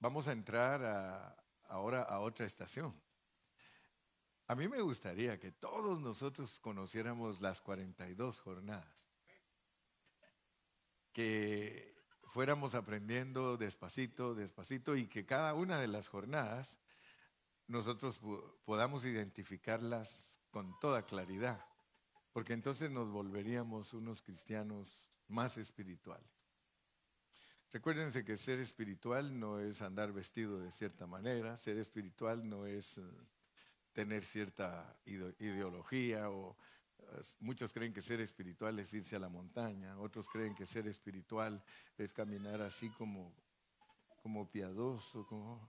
vamos 0.00 0.28
a 0.28 0.32
entrar 0.32 1.36
ahora 1.68 2.02
a 2.02 2.20
otra 2.20 2.46
estación. 2.46 2.94
A 4.46 4.54
mí 4.54 4.66
me 4.66 4.80
gustaría 4.80 5.38
que 5.38 5.52
todos 5.52 6.00
nosotros 6.00 6.58
conociéramos 6.60 7.40
las 7.40 7.60
42 7.60 8.40
jornadas, 8.40 9.06
que 11.12 11.94
fuéramos 12.24 12.74
aprendiendo 12.74 13.56
despacito, 13.56 14.34
despacito 14.34 14.96
y 14.96 15.06
que 15.06 15.26
cada 15.26 15.54
una 15.54 15.78
de 15.78 15.88
las 15.88 16.08
jornadas 16.08 16.78
nosotros 17.66 18.18
podamos 18.64 19.04
identificarlas 19.04 20.40
con 20.50 20.78
toda 20.80 21.04
claridad, 21.04 21.62
porque 22.32 22.54
entonces 22.54 22.90
nos 22.90 23.10
volveríamos 23.10 23.92
unos 23.92 24.22
cristianos 24.22 25.10
más 25.26 25.58
espirituales. 25.58 26.37
Recuérdense 27.70 28.24
que 28.24 28.38
ser 28.38 28.60
espiritual 28.60 29.38
no 29.38 29.60
es 29.60 29.82
andar 29.82 30.10
vestido 30.10 30.58
de 30.58 30.72
cierta 30.72 31.06
manera, 31.06 31.54
ser 31.58 31.76
espiritual 31.76 32.48
no 32.48 32.64
es 32.64 32.96
eh, 32.96 33.02
tener 33.92 34.24
cierta 34.24 34.96
ideología 35.04 36.30
o 36.30 36.56
muchos 37.40 37.72
creen 37.72 37.92
que 37.92 38.00
ser 38.00 38.20
espiritual 38.20 38.78
es 38.78 38.92
irse 38.94 39.16
a 39.16 39.18
la 39.18 39.28
montaña, 39.28 39.98
otros 39.98 40.28
creen 40.28 40.54
que 40.54 40.64
ser 40.64 40.86
espiritual 40.86 41.62
es 41.98 42.12
caminar 42.12 42.62
así 42.62 42.88
como, 42.90 43.34
como 44.22 44.50
piadoso, 44.50 45.26
como... 45.26 45.68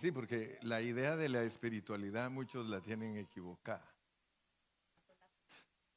Sí, 0.00 0.12
porque 0.12 0.58
la 0.62 0.80
idea 0.80 1.16
de 1.16 1.28
la 1.28 1.42
espiritualidad 1.42 2.30
muchos 2.30 2.68
la 2.68 2.80
tienen 2.80 3.16
equivocada. 3.16 3.88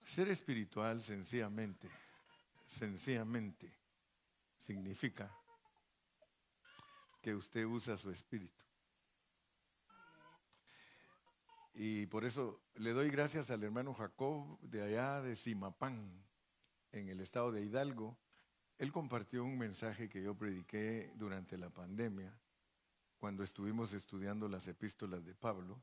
Ser 0.05 0.29
espiritual 0.29 1.01
sencillamente, 1.03 1.87
sencillamente 2.65 3.76
significa 4.67 5.33
que 7.21 7.33
usted 7.33 7.65
usa 7.65 7.95
su 7.95 8.11
espíritu. 8.11 8.65
Y 11.73 12.07
por 12.07 12.25
eso 12.25 12.61
le 12.75 12.91
doy 12.91 13.09
gracias 13.09 13.49
al 13.49 13.63
hermano 13.63 13.93
Jacob 13.93 14.59
de 14.59 14.81
allá 14.81 15.21
de 15.21 15.37
Simapán, 15.37 16.21
en 16.91 17.07
el 17.07 17.21
estado 17.21 17.51
de 17.51 17.63
Hidalgo. 17.63 18.17
Él 18.77 18.91
compartió 18.91 19.45
un 19.45 19.57
mensaje 19.57 20.09
que 20.09 20.21
yo 20.21 20.35
prediqué 20.35 21.13
durante 21.15 21.57
la 21.57 21.69
pandemia, 21.69 22.37
cuando 23.19 23.43
estuvimos 23.43 23.93
estudiando 23.93 24.49
las 24.49 24.67
epístolas 24.67 25.23
de 25.23 25.33
Pablo. 25.33 25.81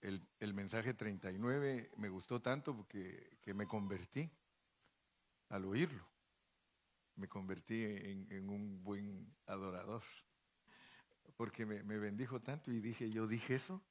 El, 0.00 0.26
el 0.40 0.52
mensaje 0.52 0.94
39 0.94 1.92
me 1.96 2.08
gustó 2.08 2.42
tanto 2.42 2.76
porque 2.76 3.38
que 3.40 3.54
me 3.54 3.66
convertí 3.66 4.28
al 5.48 5.64
oírlo 5.64 6.13
me 7.16 7.28
convertí 7.28 7.84
en, 7.84 8.48
un 8.48 8.82
buen 8.82 9.34
adorador, 9.46 10.02
porque 11.36 11.66
me, 11.66 11.82
bendijo 11.98 12.40
tanto 12.40 12.70
y 12.70 12.80
dije, 12.80 13.10
yo 13.10 13.26
dije 13.26 13.54
eso. 13.54 13.82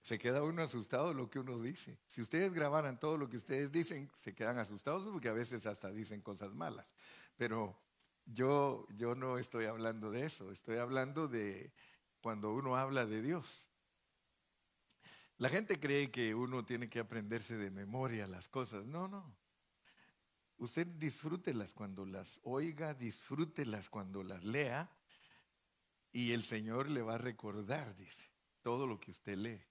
Se 0.00 0.18
queda 0.18 0.42
uno 0.42 0.62
asustado 0.62 1.12
lo 1.14 1.28
que 1.28 1.40
uno 1.40 1.60
dice. 1.60 1.98
Si 2.06 2.22
ustedes 2.22 2.52
grabaran 2.52 3.00
todo 3.00 3.16
lo 3.16 3.28
que 3.28 3.38
ustedes 3.38 3.72
dicen, 3.72 4.08
se 4.14 4.34
quedan 4.34 4.58
asustados 4.58 5.02
porque 5.10 5.28
a 5.28 5.32
veces 5.32 5.66
hasta 5.66 5.90
dicen 5.90 6.20
cosas 6.20 6.54
malas. 6.54 6.92
Pero 7.36 7.76
yo, 8.24 8.86
yo 8.90 9.16
no 9.16 9.36
estoy 9.38 9.64
hablando 9.64 10.12
de 10.12 10.24
eso, 10.24 10.52
estoy 10.52 10.76
hablando 10.76 11.26
de 11.26 11.72
cuando 12.20 12.54
uno 12.54 12.76
habla 12.76 13.04
de 13.04 13.20
Dios. 13.20 13.68
La 15.38 15.48
gente 15.48 15.78
cree 15.78 16.10
que 16.10 16.34
uno 16.34 16.64
tiene 16.64 16.88
que 16.88 16.98
aprenderse 16.98 17.56
de 17.56 17.70
memoria 17.70 18.26
las 18.26 18.48
cosas. 18.48 18.86
No, 18.86 19.06
no. 19.06 19.36
Usted 20.58 20.86
disfrútelas 20.86 21.74
cuando 21.74 22.06
las 22.06 22.40
oiga, 22.44 22.94
disfrútelas 22.94 23.90
cuando 23.90 24.22
las 24.22 24.42
lea 24.44 24.90
y 26.12 26.32
el 26.32 26.42
Señor 26.42 26.88
le 26.88 27.02
va 27.02 27.16
a 27.16 27.18
recordar, 27.18 27.94
dice, 27.94 28.30
todo 28.62 28.86
lo 28.86 28.98
que 28.98 29.10
usted 29.10 29.36
lee. 29.36 29.62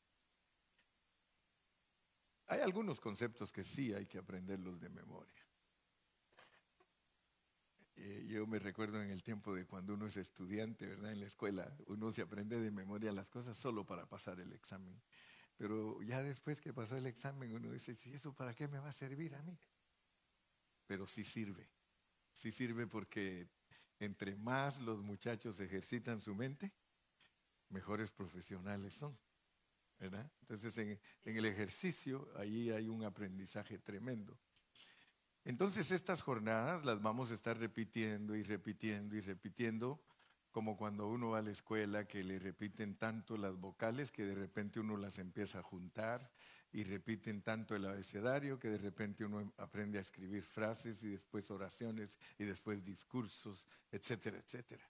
Hay 2.47 2.59
algunos 2.59 3.00
conceptos 3.00 3.52
que 3.52 3.64
sí 3.64 3.93
hay 3.93 4.05
que 4.05 4.20
aprenderlos 4.20 4.80
de 4.80 4.89
memoria. 4.89 5.33
Eh, 7.95 8.26
yo 8.27 8.45
me 8.45 8.59
recuerdo 8.59 9.02
en 9.02 9.09
el 9.09 9.23
tiempo 9.23 9.55
de 9.55 9.65
cuando 9.65 9.93
uno 9.93 10.05
es 10.05 10.17
estudiante, 10.17 10.86
¿verdad? 10.86 11.14
En 11.14 11.21
la 11.21 11.26
escuela, 11.26 11.76
uno 11.88 12.11
se 12.11 12.21
aprende 12.21 12.59
de 12.59 12.70
memoria 12.70 13.11
las 13.11 13.32
cosas 13.32 13.58
solo 13.58 13.86
para 13.86 14.05
pasar 14.05 14.39
el 14.39 14.54
examen. 14.54 15.02
Pero 15.58 16.02
ya 16.04 16.21
después 16.21 16.61
que 16.61 16.73
pasó 16.73 16.98
el 16.98 17.08
examen, 17.08 17.55
uno 17.55 17.71
dice, 17.71 17.98
¿y 18.05 18.14
eso 18.14 18.36
para 18.36 18.54
qué 18.54 18.67
me 18.67 18.80
va 18.80 18.89
a 18.89 18.93
servir 18.93 19.33
a 19.33 19.42
mí? 19.42 19.58
Pero 20.87 21.07
sí 21.07 21.23
sirve. 21.23 21.69
Sí 22.33 22.51
sirve 22.51 22.87
porque 22.87 23.47
entre 23.99 24.35
más 24.35 24.79
los 24.79 25.01
muchachos 25.01 25.59
ejercitan 25.59 26.21
su 26.21 26.35
mente, 26.35 26.73
mejores 27.69 28.11
profesionales 28.11 28.93
son. 28.93 29.17
¿verdad? 29.97 30.29
Entonces, 30.41 30.77
en, 30.77 30.99
en, 31.23 31.37
el 31.37 31.45
ejercicio, 31.45 32.27
ahí 32.35 32.69
hay 32.69 32.89
un 32.89 33.03
aprendizaje 33.03 33.77
tremendo. 33.77 34.37
Entonces, 35.45 35.91
estas 35.91 36.21
jornadas 36.21 36.83
las 36.83 37.02
vamos 37.02 37.31
a 37.31 37.33
estar 37.35 37.57
repitiendo 37.57 38.35
y 38.35 38.43
repitiendo 38.43 39.15
y 39.15 39.21
repitiendo, 39.21 40.03
como 40.55 40.77
cuando 40.77 41.10
uno 41.10 41.32
va 41.32 41.39
a 41.39 41.42
la 41.42 41.52
escuela 41.52 42.08
que 42.08 42.23
le 42.23 42.39
repiten 42.39 42.95
tanto 42.95 43.36
las 43.36 43.58
vocales 43.58 44.10
que 44.10 44.23
de 44.23 44.36
repente 44.36 44.80
uno 44.80 44.95
las 44.95 45.20
empieza 45.20 45.60
a 45.60 45.64
juntar 45.64 46.32
y 46.71 46.86
repiten 46.86 47.42
tanto 47.42 47.76
el 47.76 47.86
abecedario 47.86 48.58
que 48.58 48.70
de 48.70 48.77
repente 48.77 49.26
uno 49.26 49.52
aprende 49.58 49.98
a 49.98 50.02
escribir 50.02 50.44
frases 50.44 51.04
y 51.04 51.10
después 51.10 51.52
oraciones 51.52 52.17
y 52.38 52.45
después 52.45 52.86
discursos, 52.86 53.67
etcétera, 53.92 54.38
etcétera. 54.38 54.89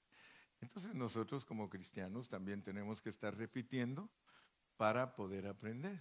Entonces 0.62 0.94
nosotros 0.94 1.44
como 1.44 1.68
cristianos 1.68 2.30
también 2.30 2.62
tenemos 2.62 3.02
que 3.02 3.10
estar 3.10 3.36
repitiendo 3.36 4.08
para 4.78 5.16
poder 5.16 5.48
aprender. 5.48 6.00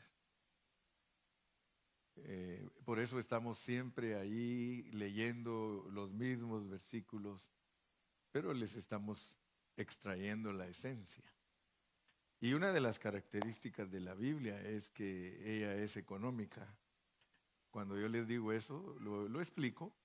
Eh, 2.17 2.69
por 2.85 2.99
eso 2.99 3.19
estamos 3.19 3.59
siempre 3.59 4.17
ahí 4.17 4.83
leyendo 4.93 5.89
los 5.91 6.13
mismos 6.13 6.69
versículos, 6.69 7.51
pero 8.31 8.53
les 8.53 8.77
estamos 8.77 9.39
extrayendo 9.77 10.53
la 10.53 10.67
esencia. 10.67 11.25
Y 12.41 12.53
una 12.53 12.73
de 12.73 12.81
las 12.81 12.99
características 12.99 13.91
de 13.91 14.01
la 14.01 14.15
Biblia 14.15 14.61
es 14.61 14.91
que 14.91 15.41
ella 15.45 15.75
es 15.77 15.97
económica. 15.97 16.77
Cuando 17.71 17.99
yo 17.99 18.09
les 18.09 18.27
digo 18.29 18.53
eso, 18.53 18.97
lo, 19.01 19.41
explico. 19.41 19.97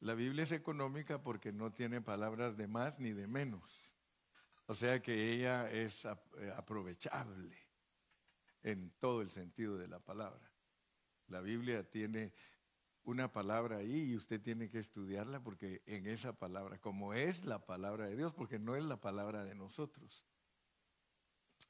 La 0.00 0.14
Biblia 0.14 0.44
es 0.44 0.52
económica 0.52 1.22
porque 1.22 1.52
no 1.52 1.72
tiene 1.72 2.00
palabras 2.00 2.56
de 2.56 2.68
más 2.68 3.00
ni 3.00 3.12
de 3.12 3.26
menos. 3.26 3.80
O 4.66 4.74
sea 4.74 5.02
que 5.02 5.32
ella 5.32 5.70
es 5.70 6.06
eh, 6.06 6.52
aprovechable 6.56 7.58
en 8.62 8.90
todo 8.98 9.20
el 9.20 9.28
sentido 9.30 9.76
de 9.76 9.88
la 9.88 10.00
palabra. 10.00 10.50
La 11.28 11.40
Biblia 11.40 11.88
tiene 11.88 12.32
una 13.04 13.30
palabra 13.30 13.78
ahí 13.78 14.12
y 14.12 14.16
usted 14.16 14.40
tiene 14.40 14.70
que 14.70 14.78
estudiarla 14.78 15.40
porque 15.40 15.82
en 15.86 16.06
esa 16.06 16.32
palabra, 16.32 16.78
como 16.78 17.14
es 17.14 17.44
la 17.44 17.64
palabra 17.64 18.06
de 18.06 18.16
Dios, 18.16 18.32
porque 18.32 18.58
no 18.58 18.76
es 18.76 18.84
la 18.84 19.00
palabra 19.00 19.44
de 19.44 19.54
nosotros, 19.54 20.24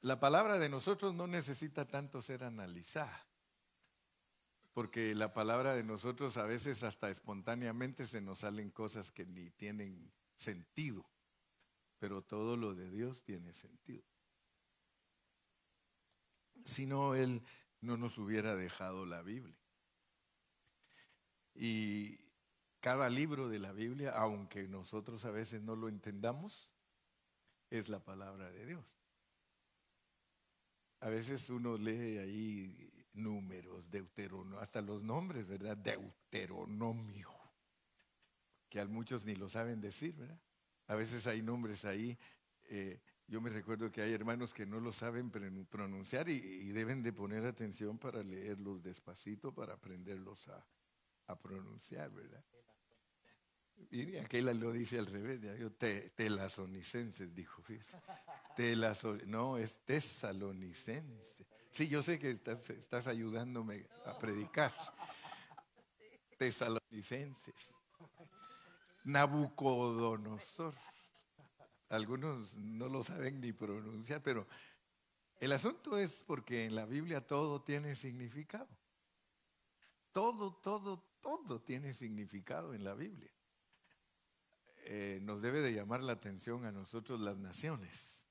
la 0.01 0.19
palabra 0.19 0.59
de 0.59 0.69
nosotros 0.69 1.13
no 1.13 1.27
necesita 1.27 1.87
tanto 1.87 2.21
ser 2.21 2.43
analizada, 2.43 3.27
porque 4.73 5.13
la 5.15 5.33
palabra 5.33 5.75
de 5.75 5.83
nosotros 5.83 6.37
a 6.37 6.43
veces 6.43 6.83
hasta 6.83 7.09
espontáneamente 7.09 8.05
se 8.05 8.21
nos 8.21 8.39
salen 8.39 8.69
cosas 8.71 9.11
que 9.11 9.25
ni 9.25 9.49
tienen 9.51 10.11
sentido, 10.35 11.05
pero 11.99 12.21
todo 12.21 12.55
lo 12.55 12.75
de 12.75 12.89
Dios 12.89 13.23
tiene 13.23 13.53
sentido. 13.53 14.05
Si 16.63 16.85
no, 16.85 17.13
Él 17.13 17.43
no 17.81 17.97
nos 17.97 18.17
hubiera 18.17 18.55
dejado 18.55 19.05
la 19.05 19.21
Biblia. 19.21 19.64
Y 21.55 22.19
cada 22.81 23.09
libro 23.09 23.47
de 23.47 23.59
la 23.59 23.71
Biblia, 23.71 24.11
aunque 24.11 24.67
nosotros 24.67 25.25
a 25.25 25.31
veces 25.31 25.61
no 25.61 25.75
lo 25.75 25.87
entendamos, 25.87 26.69
es 27.69 27.89
la 27.89 28.03
palabra 28.03 28.51
de 28.51 28.65
Dios. 28.65 28.99
A 30.99 31.09
veces 31.09 31.49
uno 31.49 31.77
lee 31.77 32.17
ahí 32.17 32.91
números, 33.13 33.89
deuteronomio, 33.89 34.59
hasta 34.59 34.81
los 34.81 35.01
nombres, 35.01 35.47
¿verdad? 35.47 35.77
Deuteronomio, 35.77 37.29
que 38.69 38.79
a 38.79 38.85
muchos 38.85 39.25
ni 39.25 39.35
lo 39.35 39.49
saben 39.49 39.79
decir, 39.79 40.15
¿verdad? 40.15 40.39
A 40.87 40.95
veces 40.95 41.25
hay 41.27 41.41
nombres 41.41 41.85
ahí. 41.85 42.17
Eh, 42.69 42.99
yo 43.27 43.41
me 43.41 43.49
recuerdo 43.49 43.91
que 43.91 44.01
hay 44.01 44.13
hermanos 44.13 44.53
que 44.53 44.65
no 44.65 44.79
lo 44.79 44.91
saben 44.91 45.31
pronunciar 45.31 46.29
y, 46.29 46.71
deben 46.71 47.01
de 47.01 47.13
poner 47.13 47.45
atención 47.45 47.97
para 47.97 48.21
leerlos 48.21 48.83
despacito, 48.83 49.53
para 49.53 49.73
aprenderlos 49.73 50.47
a, 50.49 50.63
a 51.27 51.35
pronunciar, 51.39 52.11
¿verdad? 52.11 52.43
Y 53.91 54.17
aquella 54.17 54.53
lo 54.53 54.71
dice 54.71 54.99
al 54.99 55.05
revés, 55.05 55.41
ya 55.41 55.55
yo 55.55 55.71
te, 55.71 56.09
telasonicenses, 56.11 57.33
dijo, 57.33 57.61
no, 59.25 59.57
es 59.57 59.79
tesalonicense. 59.85 61.45
Sí, 61.71 61.87
yo 61.89 62.01
sé 62.01 62.19
que 62.19 62.29
estás, 62.29 62.69
estás 62.69 63.07
ayudándome 63.07 63.87
a 64.05 64.17
predicar. 64.17 64.73
Tesalonicenses. 66.37 67.75
Nabucodonosor. 69.03 70.73
algunos 71.89 72.55
no 72.55 72.87
lo 72.87 73.03
saben 73.03 73.39
ni 73.39 73.53
pronunciar, 73.53 74.23
pero 74.23 74.47
el 75.39 75.51
asunto 75.51 75.97
es 75.97 76.23
porque 76.23 76.65
en 76.65 76.75
la 76.75 76.85
Biblia 76.85 77.25
todo 77.25 77.61
tiene 77.61 77.95
significado. 77.95 78.67
Todo, 80.11 80.55
todo, 80.55 81.03
todo 81.25 81.59
tiene 81.59 81.91
significado 81.95 82.75
en 82.75 82.83
la 82.83 82.93
Biblia. 82.93 83.31
Eh, 84.83 85.17
nos 85.23 85.41
debe 85.41 85.59
de 85.61 85.73
llamar 85.73 86.03
la 86.03 86.13
atención 86.13 86.65
a 86.65 86.71
nosotros 86.71 87.19
las 87.19 87.35
naciones, 87.39 88.27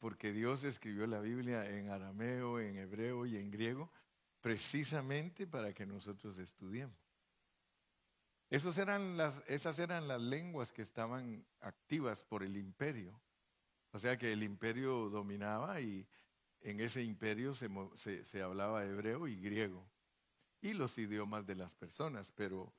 porque 0.00 0.32
Dios 0.32 0.64
escribió 0.64 1.06
la 1.06 1.20
Biblia 1.20 1.70
en 1.70 1.90
arameo, 1.90 2.58
en 2.58 2.78
hebreo 2.78 3.26
y 3.26 3.36
en 3.36 3.52
griego, 3.52 3.92
precisamente 4.40 5.46
para 5.46 5.72
que 5.72 5.86
nosotros 5.86 6.38
estudiemos. 6.38 6.98
esas 8.50 9.78
eran 9.78 10.08
las 10.08 10.20
lenguas 10.20 10.72
que 10.72 10.82
estaban 10.82 11.46
activas 11.60 12.24
por 12.24 12.42
el 12.42 12.56
imperio. 12.56 13.20
O 13.92 14.00
sea 14.00 14.18
que 14.18 14.32
el 14.32 14.42
imperio 14.42 15.10
dominaba 15.10 15.80
y 15.80 16.08
en 16.60 16.80
ese 16.80 17.04
imperio 17.04 17.54
se, 17.54 18.24
se 18.24 18.42
hablaba 18.42 18.84
hebreo 18.84 19.28
y 19.28 19.40
griego 19.40 19.88
y 20.60 20.72
los 20.72 20.98
idiomas 20.98 21.46
de 21.46 21.54
las 21.54 21.74
personas, 21.74 22.32
pero 22.32 22.72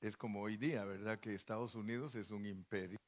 es 0.00 0.16
como 0.16 0.42
hoy 0.42 0.56
día, 0.56 0.84
¿verdad? 0.84 1.18
Que 1.18 1.34
Estados 1.34 1.74
Unidos 1.74 2.14
es 2.14 2.30
un 2.30 2.46
imperio, 2.46 2.98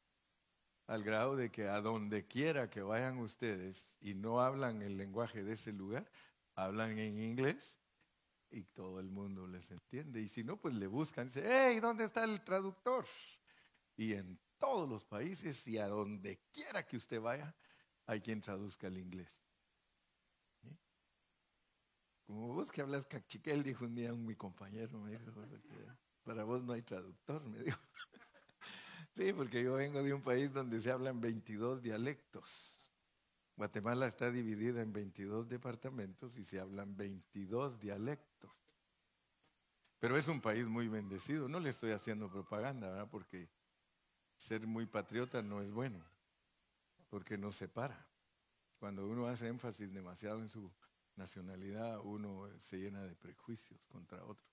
al 0.87 1.03
grado 1.03 1.37
de 1.37 1.51
que 1.51 1.69
a 1.69 1.81
donde 1.81 2.27
quiera 2.27 2.71
que 2.71 2.83
vayan 2.83 3.19
ustedes 3.19 3.97
y 4.01 4.15
no 4.15 4.41
hablan 4.41 4.83
el 4.83 4.97
lenguaje 4.97 5.43
de 5.43 5.55
ese 5.55 5.73
lugar, 5.73 6.11
hablan 6.55 6.99
en 6.99 7.19
inglés 7.19 7.81
y 8.51 8.63
todo 8.63 9.01
el 9.01 9.11
mundo 9.11 9.47
les 9.47 9.71
entiende. 9.71 10.21
Y 10.21 10.29
si 10.29 10.45
no, 10.45 10.57
pues 10.57 10.75
le 10.75 10.87
buscan, 10.87 11.27
dice, 11.27 11.45
hey, 11.45 11.81
¿dónde 11.81 12.05
está 12.05 12.25
el 12.25 12.43
traductor? 12.43 13.05
Y 13.97 14.13
en 14.13 14.39
todos 14.59 14.89
los 14.89 15.05
países 15.05 15.67
y 15.67 15.79
a 15.79 15.89
donde 15.89 16.39
quiera 16.53 16.87
que 16.87 16.97
usted 16.97 17.21
vaya, 17.21 17.55
hay 18.07 18.21
quien 18.21 18.41
traduzca 18.41 18.87
el 18.87 18.99
inglés. 18.99 19.46
Como 22.27 22.55
vos 22.55 22.73
que 22.73 22.81
hablas 22.81 23.07
cachiquel, 23.07 23.63
dijo 23.63 23.85
un 23.85 23.95
día 23.95 24.13
mi 24.13 24.35
compañero, 24.35 24.99
me 24.99 25.13
dijo, 25.13 25.33
para 26.25 26.43
vos 26.43 26.63
no 26.63 26.73
hay 26.73 26.83
traductor, 26.83 27.45
me 27.45 27.63
dijo. 27.63 27.81
Sí, 29.17 29.33
porque 29.33 29.65
yo 29.65 29.77
vengo 29.77 30.03
de 30.03 30.13
un 30.13 30.21
país 30.21 30.53
donde 30.53 30.79
se 30.79 30.91
hablan 30.91 31.23
22 31.23 31.81
dialectos. 31.81 32.77
Guatemala 33.57 34.07
está 34.07 34.31
dividida 34.31 34.83
en 34.83 34.93
22 34.93 35.49
departamentos 35.49 36.37
y 36.37 36.45
se 36.45 36.61
hablan 36.61 36.95
22 36.95 37.81
dialectos. 37.81 38.53
Pero 39.99 40.19
es 40.19 40.29
un 40.29 40.43
país 40.43 40.67
muy 40.67 40.89
bendecido. 40.89 41.49
No 41.49 41.61
le 41.61 41.71
estoy 41.71 41.93
haciendo 41.93 42.31
propaganda, 42.31 42.91
¿verdad? 42.91 43.09
Porque 43.11 43.49
ser 44.37 44.67
muy 44.67 44.85
patriota 44.85 45.43
no 45.43 45.63
es 45.63 45.71
bueno, 45.71 46.05
porque 47.09 47.39
nos 47.39 47.57
separa. 47.57 48.07
Cuando 48.79 49.07
uno 49.07 49.27
hace 49.27 49.49
énfasis 49.49 49.91
demasiado 49.95 50.41
en 50.41 50.51
su 50.51 50.71
nacionalidad, 51.17 52.01
uno 52.01 52.49
se 52.61 52.79
llena 52.79 53.03
de 53.03 53.15
prejuicios 53.15 53.85
contra 53.87 54.25
otro. 54.25 54.47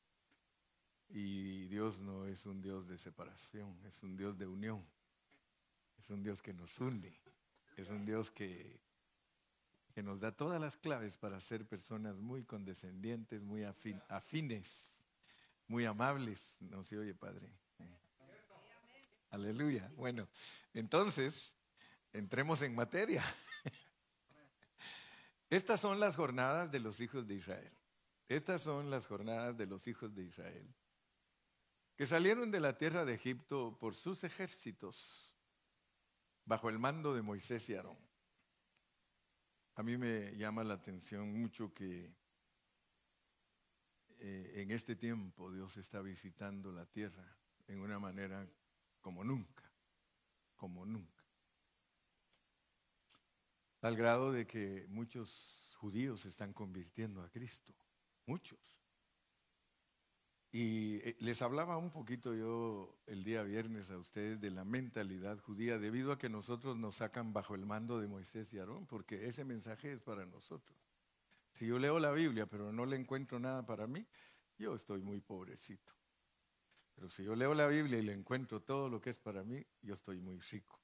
Y 1.09 1.65
Dios 1.67 1.99
no 1.99 2.25
es 2.25 2.45
un 2.45 2.61
Dios 2.61 2.87
de 2.87 2.97
separación, 2.97 3.79
es 3.85 4.01
un 4.03 4.17
Dios 4.17 4.37
de 4.37 4.47
unión. 4.47 4.85
Es 5.99 6.09
un 6.09 6.23
Dios 6.23 6.41
que 6.41 6.53
nos 6.53 6.79
une. 6.79 7.13
Es 7.77 7.89
un 7.89 8.05
Dios 8.05 8.31
que, 8.31 8.79
que 9.93 10.03
nos 10.03 10.19
da 10.19 10.31
todas 10.31 10.59
las 10.59 10.75
claves 10.75 11.17
para 11.17 11.39
ser 11.39 11.65
personas 11.65 12.17
muy 12.17 12.43
condescendientes, 12.43 13.41
muy 13.41 13.63
afines, 13.63 14.89
muy 15.67 15.85
amables. 15.85 16.55
No 16.61 16.83
se 16.83 16.97
oye, 16.97 17.13
Padre. 17.13 17.49
Aleluya. 19.29 19.91
Bueno, 19.95 20.27
entonces, 20.73 21.55
entremos 22.11 22.61
en 22.61 22.75
materia. 22.75 23.23
Estas 25.53 25.81
son 25.81 25.99
las 25.99 26.15
jornadas 26.15 26.71
de 26.71 26.79
los 26.79 26.99
hijos 26.99 27.27
de 27.27 27.35
Israel. 27.35 27.71
Estas 28.27 28.63
son 28.63 28.89
las 28.89 29.05
jornadas 29.05 29.55
de 29.55 29.67
los 29.67 29.87
hijos 29.87 30.15
de 30.15 30.23
Israel 30.23 30.67
que 31.95 32.07
salieron 32.07 32.49
de 32.49 32.59
la 32.59 32.75
tierra 32.75 33.05
de 33.05 33.13
Egipto 33.13 33.77
por 33.79 33.93
sus 33.93 34.23
ejércitos 34.23 35.37
bajo 36.43 36.69
el 36.69 36.79
mando 36.79 37.13
de 37.13 37.21
Moisés 37.21 37.69
y 37.69 37.75
Aarón. 37.75 37.99
A 39.75 39.83
mí 39.83 39.95
me 39.95 40.35
llama 40.35 40.63
la 40.63 40.73
atención 40.73 41.31
mucho 41.39 41.71
que 41.71 42.15
eh, 44.17 44.53
en 44.55 44.71
este 44.71 44.95
tiempo 44.95 45.51
Dios 45.51 45.77
está 45.77 46.01
visitando 46.01 46.71
la 46.71 46.87
tierra 46.87 47.37
en 47.67 47.79
una 47.79 47.99
manera 47.99 48.43
como 49.01 49.23
nunca, 49.23 49.71
como 50.55 50.83
nunca. 50.83 51.22
Al 53.83 53.97
grado 53.97 54.31
de 54.31 54.47
que 54.47 54.85
muchos 54.87 55.75
judíos 55.77 56.21
se 56.21 56.29
están 56.29 56.53
convirtiendo 56.53 57.21
a 57.21 57.29
Cristo, 57.29 57.73
muchos. 58.25 58.57
Y 60.53 61.01
eh, 61.03 61.17
les 61.19 61.41
hablaba 61.41 61.75
un 61.75 61.91
poquito 61.91 62.33
yo 62.33 62.97
el 63.07 63.25
día 63.25 63.43
viernes 63.43 63.91
a 63.91 63.97
ustedes 63.97 64.39
de 64.39 64.51
la 64.51 64.63
mentalidad 64.63 65.37
judía, 65.37 65.79
debido 65.79 66.13
a 66.13 66.17
que 66.17 66.29
nosotros 66.29 66.77
nos 66.77 66.95
sacan 66.95 67.33
bajo 67.33 67.55
el 67.55 67.65
mando 67.65 67.99
de 67.99 68.07
Moisés 68.07 68.53
y 68.53 68.59
Aarón, 68.59 68.87
porque 68.87 69.27
ese 69.27 69.43
mensaje 69.43 69.91
es 69.91 70.01
para 70.01 70.25
nosotros. 70.25 70.79
Si 71.51 71.67
yo 71.67 71.77
leo 71.77 71.99
la 71.99 72.11
Biblia 72.13 72.45
pero 72.45 72.71
no 72.71 72.85
le 72.85 72.95
encuentro 72.95 73.37
nada 73.37 73.65
para 73.65 73.85
mí, 73.85 74.07
yo 74.57 74.75
estoy 74.75 75.01
muy 75.01 75.19
pobrecito. 75.19 75.91
Pero 76.95 77.09
si 77.09 77.25
yo 77.25 77.35
leo 77.35 77.53
la 77.53 77.67
Biblia 77.67 77.99
y 77.99 78.03
le 78.03 78.13
encuentro 78.13 78.61
todo 78.61 78.87
lo 78.87 79.01
que 79.01 79.09
es 79.09 79.19
para 79.19 79.43
mí, 79.43 79.61
yo 79.81 79.95
estoy 79.95 80.21
muy 80.21 80.39
rico. 80.39 80.82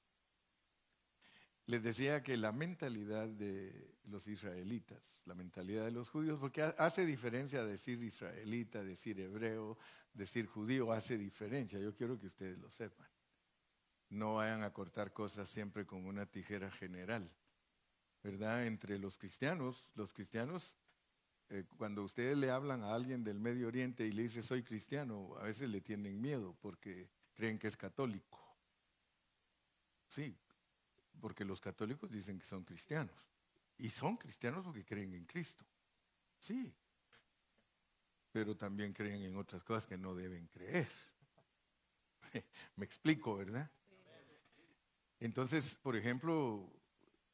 Les 1.70 1.84
decía 1.84 2.20
que 2.20 2.36
la 2.36 2.50
mentalidad 2.50 3.28
de 3.28 3.94
los 4.06 4.26
israelitas, 4.26 5.22
la 5.24 5.36
mentalidad 5.36 5.84
de 5.84 5.92
los 5.92 6.10
judíos, 6.10 6.40
porque 6.40 6.62
hace 6.62 7.06
diferencia 7.06 7.62
decir 7.62 8.02
israelita, 8.02 8.82
decir 8.82 9.20
hebreo, 9.20 9.78
decir 10.12 10.46
judío, 10.46 10.90
hace 10.90 11.16
diferencia. 11.16 11.78
Yo 11.78 11.94
quiero 11.94 12.18
que 12.18 12.26
ustedes 12.26 12.58
lo 12.58 12.72
sepan. 12.72 13.06
No 14.08 14.34
vayan 14.34 14.64
a 14.64 14.72
cortar 14.72 15.12
cosas 15.12 15.48
siempre 15.48 15.86
con 15.86 16.06
una 16.06 16.26
tijera 16.26 16.72
general. 16.72 17.24
¿Verdad? 18.24 18.66
Entre 18.66 18.98
los 18.98 19.16
cristianos, 19.16 19.88
los 19.94 20.12
cristianos, 20.12 20.74
eh, 21.50 21.62
cuando 21.76 22.02
ustedes 22.02 22.36
le 22.36 22.50
hablan 22.50 22.82
a 22.82 22.96
alguien 22.96 23.22
del 23.22 23.38
Medio 23.38 23.68
Oriente 23.68 24.04
y 24.04 24.10
le 24.10 24.22
dicen 24.22 24.42
soy 24.42 24.64
cristiano, 24.64 25.36
a 25.38 25.44
veces 25.44 25.70
le 25.70 25.80
tienen 25.80 26.20
miedo 26.20 26.56
porque 26.60 27.08
creen 27.32 27.60
que 27.60 27.68
es 27.68 27.76
católico. 27.76 28.40
Sí, 30.08 30.36
porque 31.20 31.44
los 31.44 31.60
católicos 31.60 32.10
dicen 32.10 32.38
que 32.38 32.46
son 32.46 32.64
cristianos. 32.64 33.30
Y 33.78 33.90
son 33.90 34.16
cristianos 34.16 34.64
porque 34.64 34.84
creen 34.84 35.14
en 35.14 35.24
Cristo. 35.24 35.64
Sí. 36.38 36.74
Pero 38.32 38.56
también 38.56 38.92
creen 38.92 39.22
en 39.22 39.36
otras 39.36 39.62
cosas 39.62 39.86
que 39.86 39.96
no 39.96 40.14
deben 40.14 40.46
creer. 40.48 40.88
Me 42.76 42.84
explico, 42.84 43.36
¿verdad? 43.36 43.70
Entonces, 45.18 45.76
por 45.76 45.96
ejemplo, 45.96 46.72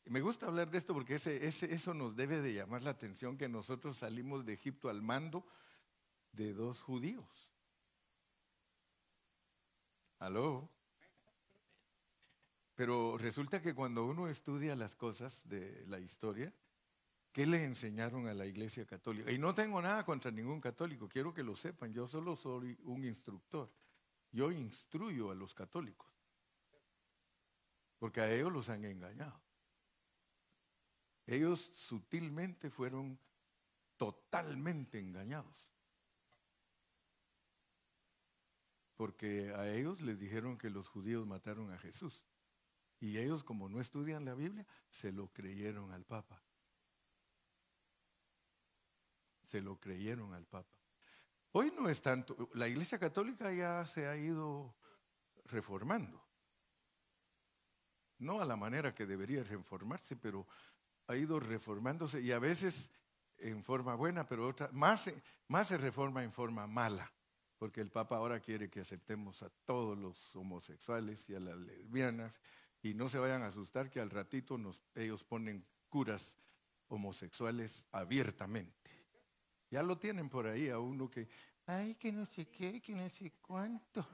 me 0.07 0.21
gusta 0.21 0.47
hablar 0.47 0.71
de 0.71 0.79
esto 0.79 0.95
porque 0.95 1.15
ese, 1.15 1.47
eso 1.47 1.95
nos 1.95 2.17
debe 2.17 2.41
de 2.41 2.55
llamar 2.55 2.83
la 2.83 2.91
atención 2.91 3.37
que 3.37 3.49
nosotros 3.49 3.99
salimos 3.99 4.45
de 4.45 4.55
Egipto 4.55 4.89
al 4.89 5.03
mando 5.03 5.47
de 6.33 6.53
dos 6.53 6.83
judíos. 6.83 7.51
¿Aló? 10.19 10.71
Pero 12.77 13.17
resulta 13.17 13.63
que 13.63 13.75
cuando 13.75 14.05
uno 14.05 14.29
estudia 14.29 14.77
las 14.77 14.95
cosas 14.95 15.49
de 15.49 15.85
la 15.89 15.99
historia, 15.99 16.53
¿qué 17.33 17.47
le 17.47 17.65
enseñaron 17.65 18.29
a 18.29 18.35
la 18.35 18.45
Iglesia 18.45 18.85
Católica? 18.85 19.33
Y 19.33 19.39
no 19.39 19.55
tengo 19.55 19.81
nada 19.81 20.05
contra 20.05 20.31
ningún 20.31 20.61
católico, 20.61 21.09
quiero 21.09 21.33
que 21.33 21.43
lo 21.43 21.57
sepan, 21.57 21.95
yo 21.95 22.07
solo 22.07 22.37
soy 22.37 22.79
un 22.85 23.05
instructor. 23.05 23.73
Yo 24.31 24.53
instruyo 24.53 25.31
a 25.31 25.35
los 25.35 25.55
católicos, 25.55 26.13
porque 27.99 28.21
a 28.21 28.31
ellos 28.31 28.53
los 28.53 28.69
han 28.69 28.85
engañado. 28.85 29.41
Ellos 31.25 31.59
sutilmente 31.61 32.69
fueron 32.69 33.19
totalmente 33.97 34.99
engañados. 34.99 35.67
Porque 38.97 39.55
a 39.55 39.73
ellos 39.73 40.03
les 40.03 40.19
dijeron 40.19 40.59
que 40.59 40.69
los 40.69 40.89
judíos 40.89 41.27
mataron 41.27 41.73
a 41.73 41.79
Jesús. 41.79 42.23
Y 43.01 43.19
ellos, 43.19 43.45
como 43.45 43.69
no 43.69 43.81
estudian 43.81 44.25
la 44.25 44.35
Biblia, 44.35 44.67
se 44.91 45.13
lo 45.13 45.29
creyeron 45.29 45.93
al 45.93 46.05
Papa. 46.05 46.43
Se 49.45 49.61
lo 49.61 49.79
creyeron 49.79 50.33
al 50.35 50.47
Papa. 50.47 50.75
Hoy 51.53 51.73
no 51.79 51.89
es 51.89 52.03
tanto, 52.03 52.51
la 52.55 52.69
Iglesia 52.69 52.99
Católica 52.99 53.53
ya 53.53 53.87
se 53.87 54.07
ha 54.07 54.17
ido 54.17 54.75
reformando. 55.45 56.23
No 58.19 58.41
a 58.41 58.45
la 58.45 58.57
manera 58.57 58.95
que 58.95 59.07
debería 59.07 59.43
reformarse, 59.45 60.17
pero 60.17 60.47
ha 61.07 61.17
ido 61.17 61.39
reformándose 61.39 62.21
y 62.21 62.33
a 62.33 62.39
veces 62.39 62.93
en 63.39 63.63
forma 63.63 63.95
buena, 63.95 64.27
pero 64.27 64.49
otra, 64.49 64.69
más, 64.73 65.11
más 65.49 65.69
se 65.69 65.79
reforma 65.79 66.25
en 66.25 66.33
forma 66.33 66.67
mala. 66.67 67.11
porque 67.59 67.81
el 67.81 67.91
Papa 67.91 68.17
ahora 68.17 68.41
quiere 68.41 68.69
que 68.69 68.81
aceptemos 68.81 69.43
a 69.43 69.51
todos 69.65 69.97
los 69.97 70.35
homosexuales 70.37 71.29
y 71.31 71.35
a 71.35 71.41
las 71.41 71.57
lesbianas 71.57 72.41
y 72.87 72.95
no 72.95 73.09
se 73.09 73.19
vayan 73.19 73.43
a 73.43 73.49
asustar 73.49 73.91
que 73.91 74.01
al 74.01 74.11
ratito 74.11 74.59
ellos 74.95 75.25
ponen 75.25 75.67
curas 75.89 76.39
homosexuales 76.89 77.87
abiertamente. 77.91 78.91
Ya 79.71 79.83
lo 79.83 79.99
tienen 79.99 80.29
por 80.29 80.47
ahí 80.47 80.69
a 80.69 80.79
uno 80.79 81.11
que, 81.11 81.29
ay, 81.67 81.97
que 81.97 82.13
no 82.13 82.25
sé 82.25 82.47
qué, 82.47 82.81
que 82.81 82.95
no 82.95 83.09
sé 83.09 83.33
cuánto. 83.41 84.07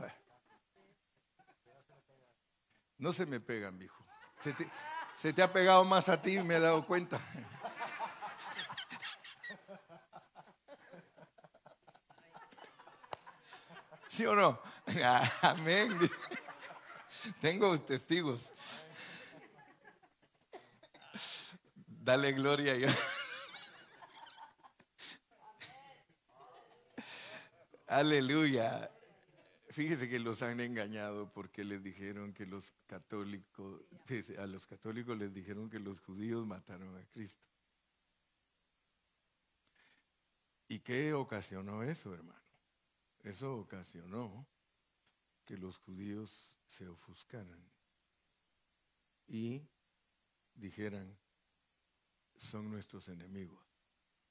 No 2.97 3.13
se 3.13 3.27
me 3.27 3.41
pegan, 3.41 3.79
viejo. 3.79 4.07
Se 4.41 4.53
te, 4.55 4.71
se 5.17 5.33
te 5.33 5.43
ha 5.43 5.53
pegado 5.53 5.85
más 5.85 6.09
a 6.09 6.23
ti, 6.23 6.39
me 6.39 6.55
he 6.55 6.61
dado 6.61 6.87
cuenta. 6.87 7.21
¿Sí 14.09 14.25
o 14.25 14.35
no? 14.35 14.61
Amén. 15.43 15.99
Tengo 17.41 17.81
testigos. 17.81 18.53
Dale 21.87 22.33
gloria. 22.33 22.75
Aleluya. 27.87 28.91
Fíjese 29.71 30.09
que 30.09 30.19
los 30.19 30.43
han 30.43 30.61
engañado 30.61 31.33
porque 31.33 31.65
les 31.65 31.83
dijeron 31.83 32.33
que 32.35 32.45
los 32.45 32.75
católicos, 32.87 33.81
a 34.39 34.47
los 34.47 34.67
católicos 34.67 35.17
les 35.17 35.33
dijeron 35.33 35.71
que 35.71 35.79
los 35.79 36.01
judíos 36.01 36.47
mataron 36.47 36.95
a 36.97 37.05
Cristo. 37.07 37.47
¿Y 40.69 40.81
qué 40.81 41.15
ocasionó 41.15 41.83
eso, 41.83 42.13
hermano? 42.15 42.43
Eso 43.23 43.57
ocasionó 43.57 44.47
que 45.45 45.57
los 45.57 45.79
judíos 45.79 46.52
se 46.73 46.89
ofuscaran 46.89 47.63
y 49.27 49.63
dijeran, 50.55 51.19
son 52.35 52.71
nuestros 52.71 53.09
enemigos. 53.09 53.63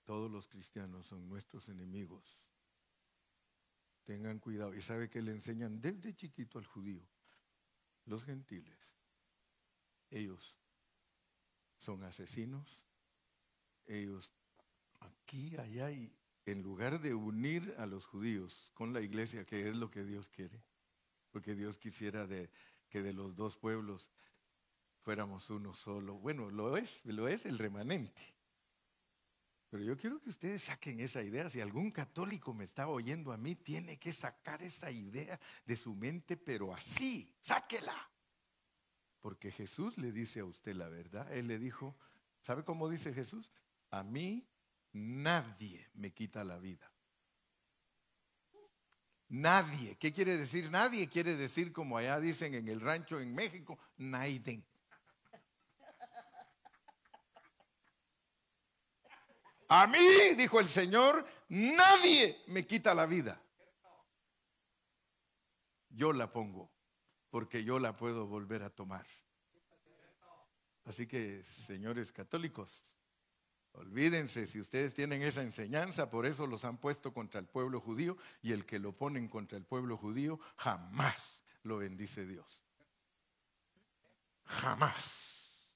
Todos 0.03 0.31
los 0.31 0.47
cristianos 0.47 1.05
son 1.05 1.29
nuestros 1.29 1.69
enemigos. 1.69 2.51
Tengan 4.05 4.39
cuidado. 4.39 4.73
Y 4.73 4.81
sabe 4.81 5.09
que 5.09 5.21
le 5.21 5.31
enseñan 5.31 5.79
desde 5.79 6.15
chiquito 6.15 6.57
al 6.57 6.65
judío. 6.65 7.07
Los 8.05 8.23
gentiles, 8.23 8.79
ellos 10.09 10.57
son 11.77 12.03
asesinos. 12.03 12.79
Ellos 13.85 14.31
aquí, 14.99 15.55
allá 15.57 15.91
y 15.91 16.11
en 16.45 16.63
lugar 16.63 16.99
de 17.01 17.13
unir 17.13 17.75
a 17.77 17.85
los 17.85 18.05
judíos 18.05 18.71
con 18.73 18.93
la 18.93 19.01
iglesia, 19.01 19.45
que 19.45 19.69
es 19.69 19.75
lo 19.75 19.91
que 19.91 20.03
Dios 20.03 20.27
quiere, 20.29 20.63
porque 21.31 21.55
Dios 21.55 21.77
quisiera 21.77 22.27
de, 22.27 22.49
que 22.89 23.01
de 23.01 23.13
los 23.13 23.35
dos 23.35 23.55
pueblos 23.55 24.11
fuéramos 25.01 25.49
uno 25.49 25.73
solo. 25.73 26.15
Bueno, 26.15 26.49
lo 26.49 26.77
es, 26.77 27.05
lo 27.05 27.27
es 27.27 27.45
el 27.45 27.57
remanente. 27.57 28.21
Pero 29.69 29.83
yo 29.83 29.95
quiero 29.95 30.19
que 30.19 30.29
ustedes 30.29 30.63
saquen 30.63 30.99
esa 30.99 31.23
idea. 31.23 31.49
Si 31.49 31.61
algún 31.61 31.91
católico 31.91 32.53
me 32.53 32.65
está 32.65 32.87
oyendo 32.89 33.31
a 33.31 33.37
mí, 33.37 33.55
tiene 33.55 33.97
que 33.97 34.11
sacar 34.11 34.61
esa 34.61 34.91
idea 34.91 35.39
de 35.65 35.77
su 35.77 35.95
mente, 35.95 36.35
pero 36.35 36.73
así, 36.73 37.33
sáquela. 37.39 38.11
Porque 39.21 39.49
Jesús 39.49 39.97
le 39.97 40.11
dice 40.11 40.41
a 40.41 40.45
usted 40.45 40.75
la 40.75 40.89
verdad. 40.89 41.31
Él 41.31 41.47
le 41.47 41.57
dijo, 41.57 41.95
¿sabe 42.41 42.65
cómo 42.65 42.89
dice 42.89 43.13
Jesús? 43.13 43.49
A 43.91 44.03
mí 44.03 44.45
nadie 44.91 45.89
me 45.93 46.11
quita 46.11 46.43
la 46.43 46.57
vida. 46.57 46.91
Nadie. 49.31 49.95
¿Qué 49.97 50.11
quiere 50.11 50.37
decir 50.37 50.69
nadie? 50.69 51.07
Quiere 51.07 51.37
decir 51.37 51.71
como 51.71 51.97
allá 51.97 52.19
dicen 52.19 52.53
en 52.53 52.67
el 52.67 52.81
rancho 52.81 53.17
en 53.17 53.33
México, 53.33 53.79
naiden. 53.95 54.65
A 59.69 59.87
mí, 59.87 60.33
dijo 60.35 60.59
el 60.59 60.67
Señor, 60.67 61.25
nadie 61.47 62.43
me 62.47 62.67
quita 62.67 62.93
la 62.93 63.05
vida. 63.05 63.41
Yo 65.87 66.11
la 66.11 66.29
pongo, 66.33 66.69
porque 67.29 67.63
yo 67.63 67.79
la 67.79 67.95
puedo 67.95 68.27
volver 68.27 68.63
a 68.63 68.69
tomar. 68.69 69.07
Así 70.83 71.07
que, 71.07 71.41
señores 71.45 72.11
católicos, 72.11 72.90
Olvídense, 73.73 74.47
si 74.47 74.59
ustedes 74.59 74.93
tienen 74.93 75.21
esa 75.21 75.43
enseñanza, 75.43 76.09
por 76.09 76.25
eso 76.25 76.45
los 76.45 76.65
han 76.65 76.77
puesto 76.77 77.13
contra 77.13 77.39
el 77.39 77.47
pueblo 77.47 77.79
judío 77.79 78.17
y 78.41 78.51
el 78.51 78.65
que 78.65 78.79
lo 78.79 78.91
ponen 78.91 79.29
contra 79.29 79.57
el 79.57 79.63
pueblo 79.63 79.97
judío 79.97 80.39
jamás 80.57 81.43
lo 81.63 81.77
bendice 81.77 82.25
Dios. 82.25 82.65
Jamás. 84.45 85.67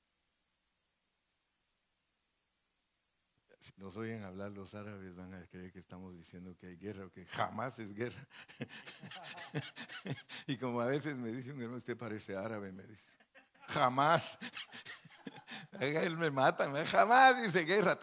Si 3.59 3.73
nos 3.77 3.97
oyen 3.97 4.23
hablar 4.23 4.51
los 4.51 4.75
árabes 4.75 5.15
van 5.15 5.33
a 5.33 5.47
creer 5.47 5.71
que 5.71 5.79
estamos 5.79 6.15
diciendo 6.15 6.55
que 6.55 6.67
hay 6.67 6.77
guerra 6.77 7.05
o 7.05 7.11
que 7.11 7.25
jamás 7.25 7.79
es 7.79 7.95
guerra. 7.95 8.27
y 10.47 10.57
como 10.57 10.81
a 10.81 10.85
veces 10.85 11.17
me 11.17 11.31
dice 11.31 11.51
un 11.51 11.61
hermano, 11.61 11.77
usted 11.77 11.97
parece 11.97 12.35
árabe, 12.35 12.71
me 12.71 12.83
dice. 12.83 13.15
Jamás. 13.69 14.37
Él 15.79 16.17
me 16.17 16.31
mata, 16.31 16.85
jamás 16.85 17.41
dice 17.41 17.63
guerra. 17.65 17.97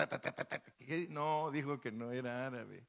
No, 1.09 1.51
dijo 1.51 1.81
que 1.81 1.91
no 1.91 2.13
era 2.13 2.47
árabe. 2.47 2.87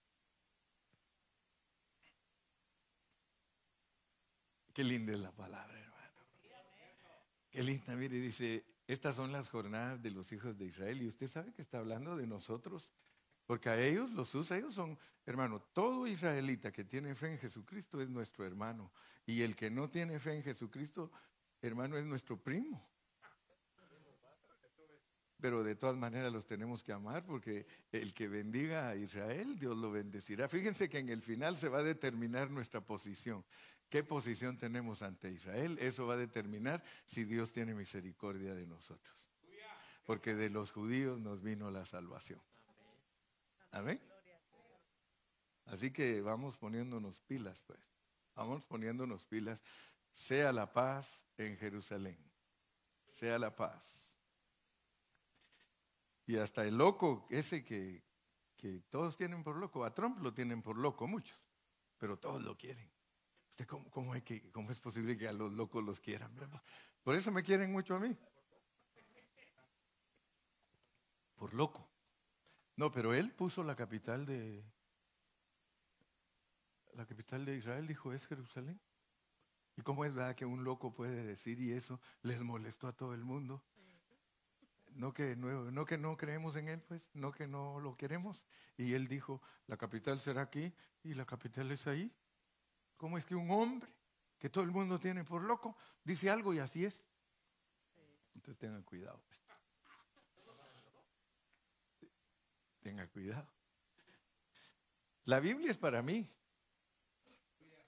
Qué 4.73 4.83
linda 4.83 5.13
es 5.13 5.19
la 5.19 5.31
palabra, 5.31 5.79
hermano. 5.79 6.21
Qué 7.51 7.63
linda, 7.63 7.95
mire, 7.95 8.15
dice, 8.15 8.65
estas 8.87 9.15
son 9.15 9.31
las 9.31 9.49
jornadas 9.49 10.01
de 10.01 10.11
los 10.11 10.31
hijos 10.31 10.57
de 10.57 10.65
Israel. 10.65 11.01
Y 11.01 11.07
usted 11.07 11.27
sabe 11.27 11.53
que 11.53 11.61
está 11.61 11.77
hablando 11.77 12.15
de 12.17 12.25
nosotros, 12.25 12.91
porque 13.45 13.69
a 13.69 13.79
ellos 13.79 14.09
los 14.11 14.33
usa, 14.33 14.57
ellos 14.57 14.73
son, 14.73 14.97
hermano, 15.25 15.61
todo 15.61 16.07
israelita 16.07 16.71
que 16.71 16.83
tiene 16.83 17.13
fe 17.13 17.33
en 17.33 17.37
Jesucristo 17.37 18.01
es 18.01 18.09
nuestro 18.09 18.45
hermano. 18.45 18.91
Y 19.25 19.43
el 19.43 19.55
que 19.55 19.69
no 19.69 19.89
tiene 19.89 20.19
fe 20.19 20.35
en 20.35 20.43
Jesucristo, 20.43 21.11
hermano, 21.61 21.95
es 21.97 22.05
nuestro 22.05 22.41
primo 22.41 22.92
pero 25.43 25.61
de 25.61 25.75
todas 25.75 25.97
maneras 25.97 26.31
los 26.31 26.45
tenemos 26.45 26.85
que 26.85 26.93
amar 26.93 27.25
porque 27.25 27.67
el 27.91 28.13
que 28.13 28.29
bendiga 28.29 28.87
a 28.87 28.95
Israel, 28.95 29.59
Dios 29.59 29.75
lo 29.75 29.91
bendecirá. 29.91 30.47
Fíjense 30.47 30.87
que 30.87 30.99
en 30.99 31.09
el 31.09 31.21
final 31.21 31.57
se 31.57 31.67
va 31.67 31.79
a 31.79 31.83
determinar 31.83 32.49
nuestra 32.49 32.79
posición. 32.79 33.43
¿Qué 33.89 34.05
posición 34.05 34.57
tenemos 34.57 35.01
ante 35.01 35.29
Israel? 35.29 35.77
Eso 35.81 36.07
va 36.07 36.13
a 36.13 36.17
determinar 36.17 36.81
si 37.05 37.25
Dios 37.25 37.51
tiene 37.51 37.75
misericordia 37.75 38.55
de 38.55 38.65
nosotros. 38.65 39.27
Porque 40.05 40.33
de 40.33 40.49
los 40.49 40.71
judíos 40.71 41.19
nos 41.19 41.41
vino 41.41 41.69
la 41.69 41.85
salvación. 41.85 42.39
Amén. 43.71 43.99
Así 45.65 45.91
que 45.91 46.21
vamos 46.21 46.55
poniéndonos 46.55 47.19
pilas, 47.19 47.61
pues. 47.67 47.81
Vamos 48.33 48.65
poniéndonos 48.65 49.25
pilas. 49.25 49.61
Sea 50.09 50.53
la 50.53 50.71
paz 50.71 51.27
en 51.37 51.57
Jerusalén. 51.57 52.17
Sea 53.03 53.37
la 53.37 53.53
paz. 53.53 54.12
Y 56.25 56.37
hasta 56.37 56.65
el 56.65 56.77
loco, 56.77 57.27
ese 57.29 57.63
que, 57.63 58.03
todos 58.89 59.17
tienen 59.17 59.43
por 59.43 59.57
loco, 59.57 59.83
a 59.83 59.93
Trump 59.93 60.19
lo 60.19 60.33
tienen 60.33 60.61
por 60.61 60.77
loco 60.77 61.05
muchos, 61.05 61.37
pero 61.97 62.17
todos 62.17 62.41
lo 62.41 62.57
quieren. 62.57 62.89
¿Usted 63.49 63.67
cómo, 63.67 64.15
es, 64.15 64.23
que, 64.23 64.51
cómo 64.51 64.71
es 64.71 64.79
posible 64.79 65.17
que 65.17 65.27
a 65.27 65.33
los 65.33 65.51
locos 65.51 65.83
los 65.83 65.99
quieran? 65.99 66.33
Por 67.03 67.15
eso 67.15 67.31
me 67.31 67.43
quieren 67.43 67.71
mucho 67.71 67.95
a 67.95 67.99
mí. 67.99 68.17
Por 71.35 71.53
loco. 71.53 71.89
No, 72.77 72.89
pero 72.91 73.13
él 73.13 73.31
puso 73.33 73.63
la 73.63 73.75
capital 73.75 74.25
de 74.25 74.63
la 76.95 77.05
capital 77.05 77.45
de 77.45 77.57
Israel, 77.57 77.87
dijo, 77.87 78.13
es 78.13 78.25
Jerusalén. 78.27 78.79
¿Y 79.75 79.81
cómo 79.81 80.05
es 80.05 80.13
verdad 80.13 80.35
que 80.35 80.45
un 80.45 80.63
loco 80.63 80.93
puede 80.93 81.23
decir 81.23 81.59
y 81.59 81.71
eso 81.71 81.99
les 82.21 82.41
molestó 82.41 82.87
a 82.87 82.93
todo 82.93 83.13
el 83.13 83.23
mundo? 83.23 83.63
No 84.95 85.13
que 85.13 85.35
no, 85.35 85.85
que 85.85 85.97
no 85.97 86.17
creemos 86.17 86.55
en 86.55 86.69
Él, 86.69 86.81
pues, 86.81 87.09
no 87.13 87.31
que 87.31 87.47
no 87.47 87.79
lo 87.79 87.95
queremos. 87.95 88.45
Y 88.77 88.93
Él 88.93 89.07
dijo, 89.07 89.41
la 89.67 89.77
capital 89.77 90.19
será 90.19 90.41
aquí 90.41 90.73
y 91.03 91.13
la 91.13 91.25
capital 91.25 91.71
es 91.71 91.87
ahí. 91.87 92.11
¿Cómo 92.97 93.17
es 93.17 93.25
que 93.25 93.35
un 93.35 93.49
hombre 93.51 93.91
que 94.39 94.49
todo 94.49 94.63
el 94.63 94.71
mundo 94.71 94.99
tiene 94.99 95.23
por 95.23 95.43
loco 95.43 95.75
dice 96.03 96.29
algo 96.29 96.53
y 96.53 96.59
así 96.59 96.85
es? 96.85 97.05
Entonces 98.35 98.57
tengan 98.59 98.83
cuidado. 98.83 99.21
Pues. 99.25 99.41
Tenga 102.81 103.07
cuidado. 103.07 103.47
La 105.25 105.39
Biblia 105.39 105.71
es 105.71 105.77
para 105.77 106.01
mí. 106.01 106.29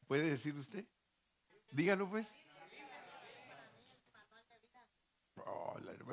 ¿Puede 0.07 0.29
decir 0.29 0.55
usted? 0.55 0.85
Dígalo 1.71 2.09
pues. 2.09 2.33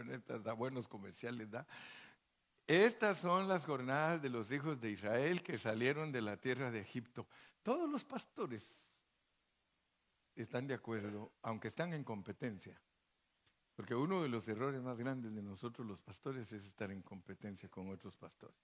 Oh, 0.03 0.05
la 0.05 0.15
hermana 0.15 0.15
esta 0.15 0.39
da 0.39 0.53
buenos 0.53 0.89
comerciales, 0.89 1.51
da. 1.51 1.67
Estas 2.67 3.19
son 3.19 3.49
las 3.49 3.65
jornadas 3.65 4.23
de 4.23 4.31
los 4.31 4.51
hijos 4.53 4.81
de 4.81 4.91
Israel 4.91 5.43
que 5.43 5.59
salieron 5.59 6.13
de 6.13 6.23
la 6.23 6.37
tierra 6.37 6.71
de 6.71 6.81
Egipto. 6.81 7.27
Todos 7.63 7.89
los 7.91 8.05
pastores 8.05 9.03
están 10.35 10.67
de 10.67 10.75
acuerdo, 10.75 11.33
aunque 11.43 11.69
están 11.69 11.93
en 11.93 12.05
competencia. 12.05 12.81
Porque 13.75 13.95
uno 13.95 14.23
de 14.23 14.29
los 14.29 14.47
errores 14.49 14.83
más 14.83 14.99
grandes 14.99 15.35
de 15.35 15.43
nosotros 15.43 15.87
los 15.87 16.01
pastores 16.01 16.53
es 16.53 16.67
estar 16.67 16.91
en 16.91 17.03
competencia 17.03 17.69
con 17.69 17.91
otros 17.91 18.17
pastores. 18.17 18.57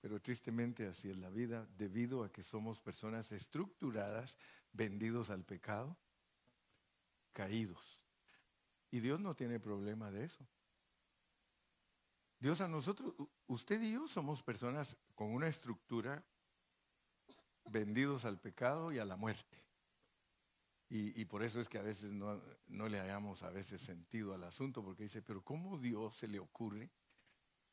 Pero 0.00 0.20
tristemente 0.20 0.86
así 0.86 1.10
es 1.10 1.18
la 1.18 1.30
vida, 1.30 1.66
debido 1.76 2.22
a 2.22 2.30
que 2.30 2.42
somos 2.42 2.80
personas 2.80 3.32
estructuradas, 3.32 4.38
vendidos 4.72 5.30
al 5.30 5.44
pecado, 5.44 5.96
caídos. 7.32 7.97
Y 8.90 9.00
Dios 9.00 9.20
no 9.20 9.34
tiene 9.34 9.60
problema 9.60 10.10
de 10.10 10.24
eso. 10.24 10.46
Dios 12.38 12.60
a 12.60 12.68
nosotros, 12.68 13.14
usted 13.46 13.82
y 13.82 13.92
yo 13.94 14.06
somos 14.06 14.42
personas 14.42 14.96
con 15.14 15.34
una 15.34 15.48
estructura 15.48 16.24
vendidos 17.64 18.24
al 18.24 18.38
pecado 18.38 18.92
y 18.92 18.98
a 18.98 19.04
la 19.04 19.16
muerte. 19.16 19.58
Y, 20.90 21.26
por 21.26 21.42
eso 21.42 21.60
es 21.60 21.68
que 21.68 21.76
a 21.76 21.82
veces 21.82 22.12
no, 22.12 22.42
no, 22.66 22.88
le 22.88 22.98
hayamos 22.98 23.42
a 23.42 23.50
veces 23.50 23.82
sentido 23.82 24.32
al 24.32 24.42
asunto, 24.44 24.82
porque 24.82 25.02
dice, 25.02 25.20
pero 25.20 25.44
¿cómo 25.44 25.76
Dios 25.76 26.16
se 26.16 26.26
le 26.26 26.38
ocurre 26.38 26.90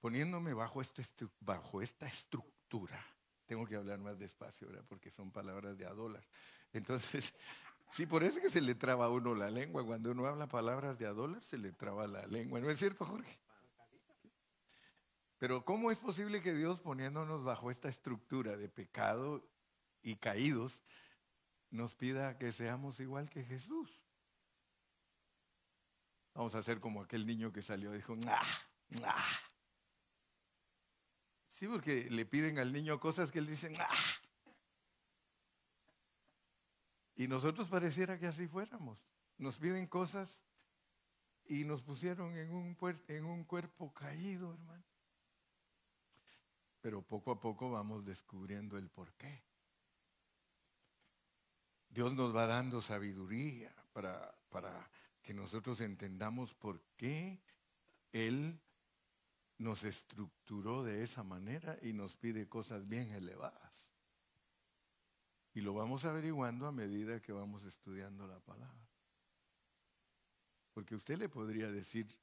poniéndome 0.02 0.54
bajo, 0.54 0.82
este, 0.82 1.26
bajo 1.40 1.82
esta 1.82 2.08
estructura? 2.08 3.02
Tengo 3.46 3.66
que 3.66 3.78
hablar 3.78 4.00
más 4.00 4.20
despacio, 4.20 4.68
¿verdad? 4.68 4.84
Porque 4.86 5.12
son 5.12 5.32
palabras 5.32 5.78
de 5.78 5.86
a 5.86 5.94
dólar. 5.94 6.28
Entonces, 6.74 7.34
sí, 7.89 8.06
por 8.06 8.24
eso 8.24 8.38
es 8.38 8.44
que 8.44 8.50
se 8.50 8.62
le 8.62 8.75
traba 8.75 9.06
a 9.06 9.10
uno 9.10 9.36
la 9.36 9.50
lengua. 9.50 9.86
Cuando 9.86 10.12
uno 10.12 10.25
habla 10.25 10.48
palabras 10.48 10.98
de 10.98 11.08
a 11.08 11.13
se 11.42 11.58
le 11.58 11.72
traba 11.72 12.08
la 12.08 12.25
lengua. 12.27 12.60
¿No 12.60 12.70
es 12.70 12.80
cierto, 12.80 13.06
Jorge? 13.06 13.39
Pero 15.38 15.65
¿cómo 15.65 15.92
es 15.92 15.98
posible 15.98 16.42
que 16.42 16.54
Dios 16.54 16.82
poniéndonos 16.82 17.44
bajo 17.44 17.70
esta 17.70 17.89
estructura 17.89 18.58
de 18.58 18.70
pecado 18.70 19.48
y 20.01 20.15
caídos, 20.15 20.82
nos 21.70 21.94
pida 21.94 22.38
que 22.38 22.51
seamos 22.51 23.00
igual 23.00 23.30
que 23.30 23.44
Jesús? 23.44 24.01
Vamos 26.34 26.56
a 26.56 26.60
hacer 26.60 26.80
como 26.80 27.01
aquel 27.01 27.25
niño 27.25 27.51
que 27.51 27.62
salió 27.62 27.94
y 27.94 27.98
dijo, 27.98 28.15
¡ah! 28.27 29.39
Sí, 31.48 31.68
porque 31.68 32.10
le 32.10 32.25
piden 32.25 32.60
al 32.60 32.74
niño 32.74 33.00
cosas 33.00 33.32
que 33.32 33.39
él 33.39 33.48
dice, 33.48 33.74
¡ah! 33.80 33.96
Y 37.16 37.28
nosotros 37.28 37.70
pareciera 37.70 38.20
que 38.20 38.28
así 38.28 38.48
fuéramos. 38.48 39.04
Nos 39.38 39.58
piden 39.58 39.88
cosas 39.88 40.44
y 41.46 41.64
nos 41.66 41.82
pusieron 41.82 42.36
en 42.36 42.52
un, 42.52 43.44
cuerpo 43.46 43.94
caído, 43.94 44.54
hermano 44.54 44.84
pero 46.86 47.02
poco 47.02 47.32
a 47.32 47.40
poco 47.40 47.72
vamos 47.72 48.06
descubriendo 48.06 48.78
el 48.78 48.90
por 48.90 49.12
qué. 49.16 49.44
Dios 51.90 52.14
nos 52.14 52.36
va 52.36 52.46
dando 52.46 52.80
sabiduría 52.80 53.76
para 53.92 54.88
que 55.24 55.34
nosotros 55.34 55.82
entendamos 55.82 56.54
por 56.54 56.80
qué 56.96 57.42
Él 58.12 58.62
nos 59.58 59.84
estructuró 59.84 60.84
de 60.84 61.02
esa 61.02 61.24
manera 61.24 61.76
y 61.82 61.92
nos 61.92 62.16
pide 62.18 62.48
cosas 62.48 62.88
bien 62.88 63.10
elevadas. 63.10 63.95
Y 65.56 65.62
lo 65.62 65.74
vamos 65.74 66.04
averiguando 66.04 66.68
a 66.68 66.72
medida 66.74 67.22
que 67.22 67.32
vamos 67.32 67.64
estudiando 67.64 68.28
la 68.28 68.42
palabra. 68.42 68.90
Porque 70.74 70.96
usted 70.96 71.18
le 71.18 71.30
podría 71.30 71.72
decir, 71.72 72.14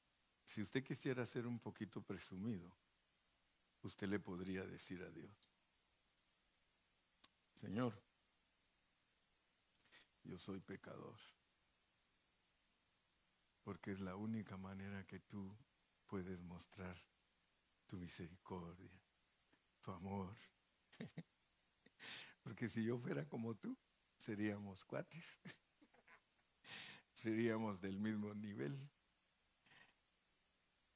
si 0.44 0.60
usted 0.60 0.84
quisiera 0.84 1.24
ser 1.24 1.46
un 1.46 1.58
poquito 1.58 2.02
presumido, 2.02 2.70
usted 3.84 4.06
le 4.08 4.20
podría 4.20 4.66
decir 4.66 5.02
a 5.02 5.10
Dios, 5.10 5.50
Señor, 7.54 7.98
yo 10.24 10.38
soy 10.38 10.60
pecador, 10.60 11.18
porque 13.62 13.92
es 13.92 14.00
la 14.00 14.14
única 14.14 14.58
manera 14.58 15.06
que 15.06 15.20
tú 15.20 15.56
puedes 16.06 16.42
mostrar 16.42 16.98
tu 17.86 17.96
misericordia, 17.96 18.92
tu 19.80 19.90
amor. 19.90 20.36
porque 22.42 22.68
si 22.68 22.84
yo 22.84 22.98
fuera 22.98 23.26
como 23.28 23.54
tú, 23.54 23.76
seríamos 24.16 24.84
cuates, 24.84 25.40
seríamos 27.14 27.80
del 27.80 27.98
mismo 27.98 28.34
nivel. 28.34 28.90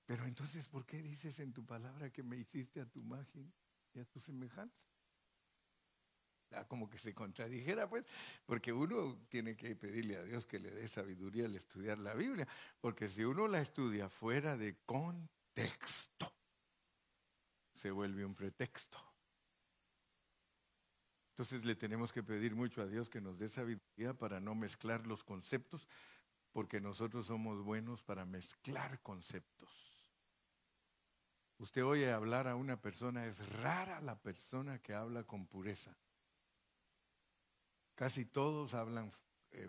Pero 0.06 0.24
entonces, 0.24 0.68
¿por 0.68 0.86
qué 0.86 1.02
dices 1.02 1.40
en 1.40 1.52
tu 1.52 1.64
palabra 1.64 2.10
que 2.10 2.22
me 2.22 2.36
hiciste 2.36 2.80
a 2.80 2.86
tu 2.86 3.00
imagen 3.00 3.52
y 3.92 4.00
a 4.00 4.04
tu 4.04 4.20
semejanza? 4.20 4.88
Ah, 6.52 6.64
como 6.68 6.88
que 6.88 6.98
se 6.98 7.12
contradijera, 7.12 7.88
pues, 7.88 8.06
porque 8.44 8.72
uno 8.72 9.18
tiene 9.28 9.56
que 9.56 9.74
pedirle 9.74 10.16
a 10.16 10.22
Dios 10.22 10.46
que 10.46 10.60
le 10.60 10.70
dé 10.70 10.86
sabiduría 10.86 11.46
al 11.46 11.56
estudiar 11.56 11.98
la 11.98 12.14
Biblia, 12.14 12.46
porque 12.80 13.08
si 13.08 13.24
uno 13.24 13.48
la 13.48 13.60
estudia 13.60 14.08
fuera 14.08 14.56
de 14.56 14.76
contexto, 14.86 16.32
se 17.74 17.90
vuelve 17.90 18.24
un 18.24 18.34
pretexto. 18.34 19.05
Entonces 21.36 21.66
le 21.66 21.74
tenemos 21.74 22.14
que 22.14 22.22
pedir 22.22 22.56
mucho 22.56 22.80
a 22.80 22.86
Dios 22.86 23.10
que 23.10 23.20
nos 23.20 23.38
dé 23.38 23.50
sabiduría 23.50 24.14
para 24.14 24.40
no 24.40 24.54
mezclar 24.54 25.06
los 25.06 25.22
conceptos, 25.22 25.86
porque 26.50 26.80
nosotros 26.80 27.26
somos 27.26 27.62
buenos 27.62 28.02
para 28.02 28.24
mezclar 28.24 29.02
conceptos. 29.02 30.10
Usted 31.58 31.84
oye 31.84 32.10
hablar 32.10 32.48
a 32.48 32.56
una 32.56 32.80
persona, 32.80 33.26
es 33.26 33.46
rara 33.50 34.00
la 34.00 34.18
persona 34.18 34.78
que 34.78 34.94
habla 34.94 35.24
con 35.24 35.46
pureza. 35.46 35.94
Casi 37.94 38.24
todos 38.24 38.72
hablan 38.72 39.12
eh, 39.50 39.68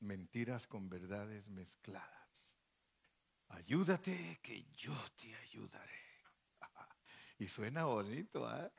mentiras 0.00 0.66
con 0.66 0.90
verdades 0.90 1.48
mezcladas. 1.48 2.60
Ayúdate 3.48 4.40
que 4.42 4.62
yo 4.74 4.94
te 5.16 5.34
ayudaré. 5.36 6.02
y 7.38 7.48
suena 7.48 7.84
bonito, 7.84 8.46
¿ah? 8.46 8.70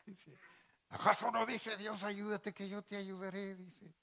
¿Acaso 0.90 1.32
no 1.32 1.46
dice 1.46 1.78
Dios, 1.78 2.04
ayúdate 2.04 2.54
que 2.54 2.68
yo 2.68 2.82
te 2.84 2.98
ayudaré? 2.98 3.56
Dice. 3.56 3.94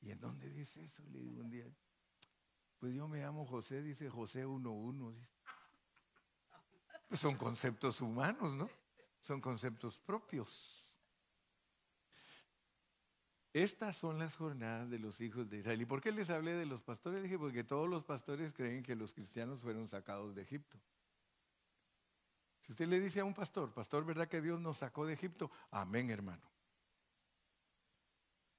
¿Y 0.00 0.10
en 0.10 0.20
dónde 0.20 0.50
dice 0.50 0.84
eso? 0.84 1.02
Le 1.10 1.18
digo 1.18 1.40
un 1.40 1.50
día. 1.50 1.66
Pues 2.78 2.94
yo 2.94 3.08
me 3.08 3.20
llamo 3.20 3.46
José, 3.46 3.82
dice 3.82 4.10
José 4.10 4.46
1.1. 4.46 5.14
Dice. 5.14 5.28
Pues 7.08 7.20
son 7.20 7.36
conceptos 7.36 8.00
humanos, 8.00 8.52
¿no? 8.54 8.68
Son 9.20 9.40
conceptos 9.40 9.98
propios. 9.98 10.84
Estas 13.54 13.96
son 13.96 14.18
las 14.18 14.34
jornadas 14.34 14.90
de 14.90 14.98
los 14.98 15.20
hijos 15.20 15.48
de 15.48 15.58
Israel. 15.58 15.80
¿Y 15.80 15.86
por 15.86 16.00
qué 16.00 16.10
les 16.10 16.28
hablé 16.28 16.54
de 16.54 16.66
los 16.66 16.82
pastores? 16.82 17.22
Dije, 17.22 17.38
porque 17.38 17.62
todos 17.62 17.88
los 17.88 18.02
pastores 18.02 18.52
creen 18.52 18.82
que 18.82 18.96
los 18.96 19.12
cristianos 19.12 19.60
fueron 19.60 19.88
sacados 19.88 20.34
de 20.34 20.42
Egipto. 20.42 20.76
Si 22.64 22.72
usted 22.72 22.88
le 22.88 22.98
dice 22.98 23.20
a 23.20 23.24
un 23.24 23.34
pastor, 23.34 23.72
pastor, 23.74 24.06
¿verdad 24.06 24.26
que 24.26 24.40
Dios 24.40 24.58
nos 24.58 24.78
sacó 24.78 25.06
de 25.06 25.12
Egipto? 25.12 25.50
Amén, 25.70 26.08
hermano. 26.10 26.50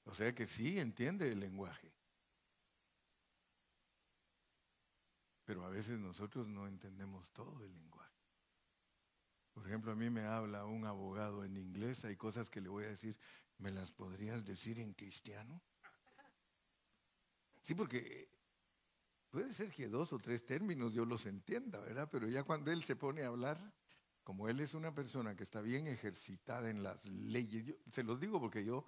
O 0.04 0.14
sea 0.14 0.34
que 0.36 0.46
sí 0.46 0.80
entiende 0.80 1.32
el 1.32 1.40
lenguaje. 1.40 1.92
Pero 5.44 5.66
a 5.66 5.70
veces 5.70 5.98
nosotros 5.98 6.48
no 6.48 6.68
entendemos 6.68 7.32
todo 7.32 7.64
el 7.64 7.74
lenguaje. 7.74 8.14
Por 9.54 9.66
ejemplo, 9.66 9.92
a 9.92 9.96
mí 9.96 10.10
me 10.10 10.22
habla 10.22 10.66
un 10.66 10.86
abogado 10.86 11.44
en 11.44 11.58
inglés, 11.58 12.06
hay 12.06 12.16
cosas 12.16 12.50
que 12.50 12.62
le 12.62 12.70
voy 12.70 12.84
a 12.84 12.90
decir, 12.90 13.18
¿me 13.58 13.72
las 13.72 13.92
podrías 13.92 14.46
decir 14.46 14.80
en 14.80 14.94
cristiano? 14.94 15.62
Sí, 17.62 17.74
porque 17.74 18.30
puede 19.30 19.52
ser 19.54 19.72
que 19.72 19.88
dos 19.88 20.14
o 20.14 20.20
tres 20.20 20.46
términos 20.46 20.94
yo 20.94 21.06
los 21.06 21.26
entienda, 21.26 21.80
¿verdad? 21.80 22.08
Pero 22.12 22.28
ya 22.28 22.44
cuando 22.44 22.72
él 22.72 22.84
se 22.84 22.96
pone 22.96 23.24
a 23.24 23.28
hablar, 23.28 23.74
como 24.26 24.50
él 24.50 24.60
es 24.60 24.74
una 24.74 24.94
persona 24.94 25.38
que 25.38 25.44
está 25.44 25.62
bien 25.62 25.88
ejercitada 25.88 26.70
en 26.70 26.84
las 26.84 27.06
leyes, 27.06 27.66
yo, 27.66 27.76
se 27.90 28.04
los 28.04 28.20
digo 28.20 28.42
porque 28.42 28.66
yo 28.66 28.86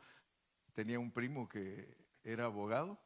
tenía 0.74 1.00
un 1.00 1.14
primo 1.14 1.48
que 1.48 1.96
era 2.24 2.46
abogado 2.46 3.00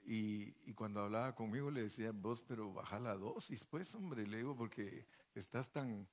y, 0.00 0.72
cuando 0.72 1.02
hablaba 1.02 1.34
conmigo 1.34 1.70
le 1.70 1.82
decía, 1.82 2.12
vos, 2.12 2.40
pero 2.40 2.72
baja 2.72 2.98
la 2.98 3.14
dosis, 3.14 3.62
pues, 3.64 3.94
hombre, 3.94 4.26
le 4.26 4.38
digo, 4.38 4.56
porque 4.56 5.06
estás 5.34 5.70
tan 5.70 6.08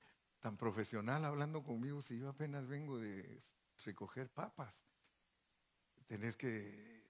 tan 0.46 0.58
profesional 0.58 1.26
hablando 1.26 1.64
conmigo 1.64 2.04
si 2.04 2.20
yo 2.20 2.30
apenas 2.30 2.68
vengo 2.68 3.00
de 3.00 3.42
recoger 3.84 4.30
papas. 4.30 4.80
Tenés 6.06 6.38
que 6.38 7.10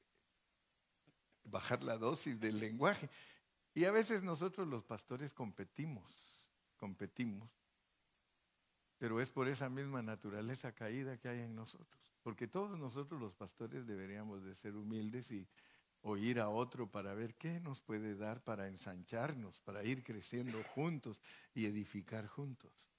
bajar 1.44 1.84
la 1.84 1.98
dosis 1.98 2.40
del 2.40 2.60
lenguaje. 2.60 3.10
Y 3.74 3.84
a 3.84 3.92
veces 3.92 4.24
nosotros 4.24 4.68
los 4.70 4.86
pastores 4.86 5.34
competimos, 5.34 6.48
competimos, 6.78 7.50
pero 8.98 9.20
es 9.20 9.30
por 9.30 9.48
esa 9.48 9.70
misma 9.70 10.02
naturaleza 10.02 10.74
caída 10.74 11.18
que 11.18 11.30
hay 11.30 11.40
en 11.40 11.56
nosotros. 11.56 12.02
Porque 12.24 12.48
todos 12.48 12.80
nosotros 12.80 13.20
los 13.20 13.36
pastores 13.36 13.86
deberíamos 13.86 14.44
de 14.44 14.56
ser 14.56 14.76
humildes 14.76 15.32
y 15.32 15.48
oír 16.02 16.40
a 16.40 16.50
otro 16.50 16.90
para 16.90 17.14
ver 17.14 17.36
qué 17.36 17.60
nos 17.60 17.82
puede 17.82 18.16
dar 18.16 18.44
para 18.44 18.68
ensancharnos, 18.68 19.60
para 19.62 19.84
ir 19.84 20.04
creciendo 20.04 20.64
juntos 20.64 21.20
y 21.54 21.66
edificar 21.66 22.28
juntos. 22.28 22.90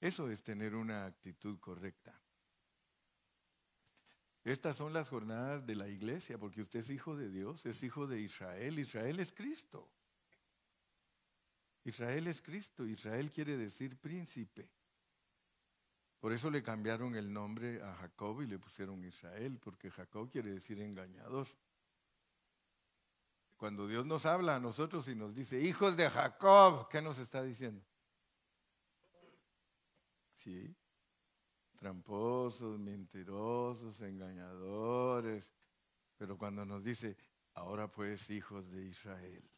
Eso 0.00 0.30
es 0.30 0.42
tener 0.42 0.74
una 0.74 1.06
actitud 1.06 1.58
correcta. 1.58 2.20
Estas 4.44 4.76
son 4.76 4.92
las 4.92 5.08
jornadas 5.08 5.66
de 5.66 5.74
la 5.74 5.88
iglesia, 5.88 6.36
porque 6.36 6.60
usted 6.60 6.80
es 6.80 6.90
hijo 6.90 7.16
de 7.16 7.30
Dios, 7.30 7.64
es 7.64 7.82
hijo 7.82 8.06
de 8.06 8.20
Israel. 8.20 8.78
Israel 8.78 9.18
es 9.18 9.32
Cristo. 9.32 9.88
Israel 11.84 12.26
es 12.26 12.42
Cristo. 12.42 12.84
Israel 12.86 13.30
quiere 13.30 13.56
decir 13.56 13.96
príncipe. 13.98 14.68
Por 16.18 16.32
eso 16.32 16.50
le 16.50 16.62
cambiaron 16.62 17.14
el 17.16 17.30
nombre 17.30 17.82
a 17.82 17.94
Jacob 17.96 18.40
y 18.40 18.46
le 18.46 18.58
pusieron 18.58 19.04
Israel, 19.04 19.58
porque 19.62 19.90
Jacob 19.90 20.30
quiere 20.30 20.52
decir 20.52 20.80
engañador. 20.80 21.46
Cuando 23.58 23.86
Dios 23.86 24.06
nos 24.06 24.24
habla 24.24 24.56
a 24.56 24.60
nosotros 24.60 25.06
y 25.08 25.14
nos 25.14 25.34
dice, 25.34 25.60
hijos 25.60 25.96
de 25.96 26.08
Jacob, 26.08 26.88
¿qué 26.88 27.02
nos 27.02 27.18
está 27.18 27.42
diciendo? 27.42 27.84
Sí, 30.34 30.74
tramposos, 31.76 32.78
mentirosos, 32.78 34.00
engañadores. 34.00 35.52
Pero 36.16 36.38
cuando 36.38 36.64
nos 36.64 36.82
dice, 36.82 37.16
ahora 37.52 37.90
pues 37.90 38.30
hijos 38.30 38.70
de 38.70 38.86
Israel, 38.86 39.50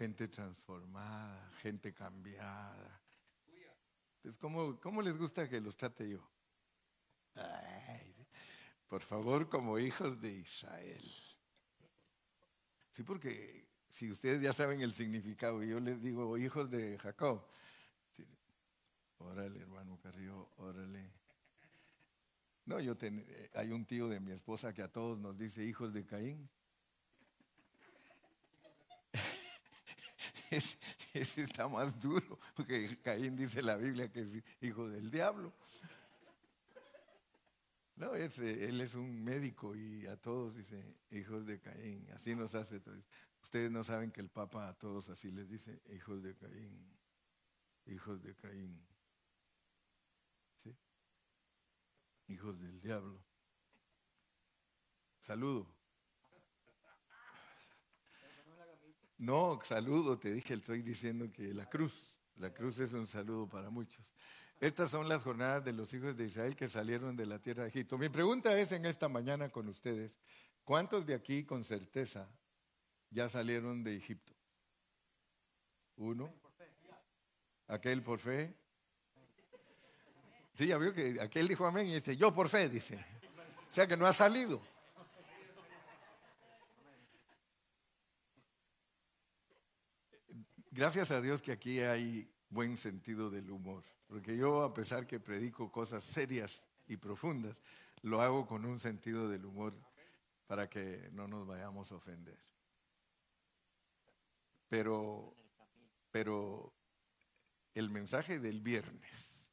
gente 0.00 0.28
transformada, 0.28 1.52
gente 1.60 1.92
cambiada, 1.92 3.02
entonces, 4.22 4.38
¿cómo, 4.82 5.02
les 5.02 5.16
gusta 5.16 5.46
que 5.48 5.60
los 5.60 5.76
trate 5.76 6.08
yo? 6.08 6.20
por 8.88 9.02
favor, 9.02 9.48
como 9.48 9.78
hijos 9.78 10.20
de 10.20 10.30
Israel. 10.30 11.04
Sí, 12.90 13.02
porque 13.02 13.66
si 13.88 14.10
ustedes 14.10 14.42
ya 14.42 14.52
saben 14.52 14.80
el 14.80 14.92
significado, 14.92 15.62
yo 15.62 15.80
les 15.80 16.02
digo 16.02 16.36
hijos 16.38 16.70
de 16.70 16.98
Jacob. 16.98 17.46
órale, 19.18 19.60
hermano 19.60 19.98
Carrillo, 20.02 20.50
órale. 20.56 21.12
No, 22.64 22.80
yo 22.80 22.96
hay 23.54 23.70
un 23.70 23.84
tío 23.86 24.08
de 24.08 24.20
mi 24.20 24.32
esposa 24.32 24.72
que 24.72 24.82
a 24.82 24.88
todos 24.88 25.18
nos 25.18 25.38
dice 25.38 25.62
hijos 25.64 25.92
de 25.92 26.04
Caín. 26.04 26.50
ese, 31.14 31.42
está 31.42 31.68
más 31.68 31.98
duro, 32.00 32.38
porque 32.56 32.98
Caín 33.02 33.36
dice 33.36 33.62
la 33.62 33.76
Biblia 33.76 34.10
que 34.10 34.22
es 34.22 34.42
hijo 34.60 34.88
del 34.88 35.10
diablo. 35.10 35.52
No, 37.96 38.14
él 38.14 38.80
es 38.80 38.94
un 38.94 39.22
médico 39.22 39.76
y 39.76 40.06
a 40.06 40.16
todos 40.16 40.56
dice 40.56 40.96
hijos 41.10 41.44
de 41.46 41.60
Caín. 41.60 42.08
Así 42.14 42.34
nos 42.34 42.54
hace. 42.54 42.80
Ustedes 43.42 43.70
no 43.70 43.84
saben 43.84 44.10
que 44.10 44.22
el 44.22 44.30
Papa 44.30 44.68
a 44.68 44.74
todos 44.74 45.10
así 45.10 45.30
les 45.30 45.48
dice 45.48 45.82
hijos 45.90 46.22
de 46.22 46.34
Caín, 46.34 46.98
hijos 47.86 48.22
de 48.22 48.34
Caín. 48.34 48.82
¿Sí? 50.56 50.74
Hijos 52.28 52.58
del 52.58 52.80
diablo. 52.80 53.22
Saludo. 55.18 55.79
No, 59.20 59.58
saludo, 59.64 60.18
te 60.18 60.32
dije, 60.32 60.54
estoy 60.54 60.80
diciendo 60.80 61.30
que 61.30 61.52
la 61.52 61.68
cruz, 61.68 62.14
la 62.36 62.54
cruz 62.54 62.78
es 62.78 62.94
un 62.94 63.06
saludo 63.06 63.46
para 63.46 63.68
muchos. 63.68 64.10
Estas 64.58 64.90
son 64.90 65.10
las 65.10 65.22
jornadas 65.22 65.62
de 65.62 65.74
los 65.74 65.92
hijos 65.92 66.16
de 66.16 66.24
Israel 66.24 66.56
que 66.56 66.70
salieron 66.70 67.14
de 67.16 67.26
la 67.26 67.38
tierra 67.38 67.64
de 67.64 67.68
Egipto. 67.68 67.98
Mi 67.98 68.08
pregunta 68.08 68.58
es 68.58 68.72
en 68.72 68.86
esta 68.86 69.10
mañana 69.10 69.50
con 69.50 69.68
ustedes, 69.68 70.18
¿cuántos 70.64 71.04
de 71.04 71.12
aquí 71.12 71.44
con 71.44 71.64
certeza 71.64 72.30
ya 73.10 73.28
salieron 73.28 73.84
de 73.84 73.94
Egipto? 73.94 74.32
¿Uno? 75.96 76.32
¿Aquel 77.66 78.02
por 78.02 78.20
fe? 78.20 78.56
Sí, 80.54 80.66
ya 80.66 80.78
vio 80.78 80.94
que 80.94 81.20
aquel 81.20 81.46
dijo 81.46 81.66
amén 81.66 81.86
y 81.88 81.94
dice, 81.96 82.16
yo 82.16 82.32
por 82.32 82.48
fe, 82.48 82.70
dice. 82.70 83.04
O 83.68 83.72
sea 83.72 83.86
que 83.86 83.98
no 83.98 84.06
ha 84.06 84.14
salido. 84.14 84.62
Gracias 90.70 91.10
a 91.10 91.20
Dios 91.20 91.42
que 91.42 91.52
aquí 91.52 91.80
hay 91.80 92.30
buen 92.48 92.76
sentido 92.76 93.30
del 93.30 93.50
humor, 93.50 93.84
porque 94.06 94.36
yo 94.36 94.62
a 94.62 94.74
pesar 94.74 95.06
que 95.06 95.20
predico 95.20 95.70
cosas 95.70 96.04
serias 96.04 96.66
y 96.86 96.96
profundas, 96.96 97.62
lo 98.02 98.20
hago 98.20 98.46
con 98.46 98.64
un 98.64 98.80
sentido 98.80 99.28
del 99.28 99.44
humor 99.44 99.74
para 100.46 100.68
que 100.68 101.08
no 101.12 101.28
nos 101.28 101.46
vayamos 101.46 101.92
a 101.92 101.96
ofender. 101.96 102.38
Pero, 104.68 105.34
pero 106.10 106.72
el 107.74 107.90
mensaje 107.90 108.38
del 108.38 108.60
viernes 108.60 109.52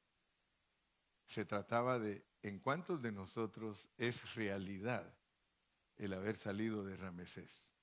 se 1.25 1.45
trataba 1.45 1.99
de 1.99 2.25
en 2.43 2.59
cuántos 2.59 3.01
de 3.01 3.11
nosotros 3.11 3.89
es 3.97 4.35
realidad 4.35 5.13
el 5.97 6.13
haber 6.13 6.35
salido 6.35 6.83
de 6.83 6.95
Ramesés. 6.95 7.76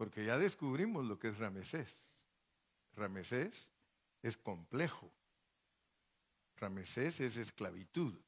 Porque 0.00 0.24
ya 0.24 0.38
descubrimos 0.38 1.04
lo 1.04 1.18
que 1.18 1.28
es 1.28 1.36
Ramesés. 1.36 2.24
Ramesés 2.94 3.70
es 4.22 4.34
complejo. 4.34 5.12
Ramesés 6.56 7.20
es 7.20 7.36
esclavitud. 7.36 8.18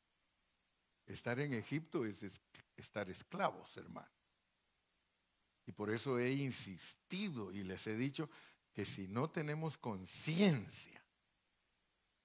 Estar 1.07 1.41
en 1.41 1.55
Egipto 1.55 2.05
es 2.05 2.43
estar 2.77 3.09
esclavos, 3.09 3.75
hermano. 3.79 4.13
Y 5.65 5.73
por 5.73 5.89
eso 5.89 6.19
he 6.19 6.33
insistido 6.33 7.51
y 7.51 7.65
les 7.65 7.87
he 7.87 7.97
dicho 7.97 8.29
que 8.75 8.85
si 8.85 9.09
no 9.09 9.31
tenemos 9.31 9.79
conciencia 9.79 11.03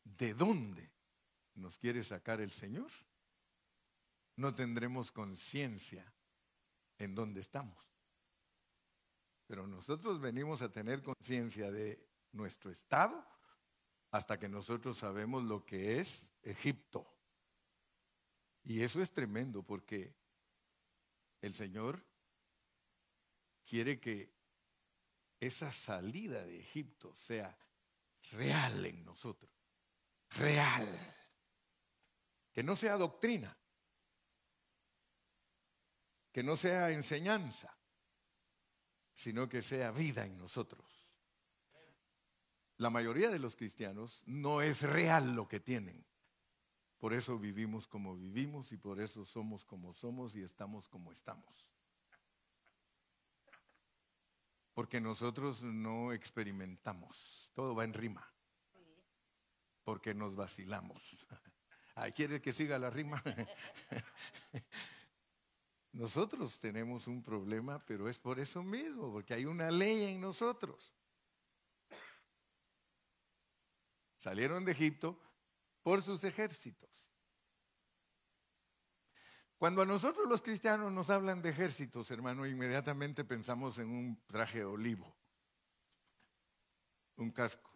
de 0.03 0.33
dónde 0.33 0.91
nos 1.55 1.77
quiere 1.77 2.03
sacar 2.03 2.41
el 2.41 2.51
Señor, 2.51 2.91
no 4.35 4.53
tendremos 4.53 5.09
conciencia 5.09 6.05
en 6.97 7.15
dónde 7.15 7.39
estamos. 7.39 7.96
Pero 9.47 9.65
nosotros 9.65 10.19
venimos 10.19 10.61
a 10.61 10.71
tener 10.71 11.01
conciencia 11.01 11.71
de 11.71 12.05
nuestro 12.33 12.69
estado 12.69 13.25
hasta 14.11 14.37
que 14.37 14.49
nosotros 14.49 14.97
sabemos 14.97 15.43
lo 15.43 15.65
que 15.65 15.99
es 15.99 16.33
Egipto. 16.43 17.07
Y 18.63 18.83
eso 18.83 19.01
es 19.01 19.13
tremendo 19.13 19.63
porque 19.63 20.13
el 21.39 21.53
Señor 21.53 22.05
quiere 23.65 24.01
que 24.01 24.35
esa 25.39 25.71
salida 25.71 26.43
de 26.43 26.59
Egipto 26.59 27.15
sea 27.15 27.57
real 28.31 28.85
en 28.85 29.05
nosotros. 29.05 29.49
Real. 30.31 30.87
Que 32.51 32.63
no 32.63 32.75
sea 32.75 32.97
doctrina. 32.97 33.57
Que 36.33 36.43
no 36.43 36.57
sea 36.57 36.91
enseñanza 36.91 37.76
sino 39.17 39.49
que 39.49 39.63
sea 39.63 39.89
vida 39.89 40.27
en 40.27 40.37
nosotros. 40.37 40.85
La 42.77 42.91
mayoría 42.91 43.31
de 43.31 43.39
los 43.39 43.55
cristianos 43.55 44.21
no 44.27 44.61
es 44.61 44.83
real 44.83 45.33
lo 45.33 45.47
que 45.47 45.59
tienen. 45.59 46.05
Por 46.99 47.13
eso 47.13 47.39
vivimos 47.39 47.87
como 47.87 48.15
vivimos 48.15 48.71
y 48.71 48.77
por 48.77 49.01
eso 49.01 49.25
somos 49.25 49.65
como 49.65 49.95
somos 49.95 50.35
y 50.35 50.43
estamos 50.43 50.87
como 50.87 51.11
estamos. 51.11 51.73
Porque 54.75 55.01
nosotros 55.01 55.63
no 55.63 56.13
experimentamos, 56.13 57.49
todo 57.55 57.73
va 57.73 57.85
en 57.85 57.95
rima. 57.95 58.31
Porque 59.83 60.13
nos 60.13 60.35
vacilamos. 60.35 61.17
¿Quiere 62.15 62.39
que 62.39 62.53
siga 62.53 62.77
la 62.77 62.91
rima? 62.91 63.23
Nosotros 65.97 66.59
tenemos 66.59 67.07
un 67.07 67.23
problema, 67.23 67.83
pero 67.83 68.07
es 68.07 68.19
por 68.19 68.39
eso 68.39 68.61
mismo, 68.61 69.11
porque 69.11 69.33
hay 69.33 69.45
una 69.45 69.71
ley 69.71 70.03
en 70.03 70.21
nosotros. 70.21 70.93
Salieron 74.15 74.63
de 74.63 74.73
Egipto 74.73 75.19
por 75.81 76.03
sus 76.03 76.23
ejércitos. 76.23 77.11
Cuando 79.57 79.81
a 79.81 79.87
nosotros 79.87 80.29
los 80.29 80.43
cristianos 80.43 80.91
nos 80.91 81.09
hablan 81.09 81.41
de 81.41 81.49
ejércitos, 81.49 82.11
hermano, 82.11 82.45
inmediatamente 82.45 83.25
pensamos 83.25 83.79
en 83.79 83.89
un 83.89 84.23
traje 84.27 84.63
olivo, 84.63 85.17
un 87.15 87.31
casco 87.31 87.71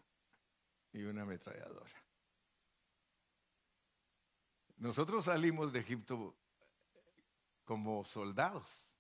y 0.92 1.02
una 1.02 1.24
ametralladora. 1.24 2.06
Nosotros 4.78 5.26
salimos 5.26 5.74
de 5.74 5.80
Egipto 5.80 6.41
como 7.72 8.04
soldados. 8.04 8.98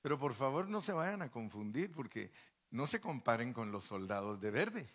Pero 0.00 0.18
por 0.18 0.34
favor 0.34 0.68
no 0.68 0.82
se 0.82 0.92
vayan 0.92 1.22
a 1.22 1.30
confundir 1.30 1.92
porque 1.92 2.32
no 2.72 2.88
se 2.88 3.00
comparen 3.00 3.52
con 3.52 3.70
los 3.70 3.84
soldados 3.84 4.40
de 4.40 4.50
verde. 4.50 4.90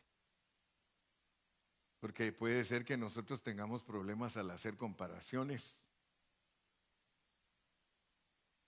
Porque 2.01 2.33
puede 2.33 2.65
ser 2.65 2.83
que 2.83 2.97
nosotros 2.97 3.43
tengamos 3.43 3.81
problemas 3.81 4.35
al 4.35 4.51
hacer 4.51 4.75
comparaciones. 4.75 5.87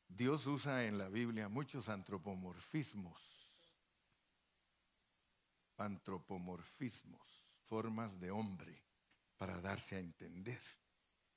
Dios 0.08 0.48
usa 0.48 0.86
en 0.86 0.98
la 0.98 1.10
Biblia 1.10 1.50
muchos 1.50 1.90
antropomorfismos. 1.90 3.20
Antropomorfismos. 5.76 7.28
formas 7.68 8.22
de 8.22 8.32
hombre 8.32 8.86
para 9.36 9.60
darse 9.60 9.98
a 9.98 10.00
entender 10.00 10.62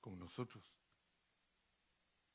con 0.00 0.20
nosotros. 0.20 0.85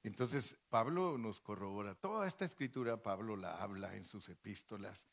Entonces, 0.04 0.58
Pablo 0.70 1.18
nos 1.18 1.42
corrobora. 1.42 1.94
Toda 1.96 2.28
esta 2.28 2.46
escritura, 2.46 3.02
Pablo 3.02 3.36
la 3.36 3.62
habla 3.62 3.96
en 3.96 4.06
sus 4.06 4.30
epístolas. 4.30 5.08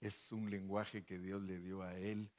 Es 0.00 0.32
un 0.32 0.50
lenguaje 0.50 1.04
que 1.04 1.18
Dios 1.18 1.42
le 1.42 1.58
dio 1.60 1.82
a 1.82 1.94
él 1.94 2.30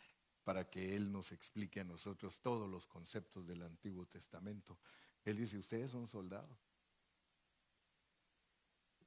para 0.44 0.70
que 0.70 0.96
él 0.96 1.12
nos 1.12 1.32
explique 1.32 1.80
a 1.80 1.84
nosotros 1.86 2.42
todos 2.42 2.70
los 2.70 2.88
conceptos 2.88 3.46
del 3.46 3.62
Antiguo 3.62 4.06
Testamento. 4.08 4.80
Él 5.24 5.38
dice, 5.38 5.58
ustedes 5.58 5.92
son 5.92 6.08
soldados. 6.08 6.58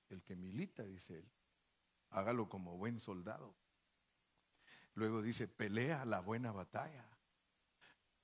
El 0.09 0.22
que 0.22 0.37
milita, 0.37 0.85
dice 0.85 1.18
él, 1.18 1.29
hágalo 2.11 2.49
como 2.49 2.77
buen 2.77 3.01
soldado. 3.01 3.55
Luego 4.94 5.20
dice, 5.20 5.49
pelea 5.49 6.05
la 6.07 6.20
buena 6.20 6.53
batalla. 6.53 7.07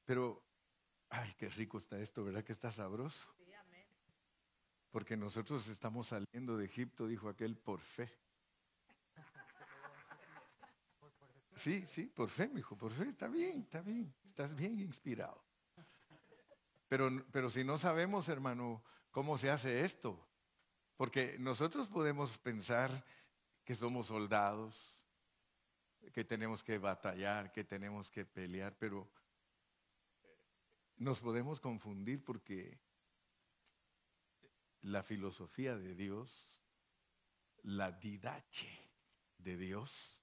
Pero, 0.05 0.43
ay, 1.11 1.35
qué 1.37 1.51
rico 1.51 1.79
está 1.79 1.99
esto, 1.99 2.25
¿verdad 2.25 2.45
que 2.45 2.53
está 2.53 2.71
sabroso? 2.71 3.29
Porque 4.93 5.17
nosotros 5.17 5.67
estamos 5.69 6.09
saliendo 6.09 6.57
de 6.57 6.67
Egipto, 6.67 7.07
dijo 7.09 7.29
aquel, 7.29 7.57
por 7.57 7.81
fe. 7.81 8.13
Sí, 11.57 11.85
sí, 11.87 12.07
por 12.07 12.29
fe, 12.29 12.49
mi 12.49 12.61
hijo, 12.61 12.77
por 12.77 12.93
fe, 12.93 13.09
está 13.09 13.29
bien, 13.29 13.63
está 13.63 13.81
bien, 13.81 14.15
estás 14.29 14.55
bien 14.55 14.79
inspirado. 14.79 15.43
Pero, 16.89 17.09
pero 17.33 17.49
si 17.49 17.65
no 17.65 17.79
sabemos, 17.79 18.29
hermano, 18.29 18.85
cómo 19.11 19.39
se 19.39 19.51
hace 19.51 19.81
esto, 19.81 20.29
porque 20.99 21.37
nosotros 21.39 21.89
podemos 21.89 22.37
pensar 22.37 23.05
que 23.65 23.75
somos 23.75 24.09
soldados, 24.09 24.95
que 26.13 26.25
tenemos 26.25 26.63
que 26.63 26.77
batallar, 26.77 27.51
que 27.51 27.65
tenemos 27.65 28.11
que 28.11 28.27
pelear, 28.27 28.77
pero 28.79 29.11
nos 30.97 31.21
podemos 31.21 31.61
confundir 31.61 32.23
porque 32.23 32.79
la 34.83 35.03
filosofía 35.03 35.77
de 35.77 35.95
Dios, 35.95 36.61
la 37.63 37.93
didache 37.93 38.91
de 39.39 39.57
Dios, 39.57 40.19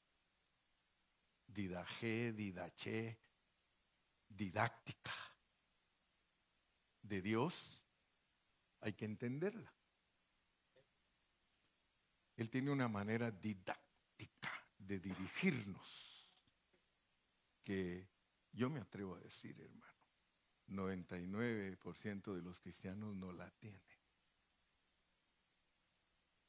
didaje, 1.48 2.34
didache, 2.34 3.20
didáctica 4.28 5.14
de 7.02 7.22
Dios, 7.22 7.84
hay 8.82 8.94
que 8.94 9.06
entenderla. 9.06 9.74
Él 12.36 12.50
tiene 12.50 12.72
una 12.72 12.88
manera 12.88 13.32
didáctica 13.32 14.52
de 14.78 15.00
dirigirnos 15.00 16.30
que 17.64 18.10
yo 18.52 18.70
me 18.70 18.80
atrevo 18.80 19.16
a 19.16 19.20
decir, 19.20 19.60
hermano, 19.60 19.94
99% 20.68 22.34
de 22.34 22.42
los 22.42 22.60
cristianos 22.60 23.16
no 23.16 23.32
la 23.32 23.50
tienen. 23.52 23.89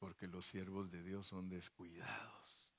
Porque 0.00 0.26
los 0.26 0.46
siervos 0.46 0.90
de 0.90 1.04
Dios 1.04 1.28
son 1.28 1.48
descuidados 1.48 2.72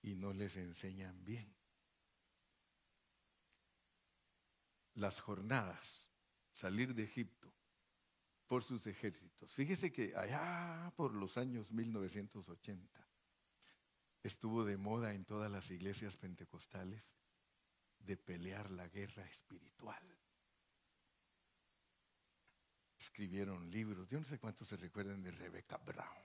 y 0.00 0.14
no 0.14 0.32
les 0.32 0.56
enseñan 0.56 1.22
bien. 1.24 1.54
Las 4.94 5.20
jornadas, 5.20 6.08
salir 6.52 6.94
de 6.94 7.02
Egipto 7.02 7.52
por 8.46 8.62
sus 8.62 8.86
ejércitos. 8.86 9.52
Fíjese 9.52 9.92
que 9.92 10.14
allá 10.16 10.92
por 10.96 11.14
los 11.14 11.36
años 11.36 11.70
1980 11.72 13.08
estuvo 14.22 14.64
de 14.64 14.76
moda 14.76 15.14
en 15.14 15.24
todas 15.24 15.50
las 15.50 15.70
iglesias 15.70 16.16
pentecostales 16.16 17.16
de 17.98 18.16
pelear 18.16 18.70
la 18.70 18.88
guerra 18.88 19.24
espiritual. 19.26 20.19
Escribieron 23.00 23.70
libros, 23.70 24.06
yo 24.08 24.20
no 24.20 24.26
sé 24.26 24.38
cuántos 24.38 24.68
se 24.68 24.76
recuerdan 24.76 25.22
de 25.22 25.30
Rebecca 25.30 25.78
Brown. 25.78 26.22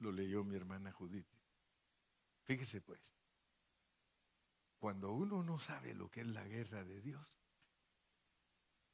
Lo 0.00 0.12
leyó 0.12 0.44
mi 0.44 0.54
hermana 0.54 0.92
Judith. 0.92 1.26
Fíjese 2.44 2.82
pues, 2.82 3.00
cuando 4.76 5.12
uno 5.12 5.42
no 5.42 5.58
sabe 5.58 5.94
lo 5.94 6.10
que 6.10 6.20
es 6.20 6.26
la 6.26 6.44
guerra 6.44 6.84
de 6.84 7.00
Dios, 7.00 7.26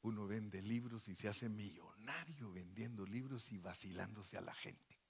uno 0.03 0.25
vende 0.25 0.61
libros 0.61 1.09
y 1.09 1.15
se 1.15 1.27
hace 1.27 1.49
millonario 1.49 2.53
vendiendo 2.53 3.05
libros 3.05 3.51
y 3.51 3.57
vacilándose 3.57 4.37
a 4.37 4.41
la 4.41 4.53
gente. 4.53 5.01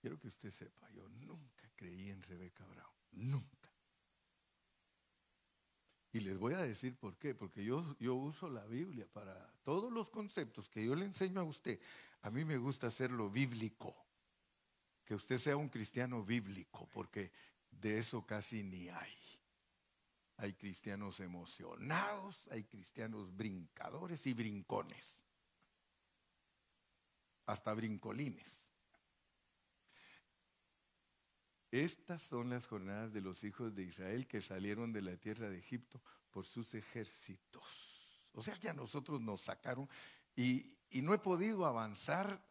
Quiero 0.00 0.16
que 0.20 0.28
usted 0.28 0.52
sepa, 0.52 0.88
yo 0.90 1.08
nunca 1.08 1.68
creí 1.74 2.10
en 2.10 2.22
Rebeca 2.22 2.64
Brown, 2.66 2.94
nunca. 3.10 3.71
Y 6.12 6.20
les 6.20 6.38
voy 6.38 6.52
a 6.52 6.62
decir 6.62 6.94
por 6.96 7.16
qué, 7.16 7.34
porque 7.34 7.64
yo, 7.64 7.96
yo 7.98 8.14
uso 8.14 8.48
la 8.48 8.64
Biblia 8.66 9.06
para 9.10 9.50
todos 9.64 9.90
los 9.90 10.10
conceptos 10.10 10.68
que 10.68 10.84
yo 10.84 10.94
le 10.94 11.06
enseño 11.06 11.40
a 11.40 11.44
usted. 11.44 11.80
A 12.20 12.30
mí 12.30 12.44
me 12.44 12.58
gusta 12.58 12.88
hacerlo 12.88 13.30
bíblico, 13.30 13.96
que 15.04 15.14
usted 15.14 15.38
sea 15.38 15.56
un 15.56 15.70
cristiano 15.70 16.22
bíblico, 16.22 16.86
porque 16.92 17.32
de 17.70 17.98
eso 17.98 18.26
casi 18.26 18.62
ni 18.62 18.90
hay. 18.90 19.12
Hay 20.36 20.52
cristianos 20.52 21.20
emocionados, 21.20 22.46
hay 22.50 22.64
cristianos 22.64 23.34
brincadores 23.34 24.26
y 24.26 24.34
brincones, 24.34 25.24
hasta 27.46 27.72
brincolines. 27.72 28.71
Estas 31.72 32.20
son 32.20 32.50
las 32.50 32.66
jornadas 32.66 33.14
de 33.14 33.22
los 33.22 33.44
hijos 33.44 33.74
de 33.74 33.84
Israel 33.84 34.26
que 34.26 34.42
salieron 34.42 34.92
de 34.92 35.00
la 35.00 35.16
tierra 35.16 35.48
de 35.48 35.58
Egipto 35.58 36.02
por 36.30 36.44
sus 36.44 36.74
ejércitos. 36.74 38.28
O 38.34 38.42
sea 38.42 38.58
que 38.60 38.68
a 38.68 38.74
nosotros 38.74 39.22
nos 39.22 39.40
sacaron 39.40 39.88
y, 40.36 40.76
no 41.00 41.14
he 41.14 41.18
podido 41.18 41.64
avanzar. 41.64 42.44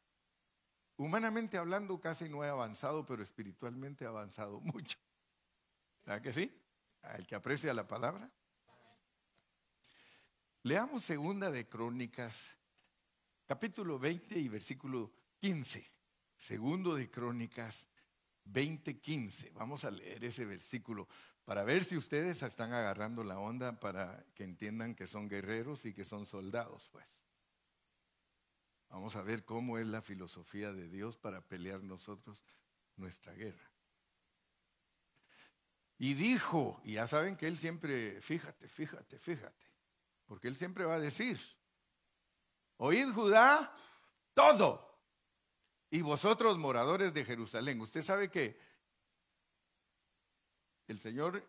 Humanamente 0.97 1.59
hablando 1.59 2.01
casi 2.01 2.29
no 2.29 2.43
he 2.43 2.47
avanzado, 2.47 3.05
pero 3.05 3.21
espiritualmente 3.21 4.05
he 4.05 4.07
avanzado 4.07 4.59
mucho. 4.61 4.97
¿Verdad 6.03 6.23
que 6.23 6.33
sí? 6.33 6.59
El 7.15 7.27
que 7.27 7.35
aprecia 7.35 7.75
la 7.75 7.87
palabra. 7.87 8.27
Leamos 10.63 11.03
segunda 11.03 11.51
de 11.51 11.69
Crónicas, 11.69 12.57
capítulo 13.45 13.99
20 13.99 14.39
y 14.39 14.47
versículo 14.49 15.11
15. 15.41 15.91
Segundo 16.35 16.95
de 16.95 17.11
Crónicas 17.11 17.85
20:15. 18.45 19.51
Vamos 19.53 19.85
a 19.85 19.91
leer 19.91 20.23
ese 20.23 20.45
versículo 20.45 21.07
para 21.45 21.63
ver 21.63 21.83
si 21.83 21.97
ustedes 21.97 22.41
están 22.43 22.73
agarrando 22.73 23.23
la 23.23 23.39
onda 23.39 23.79
para 23.79 24.25
que 24.35 24.43
entiendan 24.43 24.95
que 24.95 25.07
son 25.07 25.27
guerreros 25.27 25.85
y 25.85 25.93
que 25.93 26.05
son 26.05 26.25
soldados, 26.25 26.89
pues. 26.91 27.25
Vamos 28.89 29.15
a 29.15 29.21
ver 29.21 29.45
cómo 29.45 29.77
es 29.77 29.87
la 29.87 30.01
filosofía 30.01 30.73
de 30.73 30.89
Dios 30.89 31.17
para 31.17 31.41
pelear 31.41 31.81
nosotros 31.83 32.45
nuestra 32.97 33.33
guerra. 33.33 33.71
Y 35.97 36.13
dijo, 36.13 36.81
y 36.83 36.93
ya 36.93 37.07
saben 37.07 37.37
que 37.37 37.47
él 37.47 37.57
siempre, 37.57 38.19
fíjate, 38.21 38.67
fíjate, 38.67 39.19
fíjate, 39.19 39.67
porque 40.25 40.47
él 40.47 40.55
siempre 40.55 40.83
va 40.83 40.95
a 40.95 40.99
decir, 40.99 41.39
oíd 42.77 43.11
Judá, 43.13 43.73
todo 44.33 44.90
y 45.91 46.01
vosotros, 46.01 46.57
moradores 46.57 47.13
de 47.13 47.25
Jerusalén, 47.25 47.81
usted 47.81 48.01
sabe 48.01 48.31
que 48.31 48.57
el 50.87 50.99
Señor 50.99 51.45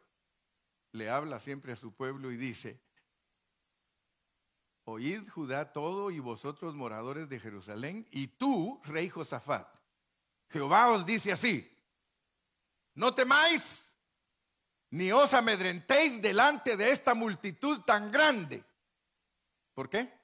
le 0.91 1.09
habla 1.09 1.39
siempre 1.39 1.73
a 1.73 1.77
su 1.77 1.95
pueblo 1.95 2.33
y 2.33 2.37
dice, 2.37 2.81
oíd 4.85 5.29
Judá 5.29 5.73
todo 5.73 6.11
y 6.11 6.19
vosotros, 6.19 6.75
moradores 6.75 7.29
de 7.29 7.39
Jerusalén, 7.39 8.07
y 8.11 8.27
tú, 8.27 8.81
rey 8.85 9.09
Josafat. 9.09 9.69
Jehová 10.49 10.91
os 10.91 11.07
dice 11.07 11.31
así, 11.31 11.73
no 12.95 13.15
temáis, 13.15 13.95
ni 14.91 15.13
os 15.13 15.33
amedrentéis 15.35 16.21
delante 16.21 16.77
de 16.77 16.91
esta 16.91 17.15
multitud 17.15 17.81
tan 17.83 18.11
grande. 18.11 18.65
¿Por 19.73 19.89
qué? 19.89 20.22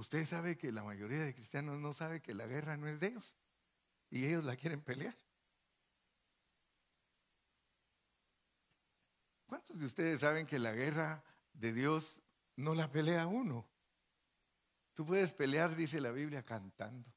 Usted 0.00 0.24
sabe 0.24 0.56
que 0.56 0.72
la 0.72 0.82
mayoría 0.82 1.18
de 1.18 1.34
cristianos 1.34 1.78
no 1.78 1.92
sabe 1.92 2.22
que 2.22 2.32
la 2.32 2.46
guerra 2.46 2.74
no 2.78 2.88
es 2.88 2.98
de 3.00 3.08
ellos 3.08 3.36
y 4.08 4.24
ellos 4.24 4.42
la 4.44 4.56
quieren 4.56 4.80
pelear. 4.80 5.14
¿Cuántos 9.44 9.78
de 9.78 9.84
ustedes 9.84 10.20
saben 10.20 10.46
que 10.46 10.58
la 10.58 10.72
guerra 10.72 11.22
de 11.52 11.74
Dios 11.74 12.22
no 12.56 12.74
la 12.74 12.90
pelea 12.90 13.26
uno? 13.26 13.68
Tú 14.94 15.04
puedes 15.04 15.34
pelear, 15.34 15.76
dice 15.76 16.00
la 16.00 16.12
Biblia, 16.12 16.42
cantando. 16.42 17.12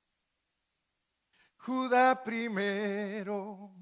Judá 1.60 2.22
primero 2.22 3.74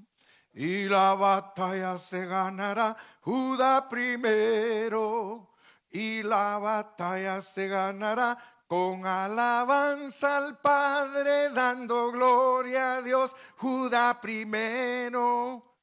y 0.52 0.84
la 0.84 1.14
batalla 1.14 1.98
se 1.98 2.24
ganará. 2.24 2.96
Judá 3.20 3.88
primero 3.88 5.50
y 5.90 6.22
la 6.22 6.56
batalla 6.58 7.42
se 7.42 7.66
ganará 7.66 8.51
con 8.72 9.04
alabanza 9.04 10.38
al 10.38 10.58
Padre, 10.58 11.50
dando 11.50 12.10
gloria 12.10 12.94
a 12.94 13.02
Dios, 13.02 13.36
Judá 13.58 14.18
primero. 14.18 15.76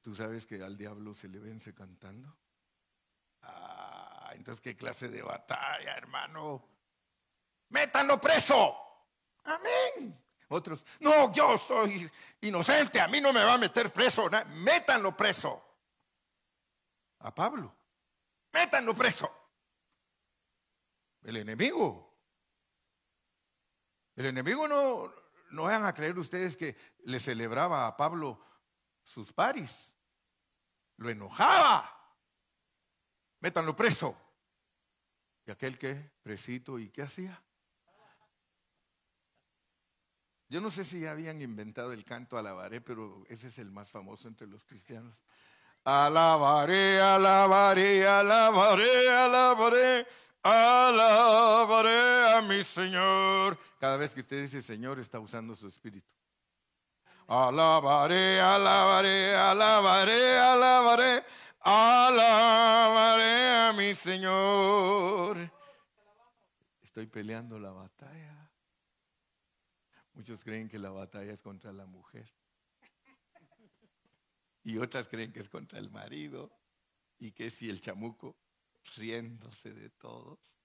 ¿Tú 0.00 0.14
sabes 0.14 0.46
que 0.46 0.62
al 0.62 0.76
diablo 0.76 1.12
se 1.16 1.26
le 1.26 1.40
vence 1.40 1.74
cantando? 1.74 2.38
Ah, 3.42 4.30
entonces, 4.34 4.60
¿qué 4.60 4.76
clase 4.76 5.08
de 5.08 5.22
batalla, 5.22 5.96
hermano? 5.96 6.68
Métanlo 7.70 8.20
preso. 8.20 8.76
Amén. 9.42 10.16
Otros, 10.50 10.86
no, 11.00 11.32
yo 11.32 11.58
soy 11.58 12.08
inocente, 12.42 13.00
a 13.00 13.08
mí 13.08 13.20
no 13.20 13.32
me 13.32 13.42
va 13.42 13.54
a 13.54 13.58
meter 13.58 13.92
preso. 13.92 14.30
Métanlo 14.50 15.16
preso. 15.16 15.65
A 17.20 17.34
Pablo, 17.34 17.74
métanlo 18.52 18.94
preso. 18.94 19.30
El 21.22 21.38
enemigo. 21.38 22.14
El 24.14 24.26
enemigo 24.26 24.68
no, 24.68 25.12
no 25.50 25.64
van 25.64 25.84
a 25.84 25.92
creer 25.92 26.18
ustedes 26.18 26.56
que 26.56 26.76
le 27.04 27.18
celebraba 27.18 27.86
a 27.86 27.96
Pablo 27.96 28.40
sus 29.02 29.32
paris. 29.32 29.94
Lo 30.96 31.10
enojaba. 31.10 31.92
Métanlo 33.40 33.74
preso. 33.76 34.16
Y 35.46 35.50
aquel 35.50 35.78
que, 35.78 35.94
presito, 36.22 36.78
¿y 36.78 36.90
qué 36.90 37.02
hacía? 37.02 37.42
Yo 40.48 40.60
no 40.60 40.70
sé 40.70 40.84
si 40.84 41.00
ya 41.00 41.10
habían 41.10 41.42
inventado 41.42 41.92
el 41.92 42.04
canto 42.04 42.38
alabaré, 42.38 42.80
pero 42.80 43.24
ese 43.28 43.48
es 43.48 43.58
el 43.58 43.70
más 43.70 43.90
famoso 43.90 44.28
entre 44.28 44.46
los 44.46 44.64
cristianos. 44.64 45.22
Alabaré, 45.86 47.00
alabaré, 47.00 48.04
alabaré, 48.04 49.08
alabaré, 49.08 50.06
alabaré 50.42 52.34
a 52.34 52.42
mi 52.42 52.64
Señor. 52.64 53.56
Cada 53.78 53.96
vez 53.96 54.12
que 54.12 54.18
usted 54.18 54.42
dice 54.42 54.62
Señor, 54.62 54.98
está 54.98 55.20
usando 55.20 55.54
su 55.54 55.68
espíritu. 55.68 56.10
Alabaré, 57.28 58.40
alabaré, 58.40 59.36
alabaré, 59.36 60.36
alabaré, 60.38 61.24
alabaré 61.60 63.48
a 63.68 63.72
mi 63.72 63.94
Señor. 63.94 65.38
Estoy 66.82 67.06
peleando 67.06 67.60
la 67.60 67.70
batalla. 67.70 68.50
Muchos 70.14 70.42
creen 70.42 70.68
que 70.68 70.80
la 70.80 70.90
batalla 70.90 71.32
es 71.32 71.42
contra 71.42 71.72
la 71.72 71.86
mujer. 71.86 72.28
Y 74.66 74.78
otras 74.78 75.06
creen 75.06 75.32
que 75.32 75.38
es 75.38 75.48
contra 75.48 75.78
el 75.78 75.90
marido. 75.90 76.50
Y 77.20 77.30
que 77.30 77.50
si 77.50 77.70
el 77.70 77.80
chamuco 77.80 78.36
riéndose 78.96 79.72
de 79.72 79.90
todos. 79.90 80.58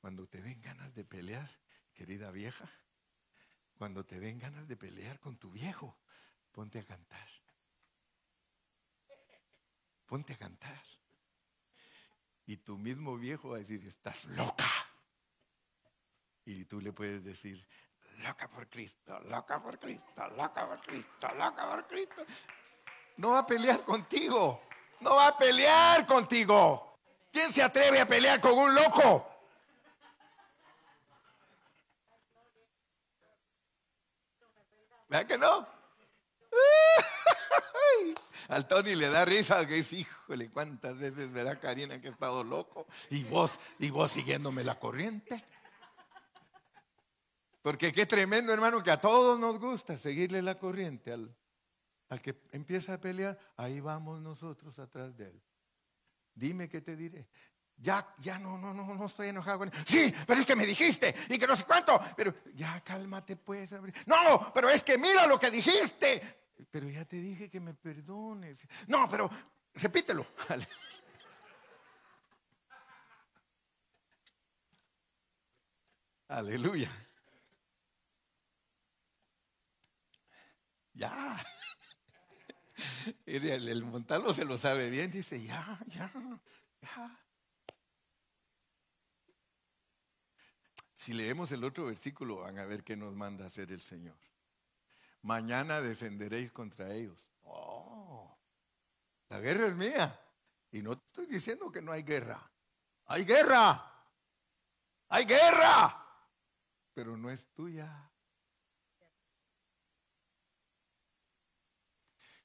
Cuando 0.00 0.26
te 0.26 0.42
den 0.42 0.60
ganas 0.60 0.92
de 0.96 1.04
pelear, 1.04 1.48
querida 1.94 2.32
vieja, 2.32 2.68
cuando 3.78 4.04
te 4.04 4.18
den 4.18 4.40
ganas 4.40 4.66
de 4.66 4.76
pelear 4.76 5.20
con 5.20 5.38
tu 5.38 5.52
viejo, 5.52 5.96
ponte 6.50 6.80
a 6.80 6.84
cantar. 6.84 7.28
Ponte 10.06 10.32
a 10.32 10.36
cantar. 10.36 10.82
Y 12.44 12.56
tu 12.56 12.76
mismo 12.76 13.16
viejo 13.16 13.50
va 13.50 13.56
a 13.58 13.60
decir, 13.60 13.86
estás 13.86 14.24
loca. 14.24 14.66
Y 16.44 16.64
tú 16.64 16.80
le 16.80 16.92
puedes 16.92 17.22
decir, 17.22 17.64
loca 18.18 18.48
por 18.48 18.68
Cristo, 18.68 19.18
loca 19.28 19.62
por 19.62 19.78
Cristo, 19.78 20.28
loca 20.36 20.66
por 20.66 20.80
Cristo, 20.80 21.28
loca 21.36 21.70
por 21.70 21.86
Cristo. 21.86 22.26
No 23.16 23.30
va 23.30 23.40
a 23.40 23.46
pelear 23.46 23.82
contigo, 23.84 24.62
no 25.00 25.16
va 25.16 25.28
a 25.28 25.38
pelear 25.38 26.06
contigo. 26.06 26.98
¿Quién 27.32 27.52
se 27.52 27.62
atreve 27.62 28.00
a 28.00 28.06
pelear 28.06 28.40
con 28.40 28.52
un 28.52 28.74
loco? 28.74 29.30
¿Verdad 35.08 35.26
que 35.26 35.38
no? 35.38 35.68
Al 38.48 38.66
Tony 38.68 38.94
le 38.94 39.08
da 39.08 39.24
risa 39.24 39.66
que 39.66 39.74
dice, 39.74 39.96
híjole, 39.96 40.50
cuántas 40.50 40.98
veces 40.98 41.32
verá 41.32 41.58
Karina 41.58 42.00
que 42.00 42.08
he 42.08 42.10
estado 42.10 42.44
loco 42.44 42.86
y 43.10 43.24
vos, 43.24 43.58
y 43.78 43.90
vos 43.90 44.10
siguiéndome 44.10 44.64
la 44.64 44.78
corriente. 44.78 45.44
Porque 47.64 47.94
qué 47.94 48.04
tremendo, 48.04 48.52
hermano, 48.52 48.82
que 48.82 48.90
a 48.90 49.00
todos 49.00 49.40
nos 49.40 49.58
gusta 49.58 49.96
seguirle 49.96 50.42
la 50.42 50.58
corriente 50.58 51.14
al, 51.14 51.34
que 52.20 52.38
empieza 52.52 52.92
a 52.92 53.00
pelear. 53.00 53.38
Ahí 53.56 53.80
vamos 53.80 54.20
nosotros 54.20 54.78
atrás 54.78 55.16
de 55.16 55.28
él. 55.28 55.42
Dime 56.34 56.68
qué 56.68 56.82
te 56.82 56.94
diré. 56.94 57.26
Ya, 57.78 58.06
ya 58.18 58.38
no, 58.38 58.58
no, 58.58 58.74
no, 58.74 58.94
no 58.94 59.06
estoy 59.06 59.28
enojado 59.28 59.60
con 59.60 59.68
él. 59.68 59.74
Sí, 59.86 60.14
pero 60.26 60.42
es 60.42 60.46
que 60.46 60.54
me 60.54 60.66
dijiste 60.66 61.14
y 61.30 61.38
que 61.38 61.46
no 61.46 61.56
sé 61.56 61.64
cuánto. 61.64 61.98
Pero 62.14 62.34
ya 62.54 62.82
cálmate, 62.84 63.36
pues. 63.36 63.72
No, 64.04 64.52
pero 64.52 64.68
es 64.68 64.84
que 64.84 64.98
mira 64.98 65.26
lo 65.26 65.40
que 65.40 65.50
dijiste. 65.50 66.50
Pero 66.70 66.86
ya 66.90 67.06
te 67.06 67.16
dije 67.16 67.48
que 67.48 67.60
me 67.60 67.72
perdones. 67.72 68.68
No, 68.88 69.08
pero 69.08 69.30
repítelo. 69.72 70.26
Aleluya. 76.28 76.90
Ya. 80.94 81.44
El, 83.26 83.68
el 83.68 84.34
se 84.34 84.44
lo 84.44 84.58
sabe 84.58 84.90
bien, 84.90 85.10
dice, 85.10 85.42
ya, 85.42 85.78
ya, 85.86 86.10
ya. 86.80 87.24
Si 90.92 91.12
leemos 91.12 91.52
el 91.52 91.62
otro 91.64 91.86
versículo, 91.86 92.38
van 92.38 92.58
a 92.58 92.64
ver 92.64 92.82
qué 92.82 92.96
nos 92.96 93.14
manda 93.14 93.46
hacer 93.46 93.70
el 93.70 93.80
Señor. 93.80 94.16
Mañana 95.22 95.80
descenderéis 95.80 96.50
contra 96.50 96.92
ellos. 96.92 97.32
Oh, 97.42 98.36
la 99.28 99.38
guerra 99.38 99.66
es 99.66 99.74
mía. 99.74 100.20
Y 100.70 100.82
no 100.82 100.94
estoy 100.94 101.26
diciendo 101.26 101.70
que 101.70 101.82
no 101.82 101.92
hay 101.92 102.02
guerra. 102.02 102.50
Hay 103.06 103.24
guerra. 103.24 103.84
Hay 105.08 105.24
guerra. 105.24 106.04
Pero 106.94 107.16
no 107.16 107.30
es 107.30 107.46
tuya. 107.52 108.10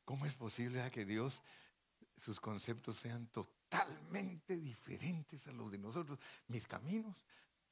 ¿Cómo 0.10 0.26
es 0.26 0.34
posible 0.34 0.90
que 0.90 1.06
Dios, 1.06 1.44
sus 2.18 2.40
conceptos 2.40 2.98
sean 2.98 3.28
totalmente 3.28 4.58
diferentes 4.58 5.48
a 5.48 5.52
los 5.52 5.70
de 5.70 5.78
nosotros? 5.78 6.18
Mis 6.48 6.66
caminos 6.66 7.16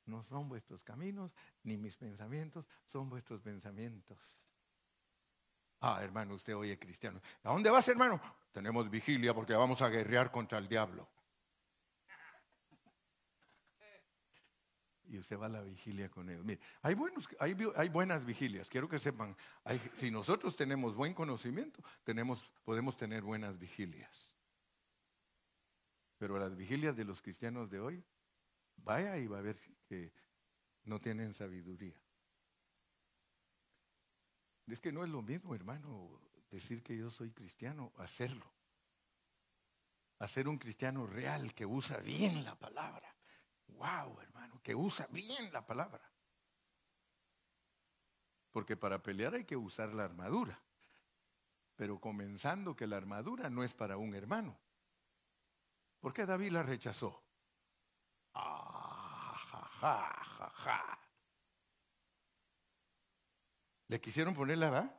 no 0.06 0.24
son 0.24 0.48
vuestros 0.48 0.84
caminos, 0.84 1.34
ni 1.64 1.78
mis 1.78 1.98
pensamientos 1.98 2.68
son 2.86 3.10
vuestros 3.10 3.42
pensamientos. 3.42 4.20
Ah, 5.80 5.98
hermano, 6.04 6.36
usted 6.36 6.56
oye 6.56 6.78
cristiano. 6.78 7.20
¿A 7.42 7.54
dónde 7.54 7.72
vas, 7.72 7.88
hermano? 7.88 8.22
Tenemos 8.52 8.88
vigilia 8.88 9.34
porque 9.34 9.56
vamos 9.56 9.82
a 9.82 9.90
guerrear 9.90 10.30
contra 10.30 10.60
el 10.60 10.68
diablo. 10.68 11.10
Y 15.10 15.18
usted 15.18 15.38
va 15.38 15.48
a 15.48 15.50
la 15.50 15.62
vigilia 15.62 16.10
con 16.10 16.30
ellos. 16.30 16.44
Mire, 16.44 16.60
hay, 16.82 16.94
buenos, 16.94 17.28
hay, 17.40 17.56
hay 17.76 17.90
buenas 17.90 18.26
vigilias, 18.26 18.70
quiero 18.70 18.88
que 18.90 19.00
sepan, 19.00 19.36
si 19.94 20.12
nosotros 20.12 20.56
tenemos 20.56 20.96
buen 20.96 21.14
conocimiento, 21.14 21.84
tenemos, 22.04 22.44
podemos 22.64 22.96
tener 22.98 23.24
buenas 23.24 23.58
vigilias. 23.58 24.38
Pero 26.18 26.38
las 26.40 26.56
vigilias 26.56 26.96
de 26.96 27.06
los 27.06 27.22
cristianos 27.22 27.70
de 27.70 27.80
hoy, 27.80 28.04
vaya 28.78 29.18
y 29.18 29.28
va 29.28 29.40
a 29.40 29.42
ver 29.42 29.58
que 29.86 30.12
no 30.84 31.00
tienen 31.00 31.34
sabiduría. 31.34 32.00
Es 34.68 34.82
que 34.82 34.92
no 34.92 35.04
es 35.04 35.10
lo 35.10 35.22
mismo, 35.22 35.56
hermano, 35.56 36.20
decir 36.50 36.84
que 36.84 36.98
yo 36.98 37.10
soy 37.10 37.32
cristiano, 37.32 37.94
hacerlo. 37.98 38.52
Hacer 40.20 40.48
un 40.48 40.58
cristiano 40.58 41.06
real 41.06 41.54
que 41.54 41.66
usa 41.66 41.98
bien 41.98 42.44
la 42.44 42.56
palabra 42.56 43.17
Wow, 43.78 44.20
hermano, 44.22 44.60
que 44.64 44.74
usa 44.76 45.08
bien 45.12 45.52
la 45.54 45.66
palabra. 45.66 46.02
Porque 48.52 48.76
para 48.76 49.02
pelear 49.02 49.36
hay 49.36 49.46
que 49.46 49.56
usar 49.56 49.94
la 49.94 50.06
armadura. 50.06 50.60
Pero 51.76 52.00
comenzando 52.00 52.76
que 52.76 52.88
la 52.88 52.98
armadura 52.98 53.50
no 53.50 53.64
es 53.64 53.74
para 53.74 53.98
un 53.98 54.16
hermano. 54.16 54.58
¿Por 56.00 56.12
qué 56.12 56.26
David 56.26 56.52
la 56.52 56.64
rechazó? 56.64 57.24
Ah, 58.34 59.36
ja, 59.38 59.62
ja, 59.62 60.24
ja, 60.24 60.50
ja. 60.50 61.00
¿Le 63.90 64.02
quisieron 64.02 64.34
poner 64.34 64.58
la 64.58 64.70
va? 64.72 64.92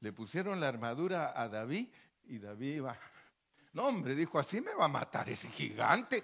Le 0.00 0.12
pusieron 0.12 0.58
la 0.58 0.68
armadura 0.68 1.38
a 1.38 1.48
David 1.48 1.88
y 2.24 2.38
David 2.38 2.76
iba 2.76 2.98
no, 3.76 3.88
hombre, 3.88 4.14
dijo, 4.14 4.38
así 4.38 4.62
me 4.62 4.72
va 4.72 4.86
a 4.86 4.88
matar 4.88 5.28
ese 5.28 5.50
gigante. 5.50 6.22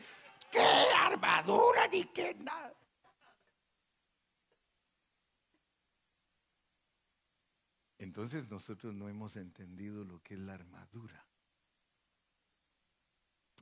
¿Qué 0.53 0.61
armadura 0.99 1.89
ni 1.89 2.05
qué 2.05 2.35
nada? 2.35 2.77
Entonces 7.97 8.49
nosotros 8.51 8.93
no 8.93 9.09
hemos 9.09 9.37
entendido 9.37 10.05
lo 10.05 10.21
que 10.23 10.35
es 10.35 10.41
la 10.41 10.55
armadura. 10.55 11.27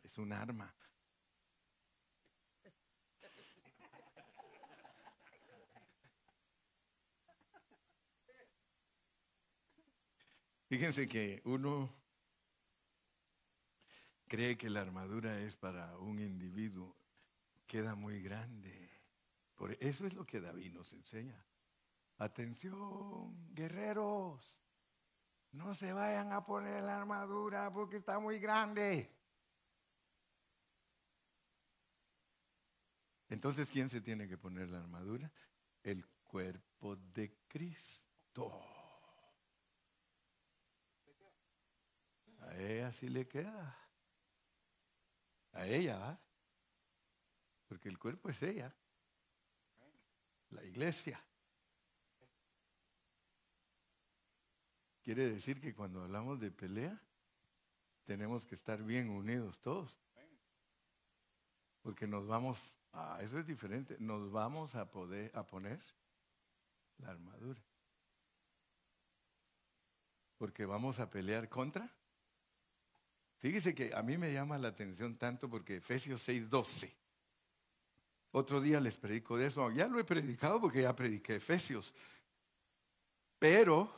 Es 0.03 0.18
un 0.18 0.32
arma. 0.32 0.74
Fíjense 10.66 11.07
que 11.07 11.43
uno 11.45 11.99
cree 14.31 14.57
que 14.57 14.70
la 14.70 14.83
armadura 14.83 15.41
es 15.41 15.57
para 15.57 15.99
un 15.99 16.20
individuo, 16.20 16.97
queda 17.66 17.97
muy 17.97 18.22
grande. 18.22 18.89
Por 19.57 19.72
eso 19.83 20.07
es 20.07 20.14
lo 20.14 20.24
que 20.24 20.41
David 20.41 20.72
nos 20.72 20.93
enseña. 20.93 21.45
Atención, 22.16 23.53
guerreros, 23.53 24.62
no 25.51 25.74
se 25.74 25.93
vayan 25.93 26.33
a 26.33 26.47
poner 26.47 26.81
la 26.85 26.99
armadura 26.99 27.72
porque 27.72 27.97
está 27.97 28.20
muy 28.20 28.39
grande. 28.39 29.12
Entonces, 33.31 33.68
¿quién 33.68 33.89
se 33.89 34.01
tiene 34.01 34.28
que 34.28 34.39
poner 34.39 34.68
la 34.68 34.78
armadura? 34.78 35.33
El 35.83 36.07
cuerpo 36.22 36.95
de 36.95 37.37
Cristo. 37.49 38.62
A 42.39 42.57
ella 42.57 42.93
sí 42.93 43.09
le 43.09 43.26
queda. 43.26 43.80
A 45.53 45.66
ella, 45.66 46.18
Porque 47.66 47.88
el 47.88 47.98
cuerpo 47.98 48.28
es 48.28 48.42
ella. 48.42 48.74
La 50.51 50.64
iglesia. 50.64 51.22
Quiere 55.03 55.28
decir 55.30 55.61
que 55.61 55.74
cuando 55.74 56.03
hablamos 56.03 56.40
de 56.40 56.51
pelea, 56.51 57.01
tenemos 58.05 58.44
que 58.44 58.55
estar 58.55 58.82
bien 58.82 59.09
unidos 59.09 59.61
todos. 59.61 60.01
Porque 61.82 62.07
nos 62.07 62.26
vamos, 62.26 62.76
ah, 62.92 63.18
eso 63.22 63.38
es 63.38 63.46
diferente, 63.46 63.96
nos 63.98 64.30
vamos 64.30 64.74
a 64.74 64.90
poder 64.90 65.30
a 65.36 65.46
poner 65.46 65.80
la 66.98 67.11
armadura. 67.11 67.62
Porque 70.36 70.66
vamos 70.66 71.01
a 71.01 71.09
pelear 71.09 71.48
contra 71.48 71.90
Fíjese 73.41 73.74
que 73.74 73.95
a 73.95 74.03
mí 74.03 74.18
me 74.18 74.32
llama 74.34 74.59
la 74.59 74.68
atención 74.68 75.16
tanto 75.16 75.49
porque 75.49 75.76
Efesios 75.76 76.20
6:12. 76.28 76.95
Otro 78.32 78.61
día 78.61 78.80
les 78.80 78.99
predico 78.99 79.38
de 79.38 79.47
eso. 79.47 79.70
Ya 79.70 79.88
lo 79.88 79.99
he 79.99 80.05
predicado 80.05 80.61
porque 80.61 80.82
ya 80.82 80.95
prediqué 80.95 81.36
Efesios. 81.36 81.95
Pero 83.38 83.91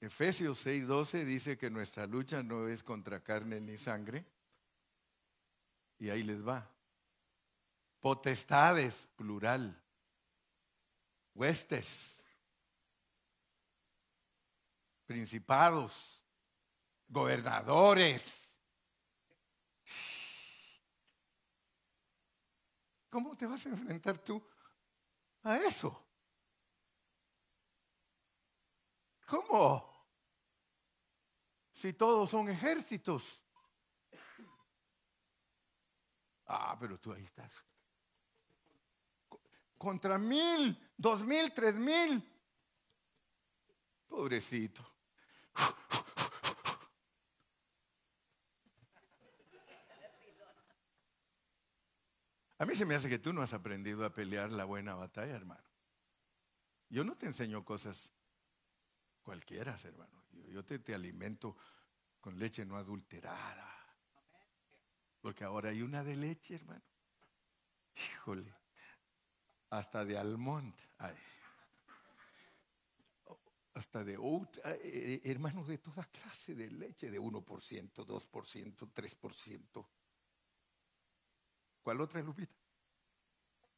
Efesios 0.00 0.66
6:12 0.66 1.24
dice 1.24 1.56
que 1.56 1.70
nuestra 1.70 2.06
lucha 2.06 2.42
no 2.42 2.66
es 2.66 2.82
contra 2.82 3.22
carne 3.22 3.60
ni 3.60 3.76
sangre. 3.76 4.24
Y 6.00 6.10
ahí 6.10 6.24
les 6.24 6.46
va. 6.46 6.68
Potestades, 8.00 9.08
plural. 9.14 9.80
Huestes. 11.34 12.24
Principados. 15.06 16.20
Gobernadores 17.08 18.55
¿Cómo 23.16 23.34
te 23.34 23.46
vas 23.46 23.64
a 23.64 23.70
enfrentar 23.70 24.18
tú 24.18 24.46
a 25.44 25.56
eso? 25.56 26.06
¿Cómo? 29.26 30.06
Si 31.72 31.94
todos 31.94 32.28
son 32.28 32.50
ejércitos. 32.50 33.42
Ah, 36.44 36.76
pero 36.78 37.00
tú 37.00 37.10
ahí 37.14 37.24
estás. 37.24 37.64
Contra 39.78 40.18
mil, 40.18 40.78
dos 40.94 41.24
mil, 41.24 41.54
tres 41.54 41.74
mil. 41.74 42.22
Pobrecito. 44.06 44.84
A 52.58 52.64
mí 52.64 52.74
se 52.74 52.86
me 52.86 52.94
hace 52.94 53.08
que 53.08 53.18
tú 53.18 53.32
no 53.32 53.42
has 53.42 53.52
aprendido 53.52 54.04
a 54.04 54.14
pelear 54.14 54.50
la 54.50 54.64
buena 54.64 54.94
batalla, 54.94 55.34
hermano. 55.34 55.68
Yo 56.88 57.04
no 57.04 57.16
te 57.16 57.26
enseño 57.26 57.64
cosas 57.64 58.12
cualquiera, 59.22 59.76
hermano. 59.84 60.24
Yo, 60.48 60.64
te, 60.64 60.78
te 60.78 60.94
alimento 60.94 61.56
con 62.20 62.38
leche 62.38 62.64
no 62.64 62.76
adulterada. 62.76 63.72
Porque 65.20 65.44
ahora 65.44 65.70
hay 65.70 65.82
una 65.82 66.02
de 66.02 66.16
leche, 66.16 66.54
hermano. 66.54 66.84
Híjole. 67.94 68.54
Hasta 69.70 70.04
de 70.04 70.16
almond. 70.16 70.74
Hasta 73.74 74.04
de 74.04 74.16
oat, 74.16 74.56
eh, 74.64 75.20
hermano, 75.24 75.62
de 75.64 75.76
toda 75.76 76.04
clase 76.04 76.54
de 76.54 76.70
leche, 76.70 77.10
de 77.10 77.20
1%, 77.20 78.06
2%, 78.06 78.92
3%. 78.94 79.86
¿Cuál 81.86 82.00
otra, 82.00 82.20
Lupita? 82.20 82.52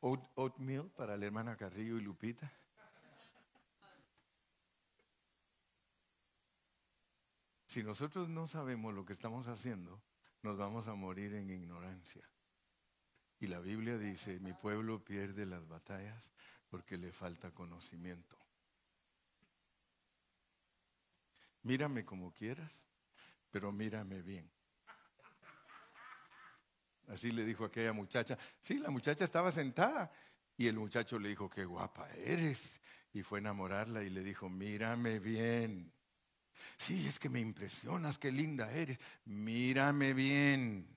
oatmeal 0.01 0.91
para 0.97 1.15
la 1.19 1.27
hermana 1.27 1.59
Carrillo 1.59 1.99
y 1.99 2.01
Lupita. 2.01 2.51
Si 7.67 7.83
nosotros 7.83 8.31
no 8.31 8.47
sabemos 8.47 8.95
lo 8.95 9.05
que 9.05 9.13
estamos 9.13 9.47
haciendo, 9.47 10.03
nos 10.41 10.57
vamos 10.57 10.89
a 10.89 10.95
morir 10.95 11.35
en 11.35 11.51
ignorancia. 11.51 12.27
Y 13.41 13.47
la 13.47 13.61
Biblia 13.61 13.99
dice, 13.99 14.41
mi 14.41 14.55
pueblo 14.55 15.05
pierde 15.05 15.45
las 15.45 15.69
batallas 15.69 16.33
porque 16.71 16.97
le 16.97 17.13
falta 17.13 17.51
conocimiento. 17.51 18.39
Mírame 21.63 22.07
como 22.07 22.33
quieras, 22.33 22.87
pero 23.51 23.71
mírame 23.71 24.23
bien. 24.23 24.51
Así 27.09 27.33
le 27.33 27.45
dijo 27.45 27.65
aquella 27.65 27.93
muchacha. 27.93 28.39
Sí, 28.61 28.79
la 28.79 28.91
muchacha 28.91 29.25
estaba 29.25 29.51
sentada 29.51 30.11
y 30.57 30.67
el 30.67 30.77
muchacho 30.77 31.19
le 31.19 31.31
dijo, 31.31 31.49
qué 31.49 31.65
guapa 31.65 32.09
eres. 32.17 32.81
Y 33.13 33.23
fue 33.23 33.39
a 33.39 33.41
enamorarla 33.41 34.03
y 34.03 34.11
le 34.11 34.23
dijo, 34.23 34.49
mírame 34.49 35.19
bien. 35.19 35.93
Sí, 36.77 37.07
es 37.07 37.19
que 37.19 37.29
me 37.29 37.41
impresionas, 37.41 38.19
qué 38.19 38.31
linda 38.31 38.71
eres. 38.73 38.99
Mírame 39.25 40.13
bien. 40.13 40.97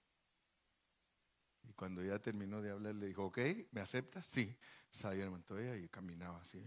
Y 1.64 1.74
cuando 1.74 2.04
ya 2.04 2.20
terminó 2.20 2.62
de 2.62 2.72
hablar, 2.72 2.96
le 2.96 3.08
dijo, 3.08 3.26
ok, 3.26 3.40
¿me 3.72 3.82
aceptas? 3.82 4.26
Sí. 4.26 4.58
Salió 4.90 5.24
el 5.24 5.30
Montoya 5.30 5.78
y 5.78 5.88
caminaba 5.88 6.42
así. 6.42 6.62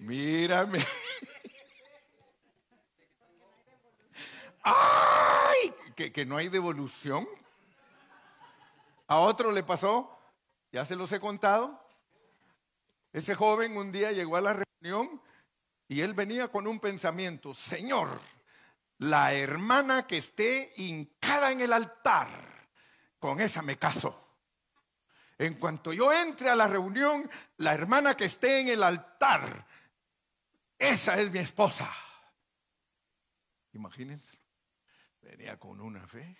Mírame. 0.00 0.84
¡Ay! 5.62 5.74
¿Que, 5.94 6.26
no 6.26 6.36
hay 6.36 6.48
devolución. 6.48 7.26
A 9.08 9.18
otro 9.18 9.52
le 9.52 9.62
pasó, 9.62 10.18
ya 10.72 10.84
se 10.84 10.96
los 10.96 11.12
he 11.12 11.20
contado. 11.20 11.82
Ese 13.12 13.34
joven 13.34 13.76
un 13.76 13.92
día 13.92 14.12
llegó 14.12 14.36
a 14.36 14.40
la 14.40 14.62
reunión 14.82 15.22
y 15.88 16.00
él 16.00 16.14
venía 16.14 16.48
con 16.48 16.66
un 16.66 16.80
pensamiento, 16.80 17.54
Señor, 17.54 18.20
la 18.98 19.32
hermana 19.32 20.06
que 20.06 20.18
esté 20.18 20.72
hincada 20.76 21.52
en 21.52 21.60
el 21.60 21.72
altar, 21.72 22.28
con 23.18 23.40
esa 23.40 23.62
me 23.62 23.78
caso. 23.78 24.22
En 25.38 25.54
cuanto 25.54 25.92
yo 25.92 26.12
entre 26.12 26.50
a 26.50 26.56
la 26.56 26.66
reunión, 26.66 27.30
la 27.58 27.74
hermana 27.74 28.16
que 28.16 28.24
esté 28.24 28.60
en 28.60 28.68
el 28.68 28.82
altar, 28.82 29.66
esa 30.78 31.18
es 31.20 31.30
mi 31.30 31.38
esposa. 31.38 31.90
Imagínense. 33.72 34.35
Venía 35.26 35.58
con 35.58 35.80
una 35.80 36.06
fe. 36.06 36.38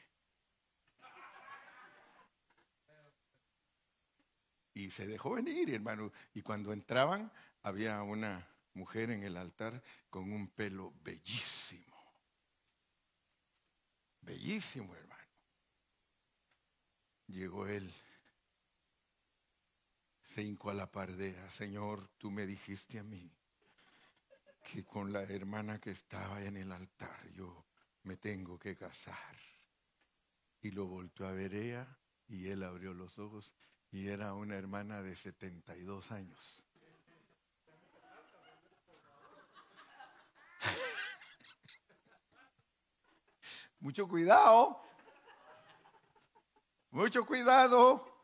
Y 4.75 4.91
se 4.91 5.09
dejó 5.09 5.35
venir, 5.35 5.71
hermano. 5.71 6.13
Y 6.35 6.43
cuando 6.43 6.73
entraban, 6.73 7.33
había 7.63 8.01
una 8.03 8.49
mujer 8.75 9.11
en 9.11 9.25
el 9.25 9.37
altar 9.37 9.83
con 10.09 10.31
un 10.33 10.49
pelo 10.49 10.93
bellísimo. 11.03 11.97
Bellísimo, 14.21 14.95
hermano. 14.95 15.33
Llegó 17.27 17.67
él. 17.67 17.93
Se 20.23 20.43
hincó 20.43 20.71
a 20.71 20.75
la 20.75 20.93
pardea. 20.93 21.51
Señor, 21.51 22.09
tú 22.19 22.31
me 22.31 22.47
dijiste 22.47 23.01
a 23.01 23.03
mí 23.03 23.35
que 24.63 24.85
con 24.85 25.13
la 25.13 25.23
hermana 25.25 25.81
que 25.81 25.91
estaba 25.91 26.41
en 26.43 26.57
el 26.57 26.71
altar 26.71 27.29
yo 27.33 27.66
me 28.07 28.17
tengo 28.17 28.59
que 28.59 28.75
casar. 28.77 29.37
Y 30.63 30.71
lo 30.71 30.87
volvió 30.87 31.27
a 31.27 31.33
ver 31.33 31.53
ella 31.55 31.87
y 32.29 32.49
él 32.49 32.63
abrió 32.63 32.95
los 32.95 33.19
ojos 33.19 33.55
y 33.91 34.09
era 34.09 34.33
una 34.35 34.57
hermana 34.57 35.03
de 35.03 35.17
72 35.17 36.13
años. 36.13 36.63
Mucho 43.81 44.09
cuidado. 44.09 44.81
Mucho 46.93 47.27
cuidado. 47.27 48.15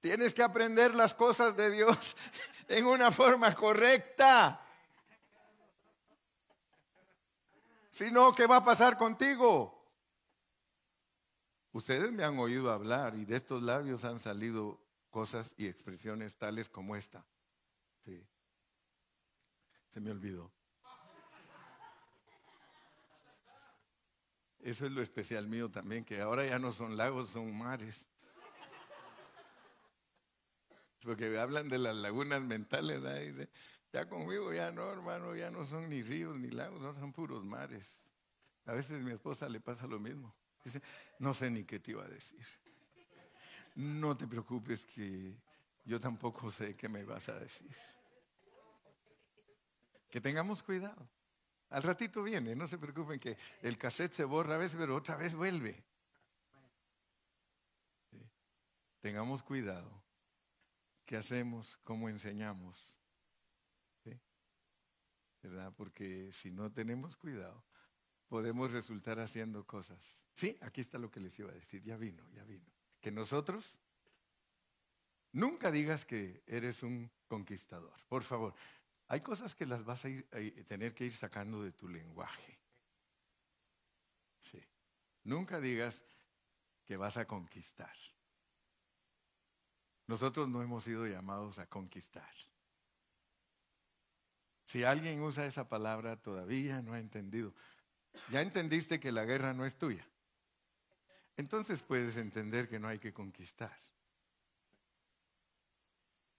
Tienes 0.00 0.32
que 0.34 0.44
aprender 0.44 0.94
las 0.94 1.14
cosas 1.14 1.56
de 1.56 1.70
Dios 1.70 2.16
en 2.68 2.86
una 2.86 3.10
forma 3.10 3.52
correcta. 3.54 4.61
Si 7.92 8.10
no, 8.10 8.34
¿qué 8.34 8.46
va 8.46 8.56
a 8.56 8.64
pasar 8.64 8.96
contigo? 8.96 9.78
Ustedes 11.72 12.10
me 12.10 12.24
han 12.24 12.38
oído 12.38 12.72
hablar 12.72 13.14
y 13.14 13.26
de 13.26 13.36
estos 13.36 13.62
labios 13.62 14.04
han 14.04 14.18
salido 14.18 14.82
cosas 15.10 15.54
y 15.58 15.66
expresiones 15.66 16.38
tales 16.38 16.70
como 16.70 16.96
esta. 16.96 17.26
Sí. 18.02 18.26
Se 19.88 20.00
me 20.00 20.10
olvidó. 20.10 20.50
Eso 24.60 24.86
es 24.86 24.92
lo 24.92 25.02
especial 25.02 25.46
mío 25.46 25.70
también, 25.70 26.02
que 26.02 26.22
ahora 26.22 26.46
ya 26.46 26.58
no 26.58 26.72
son 26.72 26.96
lagos, 26.96 27.28
son 27.28 27.54
mares. 27.54 28.08
Porque 31.02 31.38
hablan 31.38 31.68
de 31.68 31.78
las 31.78 31.96
lagunas 31.96 32.40
mentales, 32.40 33.02
dice, 33.02 33.50
ya 33.92 34.08
conmigo 34.08 34.52
ya 34.52 34.70
no, 34.70 34.90
hermano, 34.90 35.36
ya 35.36 35.50
no 35.50 35.66
son 35.66 35.88
ni 35.88 36.02
ríos 36.02 36.36
ni 36.36 36.50
lagos, 36.50 36.80
son 36.98 37.12
puros 37.12 37.44
mares. 37.44 38.02
A 38.64 38.72
veces 38.72 39.00
a 39.00 39.02
mi 39.02 39.12
esposa 39.12 39.48
le 39.48 39.60
pasa 39.60 39.86
lo 39.86 39.98
mismo. 39.98 40.34
Dice, 40.64 40.80
no 41.18 41.34
sé 41.34 41.50
ni 41.50 41.64
qué 41.64 41.78
te 41.78 41.90
iba 41.90 42.04
a 42.04 42.08
decir. 42.08 42.44
No 43.74 44.16
te 44.16 44.26
preocupes 44.26 44.86
que 44.86 45.34
yo 45.84 46.00
tampoco 46.00 46.50
sé 46.50 46.76
qué 46.76 46.88
me 46.88 47.04
vas 47.04 47.28
a 47.28 47.38
decir. 47.38 47.74
Que 50.10 50.20
tengamos 50.20 50.62
cuidado. 50.62 51.08
Al 51.70 51.82
ratito 51.82 52.22
viene, 52.22 52.54
no 52.54 52.66
se 52.66 52.78
preocupen 52.78 53.18
que 53.18 53.36
el 53.62 53.78
cassette 53.78 54.12
se 54.12 54.24
borra 54.24 54.54
a 54.54 54.58
veces, 54.58 54.76
pero 54.78 54.94
otra 54.94 55.16
vez 55.16 55.34
vuelve. 55.34 55.82
Tengamos 59.00 59.42
cuidado. 59.42 59.90
¿Qué 61.04 61.16
hacemos? 61.16 61.78
¿Cómo 61.78 62.08
enseñamos? 62.08 63.01
¿Verdad? 65.42 65.72
Porque 65.76 66.30
si 66.32 66.50
no 66.50 66.72
tenemos 66.72 67.16
cuidado, 67.16 67.64
podemos 68.28 68.70
resultar 68.70 69.18
haciendo 69.18 69.66
cosas. 69.66 70.24
Sí, 70.32 70.56
aquí 70.62 70.80
está 70.80 70.98
lo 70.98 71.10
que 71.10 71.20
les 71.20 71.38
iba 71.38 71.50
a 71.50 71.54
decir, 71.54 71.82
ya 71.82 71.96
vino, 71.96 72.26
ya 72.30 72.44
vino. 72.44 72.72
Que 73.00 73.10
nosotros 73.10 73.78
nunca 75.32 75.70
digas 75.70 76.04
que 76.04 76.42
eres 76.46 76.82
un 76.82 77.10
conquistador. 77.26 77.92
Por 78.08 78.22
favor, 78.22 78.54
hay 79.08 79.20
cosas 79.20 79.54
que 79.54 79.66
las 79.66 79.84
vas 79.84 80.04
a, 80.04 80.08
ir, 80.08 80.26
tener 80.66 80.94
que 80.94 81.04
ir 81.04 81.12
sacando 81.12 81.62
de 81.62 81.72
tu 81.72 81.88
lenguaje. 81.88 82.58
Sí. 84.40 84.62
Nunca 85.24 85.60
digas 85.60 86.04
que 86.84 86.96
vas 86.96 87.16
a 87.16 87.26
conquistar. 87.26 87.94
Nosotros 90.06 90.48
no 90.48 90.62
hemos 90.62 90.84
sido 90.84 91.06
llamados 91.06 91.58
a 91.58 91.66
conquistar. 91.66 92.32
Si 94.72 94.84
alguien 94.84 95.20
usa 95.20 95.44
esa 95.44 95.68
palabra 95.68 96.16
todavía 96.16 96.80
no 96.80 96.94
ha 96.94 96.98
entendido. 96.98 97.52
Ya 98.30 98.40
entendiste 98.40 98.98
que 98.98 99.12
la 99.12 99.26
guerra 99.26 99.52
no 99.52 99.66
es 99.66 99.76
tuya. 99.76 100.02
Entonces 101.36 101.82
puedes 101.82 102.16
entender 102.16 102.70
que 102.70 102.78
no 102.78 102.88
hay 102.88 102.98
que 102.98 103.12
conquistar. 103.12 103.78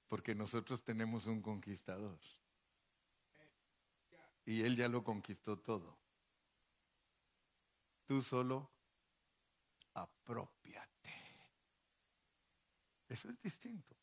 Porque 0.07 0.33
nosotros 0.33 0.83
tenemos 0.83 1.27
un 1.27 1.43
conquistador. 1.43 2.17
Y 4.47 4.63
Él 4.63 4.77
ya 4.77 4.87
lo 4.87 5.03
conquistó 5.03 5.59
todo. 5.59 5.95
Tú 8.07 8.23
solo 8.23 8.67
apropiate. 9.93 11.13
Eso 13.09 13.29
es 13.29 13.39
distinto. 13.43 14.02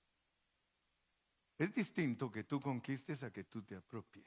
Es 1.61 1.74
distinto 1.74 2.32
que 2.32 2.44
tú 2.44 2.58
conquistes 2.58 3.22
a 3.22 3.30
que 3.30 3.44
tú 3.44 3.62
te 3.62 3.76
apropies. 3.76 4.26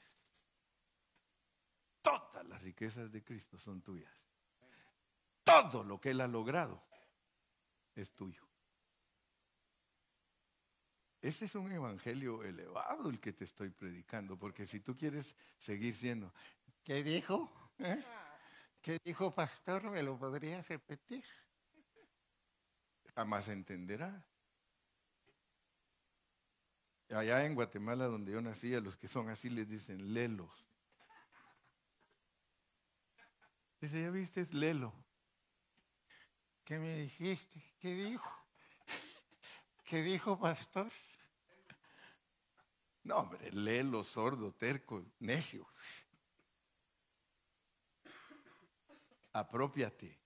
Todas 1.99 2.45
las 2.45 2.61
riquezas 2.61 3.11
de 3.11 3.23
Cristo 3.23 3.57
son 3.57 3.81
tuyas. 3.81 4.29
Todo 5.43 5.84
lo 5.84 5.99
que 5.99 6.11
Él 6.11 6.21
ha 6.21 6.27
logrado 6.27 6.84
es 7.95 8.11
tuyo. 8.11 8.47
Ese 11.23 11.45
es 11.45 11.55
un 11.55 11.71
evangelio 11.71 12.43
elevado 12.43 13.09
el 13.09 13.19
que 13.19 13.34
te 13.34 13.45
estoy 13.45 13.71
predicando, 13.71 14.38
porque 14.38 14.67
si 14.67 14.81
tú 14.81 14.95
quieres 14.95 15.36
seguir 15.57 15.95
siendo, 15.95 16.31
¿qué 16.84 17.01
dijo? 17.01 17.51
¿Eh? 17.79 18.03
¿Qué 18.79 18.99
dijo 19.03 19.34
pastor? 19.34 19.89
¿Me 19.89 20.03
lo 20.03 20.19
podrías 20.19 20.67
repetir? 20.67 21.25
Jamás 23.15 23.47
entenderás. 23.47 24.32
Allá 27.10 27.45
en 27.45 27.54
Guatemala, 27.54 28.06
donde 28.06 28.32
yo 28.32 28.41
nací, 28.41 28.74
a 28.74 28.80
los 28.80 28.95
que 28.95 29.08
son 29.08 29.30
así 29.30 29.49
les 29.49 29.70
dicen 29.70 30.14
lelos. 30.14 30.51
Dice, 33.80 34.01
¿ya 34.01 34.10
viste? 34.10 34.41
Es 34.41 34.54
lelo. 34.54 34.93
¿Qué 36.64 36.80
me 36.80 36.95
dijiste? 36.95 37.62
¿Qué 37.80 37.93
dijo? 37.93 38.47
¿Qué 39.84 40.01
dijo, 40.01 40.39
pastor? 40.39 40.89
No, 43.04 43.18
hombre, 43.18 43.51
léelo, 43.51 44.04
sordo, 44.04 44.54
terco, 44.54 45.06
necio. 45.20 45.68
Apropiate. 49.34 50.18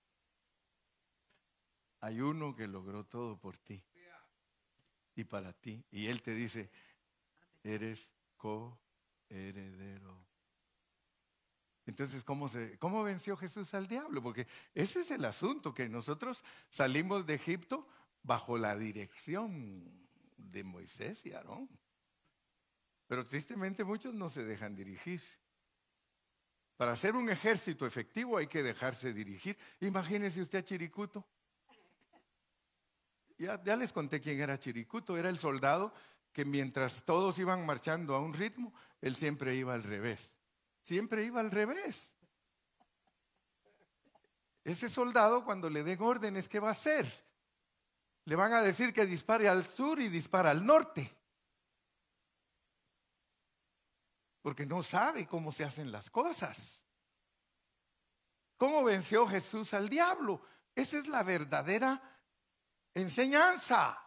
Hay 2.02 2.22
uno 2.22 2.56
que 2.56 2.68
logró 2.68 3.04
todo 3.04 3.40
por 3.40 3.58
ti 3.58 3.84
y 5.18 5.24
para 5.24 5.52
ti. 5.52 5.84
Y 5.92 6.08
Él 6.08 6.22
te 6.22 6.34
dice, 6.34 6.70
eres 7.64 8.14
coheredero. 8.38 10.26
Entonces, 11.88 12.24
¿cómo, 12.24 12.48
se, 12.48 12.78
¿cómo 12.78 13.04
venció 13.04 13.36
Jesús 13.36 13.74
al 13.74 13.88
diablo? 13.88 14.22
Porque 14.22 14.48
ese 14.76 15.02
es 15.02 15.12
el 15.12 15.26
asunto, 15.26 15.74
que 15.74 15.90
nosotros 15.90 16.44
salimos 16.70 17.26
de 17.26 17.34
Egipto 17.34 17.88
bajo 18.22 18.58
la 18.58 18.78
dirección 18.78 20.08
de 20.38 20.64
Moisés 20.64 21.26
y 21.26 21.34
Aarón. 21.34 21.68
Pero 23.08 23.26
tristemente 23.26 23.84
muchos 23.84 24.14
no 24.14 24.30
se 24.30 24.46
dejan 24.46 24.76
dirigir. 24.76 25.22
Para 26.76 26.92
hacer 26.92 27.16
un 27.16 27.30
ejército 27.30 27.88
efectivo 27.88 28.38
hay 28.38 28.48
que 28.48 28.62
dejarse 28.62 29.14
dirigir. 29.14 29.58
Imagínese 29.80 30.42
usted 30.42 30.60
a 30.60 30.64
Chiricuto. 30.64 31.26
Ya, 33.38 33.76
les 33.76 33.94
conté 33.94 34.20
quién 34.20 34.40
era 34.40 34.60
Chiricuto. 34.60 35.18
Era 35.18 35.30
el 35.30 35.38
soldado 35.38 35.94
que 36.32 36.46
mientras 36.46 37.04
todos 37.04 37.38
iban 37.40 37.66
marchando 37.66 38.16
a 38.16 38.20
un 38.20 38.34
ritmo, 38.34 38.74
él 39.02 39.16
siempre 39.16 39.56
iba 39.56 39.74
al 39.74 39.84
revés. 39.84 40.38
Siempre 40.82 41.24
iba 41.24 41.40
al 41.40 41.52
revés. 41.52 42.14
Ese 44.64 44.90
soldado 44.90 45.46
cuando 45.46 45.70
le 45.70 45.84
den 45.84 46.02
órdenes, 46.02 46.50
¿qué 46.50 46.60
va 46.60 46.70
a 46.70 46.72
hacer? 46.72 47.08
Le 48.26 48.36
van 48.36 48.54
a 48.54 48.62
decir 48.62 48.92
que 48.94 49.06
dispare 49.06 49.48
al 49.48 49.66
sur 49.66 50.00
y 50.02 50.10
dispara 50.10 50.52
al 50.52 50.66
norte. 50.66 51.18
porque 54.48 54.66
no 54.66 54.82
sabe 54.82 55.28
cómo 55.28 55.52
se 55.52 55.66
hacen 55.66 55.92
las 55.92 56.10
cosas. 56.10 56.82
¿Cómo 58.56 58.82
venció 58.82 59.28
Jesús 59.28 59.74
al 59.74 59.90
diablo? 59.90 60.42
Esa 60.74 61.00
es 61.00 61.08
la 61.10 61.22
verdadera 61.22 62.02
enseñanza. 63.02 63.98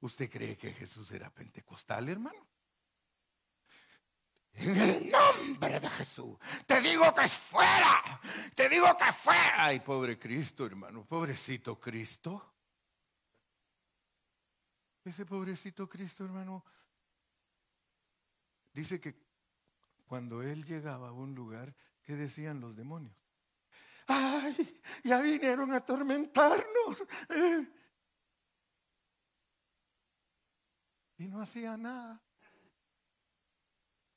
¿Usted 0.00 0.30
cree 0.30 0.56
que 0.56 0.72
Jesús 0.72 1.10
era 1.12 1.30
pentecostal, 1.30 2.08
hermano? 2.08 2.46
En 4.54 4.76
el 4.76 5.10
nombre 5.10 5.78
de 5.78 5.88
Jesús, 5.90 6.36
te 6.66 6.80
digo 6.80 7.14
que 7.14 7.26
es 7.26 7.32
fuera, 7.32 8.20
te 8.56 8.68
digo 8.68 8.96
que 8.96 9.12
fuera. 9.12 9.64
Ay, 9.64 9.80
pobre 9.80 10.18
Cristo, 10.18 10.66
hermano, 10.66 11.04
pobrecito 11.04 11.78
Cristo. 11.78 12.54
Ese 15.04 15.24
pobrecito 15.24 15.88
Cristo, 15.88 16.24
hermano, 16.24 16.64
Dice 18.78 19.00
que 19.00 19.16
cuando 20.06 20.40
él 20.40 20.64
llegaba 20.64 21.08
a 21.08 21.12
un 21.12 21.34
lugar, 21.34 21.74
¿qué 22.02 22.14
decían 22.14 22.60
los 22.60 22.76
demonios? 22.76 23.12
¡Ay! 24.06 24.80
Ya 25.02 25.20
vinieron 25.20 25.72
a 25.72 25.78
atormentarnos. 25.78 26.64
Y 31.18 31.26
no 31.26 31.40
hacía 31.42 31.76
nada. 31.76 32.22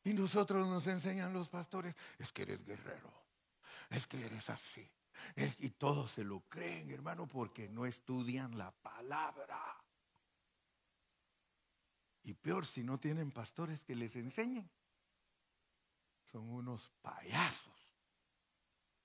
Y 0.03 0.13
nosotros 0.13 0.67
nos 0.67 0.87
enseñan 0.87 1.33
los 1.33 1.49
pastores, 1.49 1.95
es 2.17 2.31
que 2.31 2.43
eres 2.43 2.63
guerrero, 2.65 3.11
es 3.89 4.07
que 4.07 4.23
eres 4.25 4.49
así. 4.49 4.89
Y 5.59 5.71
todos 5.71 6.11
se 6.11 6.23
lo 6.23 6.41
creen, 6.41 6.89
hermano, 6.89 7.27
porque 7.27 7.69
no 7.69 7.85
estudian 7.85 8.57
la 8.57 8.71
palabra. 8.71 9.61
Y 12.23 12.33
peor 12.33 12.65
si 12.65 12.83
no 12.83 12.99
tienen 12.99 13.31
pastores 13.31 13.83
que 13.83 13.95
les 13.95 14.15
enseñen. 14.15 14.69
Son 16.25 16.47
unos 16.49 16.89
payasos. 17.01 17.95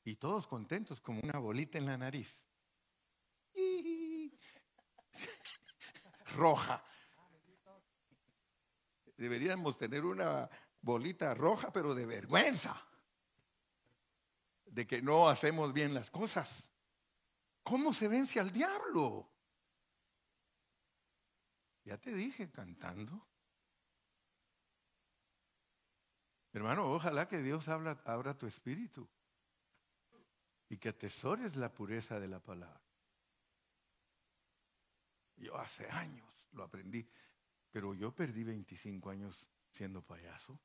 Y 0.05 0.17
todos 0.17 0.47
contentos 0.47 1.01
como 1.01 1.21
una 1.21 1.39
bolita 1.39 1.79
en 1.79 1.87
la 1.87 1.99
nariz. 1.99 2.47
Roja. 6.37 6.85
Deberíamos 9.17 9.79
tener 9.79 10.05
una 10.05 10.49
bolita 10.81 11.35
roja, 11.35 11.73
pero 11.73 11.95
de 11.95 12.07
vergüenza. 12.07 12.87
De 14.67 14.87
que 14.87 15.01
no 15.01 15.29
hacemos 15.29 15.73
bien 15.73 15.95
las 15.95 16.11
cosas. 16.11 16.73
¿Cómo 17.63 17.93
se 17.93 18.09
vence 18.09 18.39
al 18.39 18.53
diablo? 18.53 19.29
Ya 21.85 21.99
te 21.99 22.13
dije 22.15 22.51
cantando. 22.51 23.27
Hermano, 26.53 26.93
ojalá 26.93 27.29
que 27.29 27.43
Dios 27.43 27.69
abra, 27.69 28.03
abra 28.05 28.37
tu 28.37 28.47
espíritu 28.47 29.09
y 30.69 30.79
que 30.79 30.89
atesores 30.89 31.57
la 31.57 31.73
pureza 31.73 32.19
de 32.19 32.29
la 32.29 32.41
palabra. 32.41 32.86
Yo 35.37 35.57
hace 35.57 35.89
años 35.91 36.27
lo 36.53 36.65
aprendí, 36.65 37.09
pero 37.71 37.95
yo 37.95 38.15
perdí 38.15 38.45
25 38.45 39.11
años 39.11 39.49
siendo 39.71 40.03
payaso. 40.03 40.59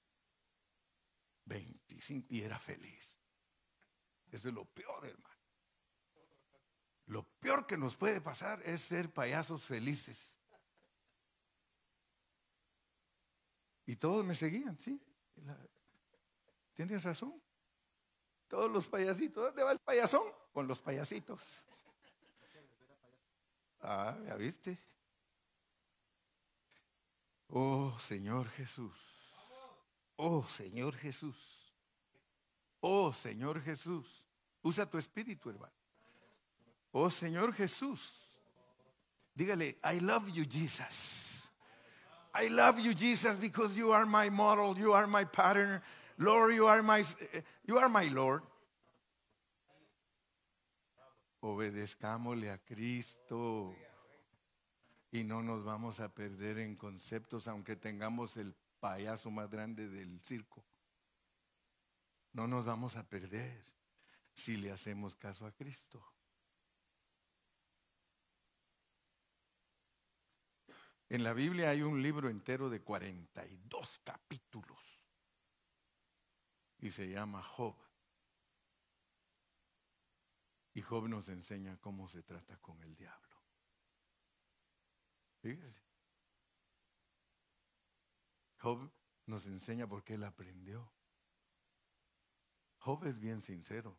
25 1.45 2.27
y 2.29 2.41
era 2.41 2.57
feliz. 2.59 3.17
Eso 4.31 4.47
es 4.47 4.53
lo 4.53 4.65
peor, 4.65 5.05
hermano. 5.05 5.35
Lo 7.07 7.23
peor 7.39 7.67
que 7.67 7.77
nos 7.77 7.97
puede 7.97 8.21
pasar 8.21 8.61
es 8.63 8.81
ser 8.81 9.13
payasos 9.13 9.65
felices. 9.65 10.39
Y 13.85 13.97
todos 13.97 14.23
me 14.23 14.35
seguían, 14.35 14.77
¿sí? 14.79 15.01
Tienes 16.73 17.03
razón. 17.03 17.41
Todos 18.47 18.71
los 18.71 18.87
payasitos. 18.87 19.43
¿Dónde 19.43 19.63
va 19.63 19.73
el 19.73 19.79
payasón? 19.79 20.23
Con 20.53 20.67
los 20.67 20.79
payasitos. 20.81 21.41
Ah, 23.81 24.15
ya 24.27 24.35
viste. 24.35 24.77
Oh 27.49 27.97
Señor 27.99 28.47
Jesús. 28.49 28.97
Oh 30.17 30.43
Señor 30.43 30.95
Jesús. 30.95 31.73
Oh 32.81 33.11
Señor 33.11 33.61
Jesús. 33.61 34.27
Usa 34.63 34.85
tu 34.85 34.97
espíritu, 34.97 35.49
hermano. 35.49 35.73
Oh 36.93 37.09
Señor 37.09 37.53
Jesús. 37.53 38.13
Dígale, 39.35 39.77
I 39.83 39.99
love 39.99 40.29
you, 40.29 40.45
Jesus. 40.45 41.49
I 42.33 42.47
love 42.47 42.79
you, 42.79 42.93
Jesus, 42.93 43.35
because 43.35 43.77
you 43.77 43.91
are 43.91 44.05
my 44.05 44.29
model, 44.29 44.77
you 44.77 44.93
are 44.93 45.07
my 45.07 45.25
pattern. 45.25 45.81
Lord, 46.17 46.53
you 46.53 46.67
are 46.67 46.81
my, 46.81 47.03
you 47.65 47.77
are 47.77 47.89
my 47.89 48.05
Lord. 48.05 48.41
Obedezcámosle 51.41 52.51
a 52.51 52.63
Cristo 52.63 53.75
y 55.11 55.23
no 55.23 55.43
nos 55.43 55.63
vamos 55.63 55.99
a 55.99 56.13
perder 56.13 56.59
en 56.59 56.75
conceptos, 56.75 57.47
aunque 57.47 57.75
tengamos 57.75 58.37
el 58.37 58.55
payaso 58.79 59.29
más 59.29 59.49
grande 59.49 59.89
del 59.89 60.21
circo. 60.21 60.63
No 62.33 62.47
nos 62.47 62.65
vamos 62.65 62.95
a 62.95 63.07
perder 63.07 63.65
si 64.33 64.55
le 64.55 64.71
hacemos 64.71 65.15
caso 65.15 65.45
a 65.45 65.51
Cristo. 65.51 66.01
En 71.09 71.25
la 71.25 71.33
Biblia 71.33 71.71
hay 71.71 71.81
un 71.81 72.01
libro 72.01 72.29
entero 72.29 72.69
de 72.69 72.81
42 72.81 73.99
capítulos 73.99 75.01
y 76.79 76.89
se 76.91 77.09
llama 77.09 77.43
Job. 77.43 77.75
Y 80.73 80.81
Job 80.81 81.07
nos 81.09 81.27
enseña 81.29 81.77
cómo 81.77 82.07
se 82.07 82.23
trata 82.23 82.57
con 82.57 82.81
el 82.81 82.95
diablo. 82.95 83.37
Fíjese. 85.41 85.81
Job 88.59 88.91
nos 89.25 89.47
enseña 89.47 89.87
porque 89.87 90.13
él 90.13 90.23
aprendió. 90.23 90.91
Job 92.77 93.05
es 93.05 93.19
bien 93.19 93.41
sincero. 93.41 93.97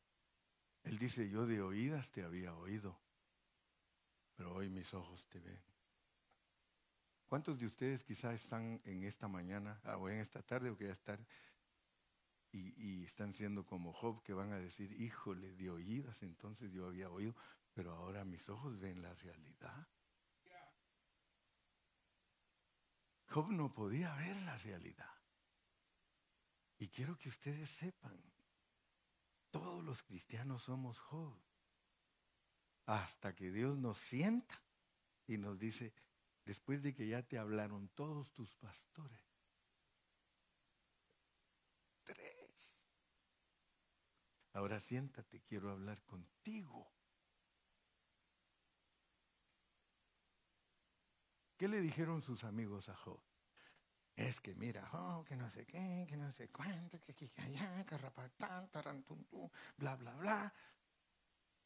Él 0.85 0.99
dice, 0.99 1.29
yo 1.29 1.47
de 1.47 1.63
oídas 1.63 2.11
te 2.11 2.23
había 2.23 2.55
oído, 2.55 3.01
pero 4.35 4.55
hoy 4.55 4.69
mis 4.69 4.93
ojos 4.95 5.29
te 5.29 5.39
ven. 5.41 5.63
¿Cuántos 7.27 7.59
de 7.59 7.67
ustedes 7.67 8.05
quizás 8.05 8.35
están 8.35 8.81
en 8.85 9.05
esta 9.05 9.29
mañana 9.29 9.81
ah, 9.85 9.97
o 9.97 10.09
en 10.09 10.19
esta 10.19 10.43
tarde 10.43 10.71
o 10.71 10.77
que 10.77 10.87
ya 10.87 10.93
están 10.93 11.25
y, 12.53 13.05
están 13.05 13.33
siendo 13.33 13.65
como 13.65 13.93
Job 13.93 14.23
que 14.23 14.35
van 14.35 14.53
a 14.53 14.59
decir, 14.59 14.93
híjole, 15.01 15.53
de 15.53 15.71
oídas, 15.71 16.23
entonces 16.23 16.71
yo 16.71 16.87
había 16.87 17.11
oído, 17.11 17.35
pero 17.73 17.93
ahora 17.93 18.25
mis 18.25 18.49
ojos 18.49 18.79
ven 18.79 19.01
la 19.03 19.15
realidad. 19.15 19.89
Job 23.29 23.51
no 23.51 23.73
podía 23.73 24.15
ver 24.15 24.37
la 24.43 24.59
realidad. 24.59 25.11
Y 26.79 26.89
quiero 26.89 27.17
que 27.17 27.31
ustedes 27.31 27.71
sepan, 27.71 28.21
todos 29.51 29.83
los 29.83 30.03
cristianos 30.03 30.65
somos 30.65 30.99
Job. 30.99 31.35
Hasta 32.85 33.35
que 33.35 33.51
Dios 33.51 33.79
nos 33.79 33.97
sienta 33.99 34.63
y 35.27 35.39
nos 35.39 35.59
dice, 35.59 35.95
después 36.45 36.83
de 36.83 36.95
que 36.95 37.07
ya 37.07 37.23
te 37.23 37.39
hablaron 37.39 37.89
todos 37.91 38.31
tus 38.33 38.55
pastores, 38.57 39.33
Ahora 44.55 44.79
siéntate, 44.81 45.41
quiero 45.43 45.71
hablar 45.71 46.03
contigo. 46.05 46.93
¿Qué 51.57 51.69
le 51.69 51.81
dijeron 51.81 52.23
sus 52.23 52.45
amigos 52.45 52.89
a 52.89 52.97
Job? 52.97 53.23
Es 54.15 54.41
que 54.41 54.55
mira, 54.55 54.91
oh, 54.93 55.25
que 55.25 55.37
no 55.37 55.49
sé 55.49 55.65
qué, 55.65 56.05
que 56.09 56.17
no 56.17 56.31
sé 56.31 56.51
cuánto, 56.51 57.01
que 57.01 57.13
aquí, 57.13 57.29
que 57.31 57.41
allá, 57.41 57.85
que 57.87 57.97
rapatán, 57.97 58.71
tarantuntú, 58.71 59.51
bla, 59.77 59.97
bla, 59.97 60.15
bla. 60.17 60.55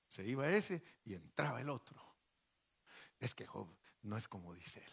Se 0.08 0.24
iba 0.24 0.48
ese 0.48 0.82
y 1.04 1.14
entraba 1.14 1.60
el 1.60 1.70
otro. 1.70 2.00
Es 3.18 3.34
que 3.34 3.46
Job 3.46 3.76
no 4.02 4.16
es 4.16 4.28
como 4.28 4.54
dice 4.54 4.84
él. 4.84 4.92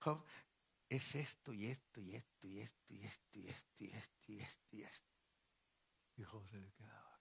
Job 0.00 0.24
es 0.88 1.14
esto 1.14 1.52
y 1.52 1.66
esto 1.66 2.00
y 2.00 2.14
esto 2.14 2.48
y 2.48 2.60
esto 2.60 2.94
y 2.94 3.04
esto 3.04 3.38
y 3.38 3.48
esto 3.48 3.84
y 3.84 3.90
esto 3.90 4.32
y 4.32 4.40
esto 4.40 4.76
y 4.76 4.82
esto. 4.82 5.15
Y 6.16 6.24
Job 6.24 6.46
se 6.48 6.58
quedaba. 6.72 7.20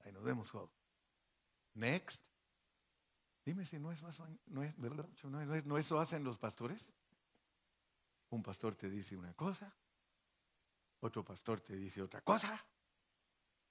Ahí 0.00 0.12
nos 0.12 0.22
vemos, 0.22 0.50
Job. 0.50 0.70
Next. 1.74 2.24
Dime 3.44 3.66
si 3.66 3.78
no 3.78 3.92
es, 3.92 4.02
no 4.02 4.62
es, 4.62 4.78
no 4.78 5.54
es, 5.54 5.66
no 5.66 5.78
eso 5.78 6.00
hacen 6.00 6.24
los 6.24 6.38
pastores. 6.38 6.92
Un 8.30 8.42
pastor 8.42 8.74
te 8.74 8.88
dice 8.88 9.16
una 9.16 9.34
cosa, 9.34 9.72
otro 11.00 11.24
pastor 11.24 11.60
te 11.60 11.76
dice 11.76 12.00
otra 12.00 12.22
cosa. 12.22 12.64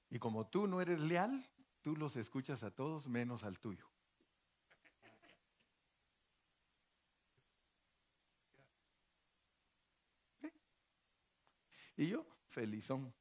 Y 0.09 0.19
como 0.19 0.47
tú 0.47 0.67
no 0.67 0.79
eres 0.79 0.99
leal, 1.01 1.43
tú 1.81 1.95
los 1.95 2.15
escuchas 2.17 2.61
a 2.63 2.69
todos 2.69 3.07
menos 3.07 3.43
al 3.43 3.59
tuyo. 3.59 3.89
Y 11.97 12.07
yo, 12.07 12.25
felizón. 12.47 13.13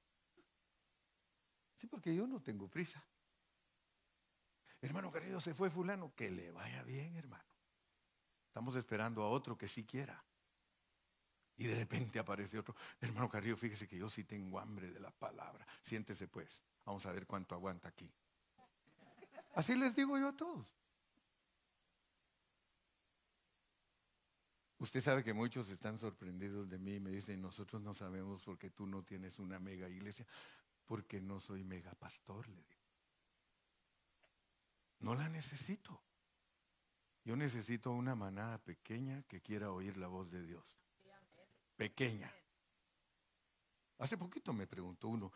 Sí, 1.82 1.88
porque 1.88 2.14
yo 2.14 2.28
no 2.28 2.40
tengo 2.40 2.68
prisa. 2.68 3.04
Hermano 4.80 5.10
querido, 5.10 5.40
se 5.40 5.52
fue 5.52 5.68
fulano, 5.68 6.14
que 6.14 6.30
le 6.30 6.52
vaya 6.52 6.84
bien, 6.84 7.16
hermano. 7.16 7.42
Estamos 8.46 8.76
esperando 8.76 9.20
a 9.24 9.28
otro 9.28 9.58
que 9.58 9.66
sí 9.66 9.84
quiera. 9.84 10.24
Y 11.56 11.64
de 11.64 11.74
repente 11.74 12.20
aparece 12.20 12.56
otro. 12.56 12.76
Hermano 13.00 13.28
Carrillo, 13.28 13.56
fíjese 13.56 13.88
que 13.88 13.98
yo 13.98 14.08
sí 14.08 14.22
tengo 14.22 14.60
hambre 14.60 14.92
de 14.92 15.00
la 15.00 15.10
palabra. 15.10 15.66
Siéntese 15.80 16.28
pues. 16.28 16.62
Vamos 16.84 17.04
a 17.06 17.10
ver 17.10 17.26
cuánto 17.26 17.56
aguanta 17.56 17.88
aquí. 17.88 18.08
Así 19.56 19.74
les 19.74 19.96
digo 19.96 20.16
yo 20.16 20.28
a 20.28 20.36
todos. 20.36 20.68
Usted 24.78 25.00
sabe 25.00 25.24
que 25.24 25.34
muchos 25.34 25.68
están 25.68 25.98
sorprendidos 25.98 26.68
de 26.68 26.78
mí 26.78 26.94
y 26.94 27.00
me 27.00 27.10
dicen, 27.10 27.42
nosotros 27.42 27.82
no 27.82 27.92
sabemos 27.92 28.40
por 28.44 28.56
qué 28.56 28.70
tú 28.70 28.86
no 28.86 29.02
tienes 29.02 29.40
una 29.40 29.58
mega 29.58 29.88
iglesia 29.88 30.24
porque 30.86 31.20
no 31.20 31.40
soy 31.40 31.64
megapastor, 31.64 32.48
le 32.48 32.62
digo. 32.62 32.82
No 35.00 35.14
la 35.14 35.28
necesito. 35.28 36.02
Yo 37.24 37.36
necesito 37.36 37.92
una 37.92 38.14
manada 38.14 38.58
pequeña 38.58 39.22
que 39.24 39.40
quiera 39.40 39.70
oír 39.70 39.96
la 39.96 40.08
voz 40.08 40.30
de 40.30 40.44
Dios. 40.44 40.76
Pequeña. 41.76 42.32
Hace 43.98 44.16
poquito 44.16 44.52
me 44.52 44.66
preguntó 44.66 45.08
uno, 45.08 45.32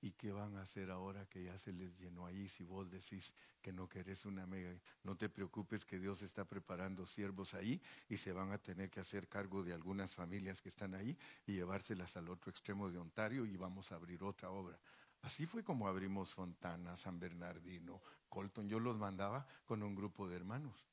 ¿y 0.00 0.12
qué 0.12 0.32
van 0.32 0.56
a 0.56 0.62
hacer 0.62 0.90
ahora 0.90 1.26
que 1.26 1.44
ya 1.44 1.58
se 1.58 1.72
les 1.72 1.98
llenó 1.98 2.26
ahí 2.26 2.48
si 2.48 2.64
vos 2.64 2.90
decís 2.90 3.34
que 3.60 3.72
no 3.72 3.88
querés 3.88 4.24
una 4.24 4.46
mega? 4.46 4.72
No 5.02 5.16
te 5.16 5.28
preocupes 5.28 5.84
que 5.84 5.98
Dios 5.98 6.22
está 6.22 6.44
preparando 6.44 7.06
siervos 7.06 7.54
ahí 7.54 7.80
y 8.08 8.16
se 8.16 8.32
van 8.32 8.52
a 8.52 8.58
tener 8.58 8.90
que 8.90 9.00
hacer 9.00 9.28
cargo 9.28 9.62
de 9.62 9.72
algunas 9.72 10.14
familias 10.14 10.62
que 10.62 10.68
están 10.68 10.94
ahí 10.94 11.16
y 11.46 11.54
llevárselas 11.54 12.16
al 12.16 12.28
otro 12.28 12.50
extremo 12.50 12.90
de 12.90 12.98
Ontario 12.98 13.44
y 13.44 13.56
vamos 13.56 13.90
a 13.92 13.96
abrir 13.96 14.22
otra 14.22 14.50
obra. 14.50 14.78
Así 15.22 15.46
fue 15.46 15.64
como 15.64 15.88
abrimos 15.88 16.32
Fontana, 16.32 16.96
San 16.96 17.18
Bernardino, 17.18 18.00
Colton. 18.28 18.68
Yo 18.68 18.78
los 18.78 18.96
mandaba 18.96 19.46
con 19.64 19.82
un 19.82 19.94
grupo 19.94 20.28
de 20.28 20.36
hermanos. 20.36 20.86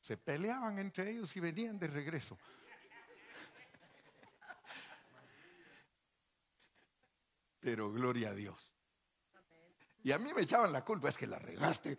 Se 0.00 0.16
peleaban 0.16 0.78
entre 0.78 1.10
ellos 1.10 1.36
y 1.36 1.40
venían 1.40 1.78
de 1.78 1.88
regreso. 1.88 2.38
Pero 7.60 7.92
gloria 7.92 8.30
a 8.30 8.34
Dios. 8.34 8.72
Y 10.02 10.12
a 10.12 10.18
mí 10.18 10.30
me 10.34 10.42
echaban 10.42 10.72
la 10.72 10.84
culpa, 10.84 11.08
es 11.08 11.18
que 11.18 11.26
la 11.26 11.38
regaste. 11.38 11.96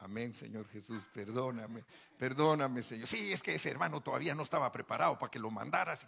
Amén, 0.00 0.34
Señor 0.34 0.68
Jesús, 0.68 1.02
perdóname, 1.12 1.84
perdóname, 2.16 2.82
Señor. 2.82 3.08
Sí, 3.08 3.32
es 3.32 3.42
que 3.42 3.54
ese 3.54 3.70
hermano 3.70 4.00
todavía 4.00 4.34
no 4.34 4.44
estaba 4.44 4.70
preparado 4.70 5.18
para 5.18 5.30
que 5.30 5.38
lo 5.38 5.50
mandaras. 5.50 6.06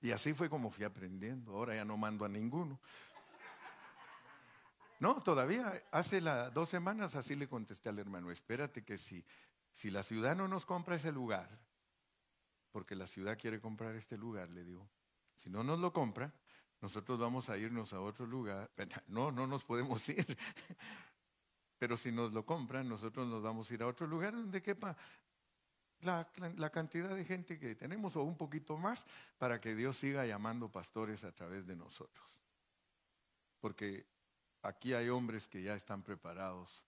Y 0.00 0.10
así 0.10 0.32
fue 0.32 0.48
como 0.50 0.70
fui 0.70 0.84
aprendiendo. 0.84 1.52
Ahora 1.52 1.74
ya 1.74 1.84
no 1.84 1.96
mando 1.96 2.24
a 2.24 2.28
ninguno. 2.28 2.80
No, 5.00 5.22
todavía 5.22 5.80
hace 5.92 6.20
dos 6.20 6.68
semanas 6.68 7.14
así 7.14 7.36
le 7.36 7.48
contesté 7.48 7.88
al 7.88 8.00
hermano, 8.00 8.32
espérate 8.32 8.84
que 8.84 8.98
si, 8.98 9.24
si 9.72 9.90
la 9.92 10.02
ciudad 10.02 10.34
no 10.34 10.48
nos 10.48 10.66
compra 10.66 10.96
ese 10.96 11.12
lugar, 11.12 11.48
porque 12.72 12.96
la 12.96 13.06
ciudad 13.06 13.38
quiere 13.38 13.60
comprar 13.60 13.94
este 13.94 14.16
lugar, 14.16 14.50
le 14.50 14.64
digo, 14.64 14.88
si 15.36 15.50
no 15.50 15.62
nos 15.62 15.78
lo 15.78 15.92
compra, 15.92 16.34
nosotros 16.80 17.18
vamos 17.18 17.48
a 17.50 17.58
irnos 17.58 17.92
a 17.92 18.00
otro 18.00 18.26
lugar. 18.26 18.70
No, 19.08 19.30
no 19.30 19.46
nos 19.46 19.64
podemos 19.64 20.08
ir. 20.08 20.38
Pero 21.78 21.96
si 21.96 22.12
nos 22.12 22.32
lo 22.32 22.44
compran, 22.44 22.88
nosotros 22.88 23.26
nos 23.26 23.42
vamos 23.42 23.70
a 23.70 23.74
ir 23.74 23.82
a 23.82 23.86
otro 23.86 24.06
lugar 24.06 24.32
donde 24.34 24.62
quepa 24.62 24.96
la, 26.00 26.28
la, 26.56 26.70
cantidad 26.70 27.14
de 27.14 27.24
gente 27.24 27.58
que 27.58 27.74
tenemos 27.74 28.16
o 28.16 28.22
un 28.22 28.36
poquito 28.36 28.76
más 28.76 29.06
para 29.38 29.60
que 29.60 29.74
Dios 29.74 29.96
siga 29.96 30.26
llamando 30.26 30.70
pastores 30.70 31.24
a 31.24 31.32
través 31.32 31.66
de 31.66 31.76
nosotros. 31.76 32.26
Porque 33.60 34.06
aquí 34.62 34.94
hay 34.94 35.08
hombres 35.08 35.48
que 35.48 35.62
ya 35.62 35.74
están 35.74 36.02
preparados 36.02 36.84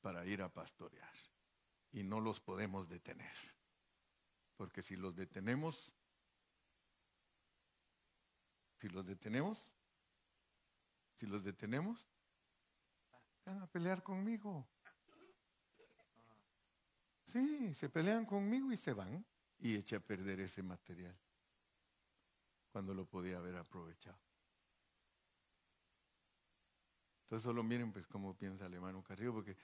para 0.00 0.24
ir 0.26 0.42
a 0.42 0.52
pastorear 0.52 1.14
y 1.92 2.02
no 2.02 2.20
los 2.20 2.40
podemos 2.40 2.88
detener. 2.88 3.34
Porque 4.56 4.82
si 4.82 4.96
los 4.96 5.14
detenemos, 5.14 5.92
si 8.82 8.88
los 8.88 9.06
detenemos, 9.06 9.72
si 11.14 11.24
los 11.24 11.44
detenemos, 11.44 12.04
van 13.44 13.62
a 13.62 13.66
pelear 13.68 14.02
conmigo. 14.02 14.68
Sí, 17.28 17.72
se 17.76 17.88
pelean 17.88 18.26
conmigo 18.26 18.72
y 18.72 18.76
se 18.76 18.92
van 18.92 19.24
y 19.60 19.76
eché 19.76 19.94
a 19.94 20.00
perder 20.00 20.40
ese 20.40 20.64
material 20.64 21.16
cuando 22.72 22.92
lo 22.92 23.06
podía 23.06 23.36
haber 23.38 23.54
aprovechado. 23.54 24.18
Entonces 27.22 27.44
solo 27.44 27.62
miren 27.62 27.92
pues 27.92 28.08
cómo 28.08 28.36
piensa 28.36 28.66
el 28.66 28.74
hermano 28.74 29.00
Carrillo, 29.04 29.32
porque 29.32 29.56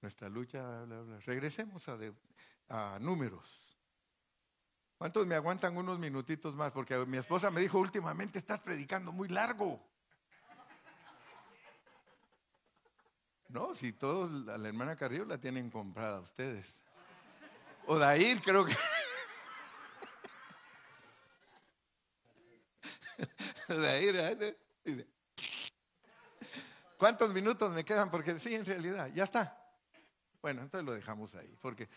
nuestra 0.00 0.28
lucha, 0.28 0.84
regresemos 1.26 1.86
a 2.68 2.98
números. 2.98 3.69
¿Cuántos 5.00 5.26
me 5.26 5.34
aguantan 5.34 5.74
unos 5.78 5.98
minutitos 5.98 6.54
más? 6.54 6.72
Porque 6.72 6.94
mi 7.06 7.16
esposa 7.16 7.50
me 7.50 7.62
dijo 7.62 7.78
últimamente 7.78 8.38
estás 8.38 8.60
predicando 8.60 9.12
muy 9.12 9.28
largo. 9.28 9.82
No, 13.48 13.74
si 13.74 13.94
todos, 13.94 14.30
la, 14.30 14.68
hermana 14.68 14.96
Carrillo 14.96 15.24
la 15.24 15.38
tienen 15.38 15.70
comprada 15.70 16.20
ustedes. 16.20 16.82
O 17.86 17.96
Dair, 17.96 18.42
creo 18.42 18.66
que. 18.66 18.76
Dair, 23.68 24.16
¿eh? 24.16 24.58
¿cuántos 26.98 27.32
minutos 27.32 27.72
me 27.72 27.86
quedan? 27.86 28.10
Porque 28.10 28.38
sí, 28.38 28.54
en 28.54 28.66
realidad, 28.66 29.10
ya 29.14 29.24
está. 29.24 29.56
Bueno, 30.42 30.60
entonces 30.60 30.84
lo 30.84 30.92
dejamos 30.92 31.34
ahí, 31.36 31.56
porque 31.62 31.88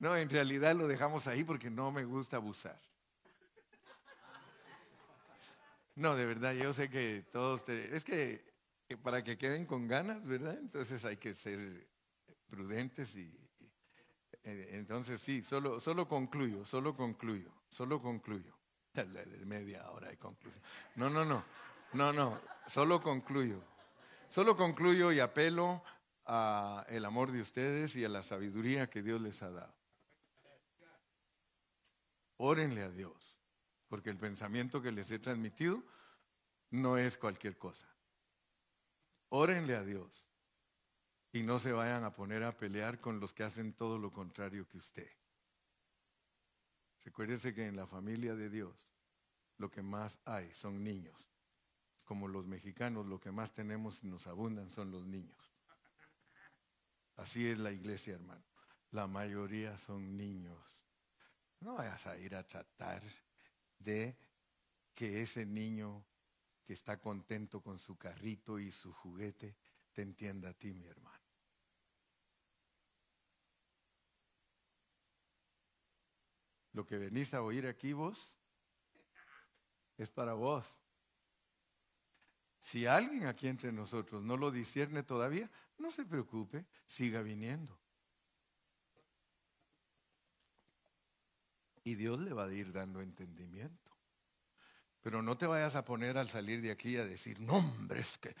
no, 0.00 0.16
en 0.16 0.28
realidad 0.28 0.74
lo 0.74 0.88
dejamos 0.88 1.26
ahí 1.26 1.44
porque 1.44 1.70
no 1.70 1.92
me 1.92 2.04
gusta 2.04 2.36
abusar. 2.36 2.80
No, 5.94 6.16
de 6.16 6.24
verdad, 6.24 6.54
yo 6.54 6.72
sé 6.72 6.88
que 6.88 7.26
todos, 7.30 7.68
es 7.68 8.04
que 8.04 8.50
para 9.02 9.22
que 9.22 9.36
queden 9.36 9.66
con 9.66 9.86
ganas, 9.86 10.26
¿verdad? 10.26 10.56
Entonces 10.58 11.04
hay 11.04 11.18
que 11.18 11.34
ser 11.34 11.86
prudentes 12.48 13.14
y, 13.16 13.30
eh, 14.44 14.70
entonces 14.72 15.20
sí, 15.20 15.42
solo, 15.42 15.80
solo 15.80 16.08
concluyo, 16.08 16.64
solo 16.64 16.96
concluyo, 16.96 17.52
solo 17.70 18.00
concluyo. 18.00 18.56
Media 19.44 19.88
hora 19.90 20.08
de 20.08 20.16
conclusión. 20.16 20.64
No, 20.96 21.10
no, 21.10 21.26
no, 21.26 21.44
no, 21.92 22.12
no, 22.12 22.40
solo 22.66 23.02
concluyo. 23.02 23.62
Solo 24.30 24.56
concluyo 24.56 25.12
y 25.12 25.20
apelo 25.20 25.82
a 26.24 26.86
el 26.88 27.04
amor 27.04 27.32
de 27.32 27.42
ustedes 27.42 27.94
y 27.96 28.04
a 28.04 28.08
la 28.08 28.22
sabiduría 28.22 28.88
que 28.88 29.02
Dios 29.02 29.20
les 29.20 29.42
ha 29.42 29.50
dado. 29.50 29.79
Órenle 32.42 32.82
a 32.82 32.88
Dios, 32.88 33.38
porque 33.86 34.08
el 34.08 34.16
pensamiento 34.16 34.80
que 34.80 34.92
les 34.92 35.10
he 35.10 35.18
transmitido 35.18 35.84
no 36.70 36.96
es 36.96 37.18
cualquier 37.18 37.58
cosa. 37.58 37.86
Órenle 39.28 39.76
a 39.76 39.84
Dios 39.84 40.26
y 41.32 41.42
no 41.42 41.58
se 41.58 41.72
vayan 41.72 42.02
a 42.02 42.14
poner 42.14 42.42
a 42.44 42.56
pelear 42.56 42.98
con 42.98 43.20
los 43.20 43.34
que 43.34 43.44
hacen 43.44 43.74
todo 43.74 43.98
lo 43.98 44.10
contrario 44.10 44.66
que 44.66 44.78
usted. 44.78 45.10
Recuérdese 47.04 47.52
que 47.52 47.66
en 47.66 47.76
la 47.76 47.86
familia 47.86 48.34
de 48.34 48.48
Dios 48.48 48.88
lo 49.58 49.70
que 49.70 49.82
más 49.82 50.18
hay 50.24 50.50
son 50.54 50.82
niños. 50.82 51.20
Como 52.04 52.26
los 52.26 52.46
mexicanos, 52.46 53.04
lo 53.04 53.20
que 53.20 53.30
más 53.30 53.52
tenemos 53.52 54.02
y 54.02 54.06
nos 54.06 54.26
abundan 54.26 54.70
son 54.70 54.90
los 54.90 55.04
niños. 55.04 55.54
Así 57.16 57.46
es 57.46 57.58
la 57.58 57.70
iglesia, 57.70 58.14
hermano. 58.14 58.46
La 58.92 59.06
mayoría 59.06 59.76
son 59.76 60.16
niños. 60.16 60.79
No 61.60 61.74
vayas 61.74 62.06
a 62.06 62.18
ir 62.18 62.34
a 62.34 62.46
tratar 62.46 63.02
de 63.78 64.16
que 64.94 65.22
ese 65.22 65.46
niño 65.46 66.04
que 66.64 66.72
está 66.74 67.00
contento 67.00 67.60
con 67.62 67.78
su 67.78 67.96
carrito 67.96 68.58
y 68.58 68.70
su 68.70 68.92
juguete, 68.92 69.56
te 69.92 70.02
entienda 70.02 70.50
a 70.50 70.54
ti, 70.54 70.72
mi 70.72 70.86
hermano. 70.86 71.18
Lo 76.72 76.86
que 76.86 76.98
venís 76.98 77.34
a 77.34 77.42
oír 77.42 77.66
aquí 77.66 77.92
vos 77.92 78.36
es 79.98 80.08
para 80.10 80.34
vos. 80.34 80.78
Si 82.60 82.86
alguien 82.86 83.26
aquí 83.26 83.48
entre 83.48 83.72
nosotros 83.72 84.22
no 84.22 84.36
lo 84.36 84.50
discierne 84.50 85.02
todavía, 85.02 85.50
no 85.78 85.90
se 85.90 86.04
preocupe, 86.04 86.66
siga 86.86 87.22
viniendo. 87.22 87.79
Y 91.84 91.94
Dios 91.94 92.20
le 92.20 92.32
va 92.32 92.44
a 92.44 92.52
ir 92.52 92.72
dando 92.72 93.00
entendimiento. 93.00 93.92
Pero 95.00 95.22
no 95.22 95.38
te 95.38 95.46
vayas 95.46 95.76
a 95.76 95.84
poner 95.84 96.18
al 96.18 96.28
salir 96.28 96.60
de 96.60 96.70
aquí 96.70 96.96
a 96.96 97.06
decir, 97.06 97.40
no 97.40 97.54
hombre, 97.54 98.00
es 98.00 98.18
que 98.18 98.34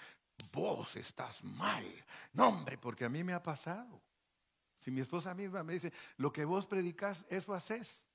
vos 0.52 0.96
estás 0.96 1.42
mal. 1.42 1.84
No 2.32 2.48
hombre, 2.48 2.76
porque 2.76 3.04
a 3.04 3.08
mí 3.08 3.24
me 3.24 3.32
ha 3.32 3.42
pasado. 3.42 4.02
Si 4.78 4.90
mi 4.90 5.00
esposa 5.00 5.34
misma 5.34 5.62
me 5.62 5.72
dice, 5.74 5.92
lo 6.16 6.32
que 6.32 6.44
vos 6.44 6.66
predicas, 6.66 7.24
eso 7.28 7.54
haces. 7.54 8.08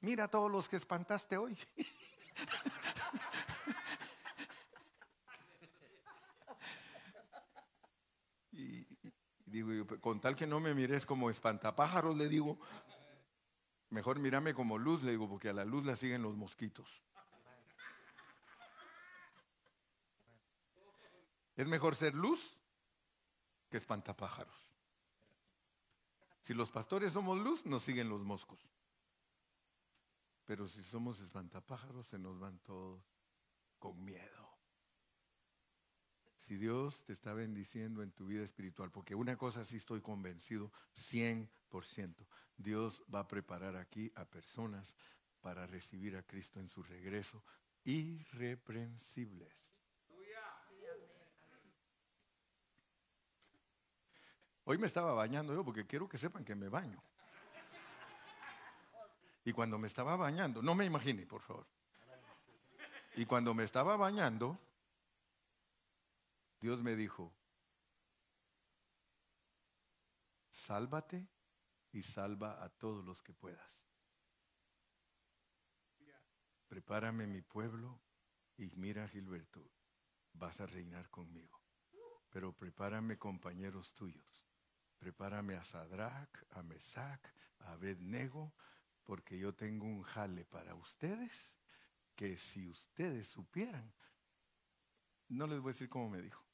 Mira 0.00 0.24
a 0.24 0.28
todos 0.28 0.50
los 0.50 0.68
que 0.68 0.76
espantaste 0.76 1.38
hoy. 1.38 1.56
y, 8.52 8.86
digo, 9.46 9.86
con 10.00 10.20
tal 10.20 10.36
que 10.36 10.46
no 10.46 10.60
me 10.60 10.74
mires 10.74 11.06
como 11.06 11.30
espantapájaros, 11.30 12.14
le 12.16 12.28
digo, 12.28 12.58
Mejor 13.90 14.18
mírame 14.18 14.54
como 14.54 14.78
luz, 14.78 15.02
le 15.02 15.12
digo, 15.12 15.28
porque 15.28 15.48
a 15.48 15.52
la 15.52 15.64
luz 15.64 15.84
la 15.84 15.96
siguen 15.96 16.22
los 16.22 16.36
mosquitos. 16.36 17.02
Es 21.56 21.66
mejor 21.66 21.94
ser 21.94 22.14
luz 22.14 22.56
que 23.70 23.78
espantapájaros. 23.78 24.72
Si 26.42 26.54
los 26.54 26.70
pastores 26.70 27.12
somos 27.12 27.38
luz, 27.38 27.64
nos 27.66 27.82
siguen 27.82 28.08
los 28.08 28.22
moscos. 28.22 28.60
Pero 30.44 30.68
si 30.68 30.82
somos 30.82 31.20
espantapájaros, 31.20 32.06
se 32.06 32.18
nos 32.18 32.38
van 32.38 32.58
todos 32.60 33.02
con 33.78 34.04
miedo. 34.04 34.46
Si 36.36 36.56
Dios 36.56 37.04
te 37.04 37.12
está 37.12 37.32
bendiciendo 37.32 38.02
en 38.02 38.12
tu 38.12 38.26
vida 38.26 38.44
espiritual, 38.44 38.92
porque 38.92 39.16
una 39.16 39.36
cosa 39.36 39.64
sí 39.64 39.78
estoy 39.78 40.00
convencido, 40.00 40.70
100%, 40.94 41.48
Dios 42.56 43.02
va 43.12 43.20
a 43.20 43.28
preparar 43.28 43.76
aquí 43.76 44.10
a 44.14 44.24
personas 44.24 44.96
para 45.40 45.66
recibir 45.66 46.16
a 46.16 46.22
Cristo 46.22 46.60
en 46.60 46.68
su 46.68 46.82
regreso 46.82 47.42
irreprensibles. 47.84 49.66
Hoy 54.64 54.78
me 54.78 54.86
estaba 54.86 55.12
bañando 55.12 55.54
yo 55.54 55.64
porque 55.64 55.86
quiero 55.86 56.08
que 56.08 56.18
sepan 56.18 56.44
que 56.44 56.56
me 56.56 56.68
baño. 56.68 57.00
Y 59.44 59.52
cuando 59.52 59.78
me 59.78 59.86
estaba 59.86 60.16
bañando, 60.16 60.60
no 60.60 60.74
me 60.74 60.84
imagine, 60.84 61.24
por 61.24 61.40
favor. 61.40 61.66
Y 63.14 63.24
cuando 63.24 63.54
me 63.54 63.62
estaba 63.62 63.96
bañando, 63.96 64.58
Dios 66.60 66.82
me 66.82 66.96
dijo, 66.96 67.32
sálvate 70.50 71.28
y 71.96 72.02
salva 72.02 72.62
a 72.62 72.68
todos 72.68 73.02
los 73.06 73.22
que 73.22 73.32
puedas. 73.32 73.88
Prepárame 76.68 77.26
mi 77.26 77.40
pueblo 77.40 78.02
y 78.58 78.70
mira 78.76 79.08
Gilberto, 79.08 79.72
vas 80.34 80.60
a 80.60 80.66
reinar 80.66 81.08
conmigo. 81.08 81.58
Pero 82.28 82.52
prepárame 82.52 83.16
compañeros 83.16 83.94
tuyos. 83.94 84.46
Prepárame 84.98 85.54
a 85.54 85.64
Sadrach, 85.64 86.44
a 86.50 86.62
Mesac, 86.62 87.32
a 87.60 87.72
Abednego, 87.72 88.52
porque 89.02 89.38
yo 89.38 89.54
tengo 89.54 89.86
un 89.86 90.02
jale 90.02 90.44
para 90.44 90.74
ustedes 90.74 91.56
que 92.14 92.36
si 92.36 92.68
ustedes 92.68 93.28
supieran, 93.28 93.90
no 95.28 95.46
les 95.46 95.60
voy 95.60 95.70
a 95.70 95.72
decir 95.72 95.88
cómo 95.88 96.10
me 96.10 96.20
dijo, 96.20 96.44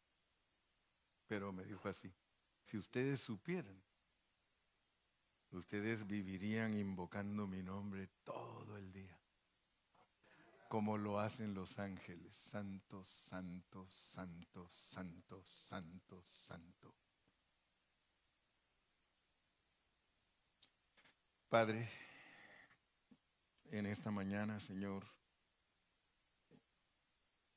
pero 1.26 1.52
me 1.52 1.64
dijo 1.64 1.88
así, 1.88 2.14
si 2.62 2.78
ustedes 2.78 3.20
supieran, 3.20 3.82
ustedes 5.52 6.06
vivirían 6.06 6.78
invocando 6.78 7.46
mi 7.46 7.62
nombre 7.62 8.08
todo 8.24 8.76
el 8.78 8.90
día, 8.92 9.18
como 10.68 10.96
lo 10.96 11.18
hacen 11.18 11.54
los 11.54 11.78
ángeles, 11.78 12.34
santos, 12.34 13.06
santos, 13.08 13.92
santos, 13.92 14.72
santos, 14.72 15.46
santos, 15.46 16.24
santos. 16.26 16.94
Padre, 21.48 21.86
en 23.66 23.84
esta 23.84 24.10
mañana, 24.10 24.58
Señor, 24.58 25.04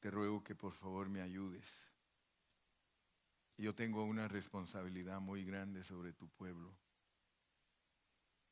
te 0.01 0.11
ruego 0.11 0.43
que 0.43 0.53
por 0.53 0.73
favor 0.73 1.07
me 1.07 1.21
ayudes. 1.21 1.89
Yo 3.57 3.73
tengo 3.73 4.03
una 4.03 4.27
responsabilidad 4.27 5.21
muy 5.21 5.45
grande 5.45 5.81
sobre 5.81 6.11
tu 6.11 6.27
pueblo 6.27 6.75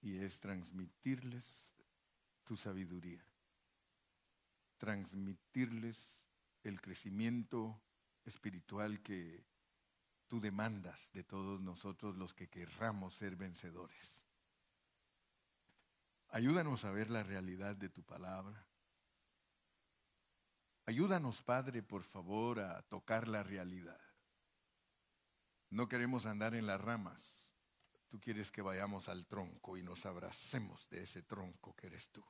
y 0.04 0.20
es 0.20 0.42
transmitirles 0.42 1.74
tu 2.44 2.58
sabiduría, 2.58 3.26
transmitirles 4.78 6.30
el 6.62 6.82
crecimiento 6.82 7.82
espiritual 8.26 9.02
que 9.02 9.46
tú 10.28 10.42
demandas 10.42 11.10
de 11.14 11.24
todos 11.24 11.62
nosotros 11.62 12.18
los 12.18 12.34
que 12.34 12.50
querramos 12.50 13.16
ser 13.16 13.38
vencedores. 13.38 14.26
Ayúdanos 16.28 16.84
a 16.84 16.92
ver 16.92 17.10
la 17.10 17.24
realidad 17.24 17.78
de 17.78 17.88
tu 17.88 18.04
palabra. 18.04 18.68
Ayúdanos, 20.86 21.42
Padre, 21.42 21.82
por 21.82 22.04
favor, 22.04 22.60
a 22.60 22.82
tocar 22.84 23.30
la 23.30 23.42
realidad. 23.42 24.02
No 25.70 25.88
queremos 25.88 26.26
andar 26.26 26.56
en 26.56 26.68
las 26.68 26.82
ramas. 26.82 27.43
Tú 28.14 28.20
quieres 28.20 28.52
que 28.52 28.62
vayamos 28.62 29.10
al 29.10 29.26
tronco 29.26 29.76
y 29.76 29.82
nos 29.82 30.06
abracemos 30.06 30.88
de 30.92 31.02
ese 31.02 31.24
tronco 31.24 31.76
que 31.76 31.88
eres 31.88 32.12
tú. 32.12 32.24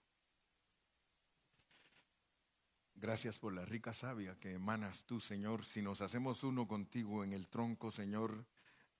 Gracias 2.95 3.37
por 3.37 3.51
la 3.51 3.65
rica 3.65 3.91
savia 3.91 4.39
que 4.39 4.53
emanas 4.53 5.03
tú, 5.03 5.19
Señor. 5.19 5.65
Si 5.65 5.81
nos 5.81 5.99
hacemos 5.99 6.45
uno 6.45 6.69
contigo 6.69 7.25
en 7.25 7.33
el 7.33 7.49
tronco, 7.49 7.91
Señor, 7.91 8.45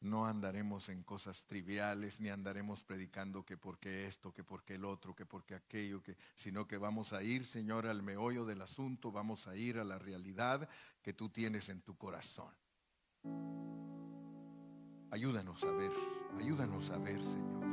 no 0.01 0.25
andaremos 0.25 0.89
en 0.89 1.03
cosas 1.03 1.45
triviales, 1.45 2.19
ni 2.19 2.27
andaremos 2.27 2.84
predicando 2.84 3.45
que 3.45 3.55
por 3.55 3.79
qué 3.79 4.05
esto, 4.05 4.34
que 4.34 4.43
por 4.43 4.65
qué 4.65 4.75
el 4.75 4.84
otro, 4.84 5.15
que 5.15 5.25
por 5.25 5.45
qué 5.45 5.55
aquello, 5.55 6.03
que, 6.03 6.17
sino 6.36 6.67
que 6.67 6.75
vamos 6.75 7.13
a 7.13 7.23
ir, 7.23 7.45
Señor, 7.45 7.88
al 7.88 8.03
meollo 8.03 8.43
del 8.43 8.61
asunto, 8.61 9.09
vamos 9.09 9.47
a 9.47 9.55
ir 9.55 9.79
a 9.79 9.86
la 9.86 9.99
realidad 9.99 10.67
que 11.01 11.13
tú 11.13 11.29
tienes 11.29 11.69
en 11.69 11.81
tu 11.81 11.95
corazón. 11.95 12.53
Ayúdanos 15.14 15.64
a 15.64 15.70
ver, 15.70 15.91
ayúdanos 16.39 16.89
a 16.89 16.97
ver, 16.97 17.22
Señor. 17.22 17.64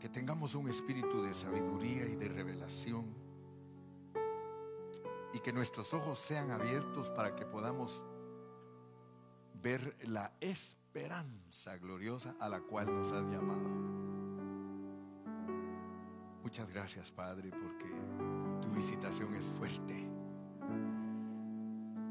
Que 0.00 0.08
tengamos 0.08 0.54
un 0.54 0.66
espíritu 0.66 1.22
de 1.22 1.34
sabiduría 1.34 2.06
y 2.06 2.16
de 2.16 2.26
revelación. 2.26 3.04
Y 5.34 5.40
que 5.40 5.52
nuestros 5.52 5.92
ojos 5.92 6.18
sean 6.18 6.50
abiertos 6.52 7.10
para 7.10 7.36
que 7.36 7.44
podamos 7.44 8.06
ver 9.62 9.94
la 10.08 10.32
esperanza 10.40 11.76
gloriosa 11.76 12.34
a 12.40 12.48
la 12.48 12.62
cual 12.62 12.86
nos 12.86 13.12
has 13.12 13.28
llamado. 13.28 13.68
Muchas 16.42 16.66
gracias, 16.70 17.12
Padre, 17.12 17.50
porque 17.50 17.94
tu 18.62 18.70
visitación 18.70 19.34
es 19.34 19.50
fuerte. 19.50 20.08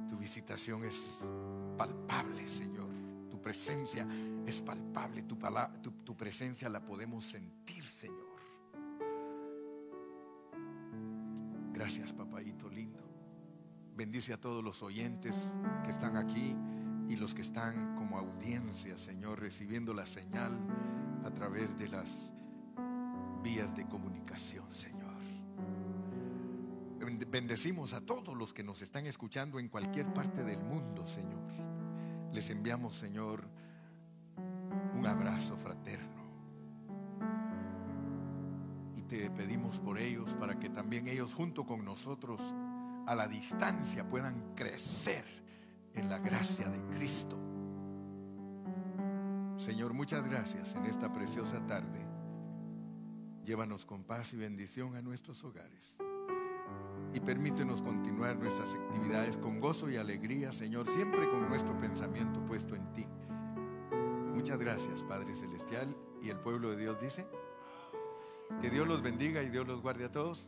Tu 0.08 0.16
visitación 0.16 0.84
es 0.84 1.28
palpable, 1.78 2.48
Señor. 2.48 2.90
Tu 3.30 3.42
presencia 3.42 4.08
es 4.46 4.62
palpable. 4.62 5.24
Tu, 5.24 5.38
tu, 5.82 5.92
tu 5.92 6.18
presencia 6.18 6.70
la 6.70 6.84
podemos 6.84 7.26
sentir, 7.26 7.88
Señor. 7.88 8.28
Gracias, 11.74 12.12
papadito 12.12 12.68
lindo. 12.70 13.04
Bendice 13.96 14.34
a 14.34 14.42
todos 14.42 14.64
los 14.64 14.82
oyentes 14.84 15.56
que 15.84 15.92
están 15.92 16.18
aquí 16.18 16.56
y 17.10 17.16
los 17.16 17.34
que 17.34 17.42
están 17.42 17.96
como 17.96 18.18
audiencia, 18.18 18.98
Señor, 18.98 19.40
recibiendo 19.40 19.94
la 19.94 20.06
señal 20.06 20.58
a 21.24 21.32
través 21.32 21.78
de 21.78 21.88
las 21.88 22.34
vías 23.44 23.76
de 23.76 23.86
comunicación, 23.88 24.66
Señor. 24.74 25.07
Bendecimos 27.26 27.94
a 27.94 28.06
todos 28.06 28.36
los 28.38 28.54
que 28.54 28.64
nos 28.64 28.82
están 28.82 29.06
escuchando 29.06 29.60
en 29.60 29.70
cualquier 29.70 30.14
parte 30.14 30.44
del 30.44 30.60
mundo, 30.60 31.08
Señor. 31.08 31.52
Les 32.32 32.50
enviamos, 32.50 32.96
Señor, 32.96 33.48
un 34.96 35.06
abrazo 35.06 35.58
fraterno. 35.58 36.18
Y 38.96 39.02
te 39.04 39.32
pedimos 39.32 39.80
por 39.80 39.98
ellos 39.98 40.34
para 40.36 40.60
que 40.60 40.70
también 40.70 41.08
ellos 41.08 41.34
junto 41.34 41.66
con 41.66 41.84
nosotros 41.84 42.42
a 43.08 43.16
la 43.16 43.28
distancia 43.28 44.08
puedan 44.08 44.54
crecer 44.56 45.26
en 45.94 46.10
la 46.10 46.20
gracia 46.20 46.70
de 46.70 46.80
Cristo. 46.96 47.38
Señor, 49.58 49.94
muchas 49.94 50.24
gracias 50.24 50.76
en 50.76 50.86
esta 50.86 51.12
preciosa 51.12 51.66
tarde. 51.66 52.06
Llévanos 53.44 53.86
con 53.86 54.04
paz 54.04 54.34
y 54.34 54.38
bendición 54.38 54.96
a 54.96 55.02
nuestros 55.02 55.44
hogares. 55.44 55.98
Y 57.18 57.20
permítenos 57.20 57.82
continuar 57.82 58.38
nuestras 58.38 58.76
actividades 58.76 59.38
con 59.38 59.60
gozo 59.60 59.90
y 59.90 59.98
alegría, 59.98 60.52
Señor, 60.52 60.86
siempre 60.86 61.28
con 61.28 61.50
nuestro 61.50 61.76
pensamiento 61.80 62.46
puesto 62.46 62.76
en 62.76 62.94
ti. 62.94 63.08
Muchas 64.36 64.60
gracias, 64.60 65.02
Padre 65.02 65.34
Celestial. 65.34 65.98
Y 66.22 66.30
el 66.30 66.38
pueblo 66.38 66.70
de 66.70 66.78
Dios 66.78 67.02
dice, 67.02 67.26
que 68.62 68.70
Dios 68.70 68.88
los 68.88 69.02
bendiga 69.02 69.42
y 69.42 69.50
Dios 69.50 69.66
los 69.66 69.82
guarde 69.82 70.06
a 70.06 70.12
todos. 70.12 70.46